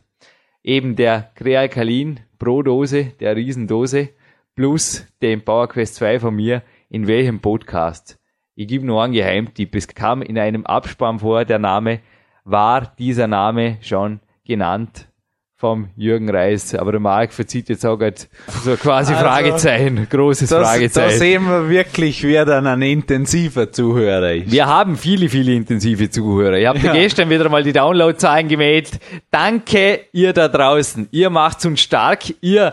eben 0.63 0.97
der 0.97 1.31
Crealkalin 1.35 2.21
Pro 2.39 2.63
Dose, 2.63 3.13
der 3.21 3.37
Riesendose, 3.37 4.11
plus 4.55 5.07
den 5.23 5.45
PowerQuest 5.45 5.95
2 5.97 6.21
von 6.21 6.35
mir, 6.35 6.63
in 6.91 7.07
welchem 7.07 7.41
Podcast. 7.41 8.19
Ich 8.55 8.69
gebe 8.69 8.87
nur 8.87 9.03
einen 9.03 9.13
Geheimtipp. 9.13 9.75
Es 9.75 9.89
kam 9.89 10.23
in 10.23 10.39
einem 10.39 10.65
Abspann 10.67 11.19
vor, 11.19 11.45
der 11.45 11.59
Name, 11.59 12.01
war 12.45 12.95
dieser 12.99 13.27
Name 13.27 13.79
schon 13.81 14.21
genannt 14.45 15.09
vom 15.57 15.89
Jürgen 15.97 16.29
Reis. 16.29 16.75
Aber 16.75 16.93
der 16.93 17.01
Marc 17.01 17.33
verzieht 17.33 17.69
jetzt 17.69 17.87
auch 17.87 17.97
gerade 17.97 18.17
so 18.65 18.77
quasi 18.77 19.13
also, 19.15 19.25
Fragezeichen, 19.25 20.07
großes 20.11 20.51
das, 20.51 20.69
Fragezeichen. 20.69 21.11
Da 21.11 21.17
sehen 21.17 21.45
wir 21.45 21.69
wirklich, 21.69 22.23
wer 22.25 22.45
dann 22.45 22.67
ein 22.67 22.83
intensiver 22.83 23.71
Zuhörer 23.71 24.33
ist. 24.33 24.51
Wir 24.51 24.67
haben 24.67 24.97
viele, 24.97 25.29
viele 25.29 25.53
intensive 25.55 26.11
Zuhörer. 26.11 26.59
Ich 26.59 26.67
habe 26.67 26.79
ja. 26.81 26.93
gestern 26.93 27.31
wieder 27.31 27.49
mal 27.49 27.63
die 27.63 27.73
Downloadzahlen 27.73 28.49
gemäht. 28.49 28.99
Danke 29.31 30.01
ihr 30.13 30.33
da 30.33 30.49
draußen. 30.49 31.09
Ihr 31.13 31.31
macht 31.31 31.65
uns 31.65 31.81
stark. 31.81 32.25
Ihr 32.41 32.73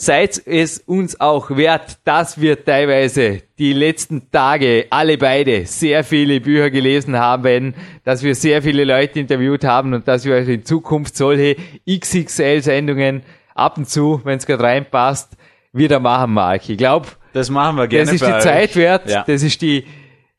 seid 0.00 0.40
es 0.46 0.78
uns 0.78 1.20
auch 1.20 1.50
wert, 1.50 1.98
dass 2.04 2.40
wir 2.40 2.64
teilweise 2.64 3.42
die 3.58 3.74
letzten 3.74 4.30
Tage 4.30 4.86
alle 4.88 5.18
beide 5.18 5.66
sehr 5.66 6.04
viele 6.04 6.40
Bücher 6.40 6.70
gelesen 6.70 7.18
haben, 7.18 7.74
dass 8.02 8.22
wir 8.22 8.34
sehr 8.34 8.62
viele 8.62 8.84
Leute 8.84 9.20
interviewt 9.20 9.62
haben 9.62 9.92
und 9.92 10.08
dass 10.08 10.24
wir 10.24 10.36
euch 10.36 10.48
in 10.48 10.64
Zukunft 10.64 11.18
solche 11.18 11.56
XXL-Sendungen 11.86 13.24
ab 13.54 13.76
und 13.76 13.90
zu, 13.90 14.22
wenn 14.24 14.38
es 14.38 14.46
gerade 14.46 14.62
reinpasst, 14.62 15.36
wieder 15.74 16.00
machen, 16.00 16.32
Mark. 16.32 16.66
Ich 16.70 16.78
glaube, 16.78 17.08
das 17.34 17.50
machen 17.50 17.76
wir 17.76 17.86
gerne. 17.86 18.06
Das 18.06 18.14
ist 18.14 18.26
die 18.26 18.32
euch. 18.32 18.42
Zeit 18.42 18.76
wert, 18.76 19.10
ja. 19.10 19.22
das 19.26 19.42
ist 19.42 19.60
die 19.60 19.84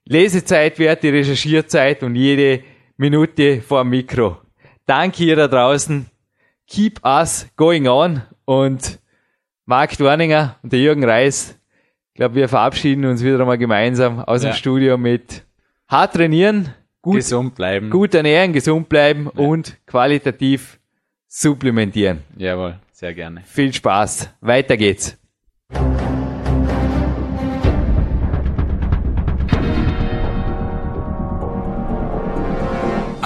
Lesezeit 0.06 0.80
wert, 0.80 1.04
die 1.04 1.10
Recherchierzeit 1.10 2.02
und 2.02 2.16
jede 2.16 2.64
Minute 2.98 3.62
vor 3.62 3.84
dem 3.84 3.92
Mikro. 3.92 4.38
Danke 4.88 5.24
ihr 5.24 5.36
da 5.36 5.48
draußen. 5.48 6.08
Keep 6.68 7.06
us 7.06 7.48
going 7.56 7.88
on 7.88 8.24
und 8.46 9.01
Marc 9.66 9.98
Dorninger 9.98 10.58
und 10.64 10.74
der 10.74 10.80
Jürgen 10.80 11.04
Reis. 11.04 11.58
Ich 12.10 12.16
glaube, 12.16 12.36
wir 12.36 12.50
verabschieden 12.50 13.06
uns 13.06 13.24
wieder 13.24 13.40
einmal 13.40 13.58
gemeinsam 13.58 14.20
aus 14.20 14.44
ja. 14.44 14.50
dem 14.52 14.56
Studio 14.56 14.98
mit 14.98 15.44
hart 15.88 16.14
trainieren, 16.14 16.74
gut, 17.02 17.16
gesund 17.16 17.56
bleiben, 17.56 17.90
gut 17.90 18.14
ernähren, 18.14 18.54
gesund 18.54 18.90
bleiben 18.90 19.30
ja. 19.34 19.44
und 19.44 19.78
qualitativ 19.86 20.80
supplementieren. 21.28 22.20
Jawohl, 22.38 22.80
sehr 22.92 23.14
gerne. 23.14 23.42
Viel 23.46 23.74
Spaß. 23.74 24.30
Weiter 24.42 24.76
geht's. 24.78 25.18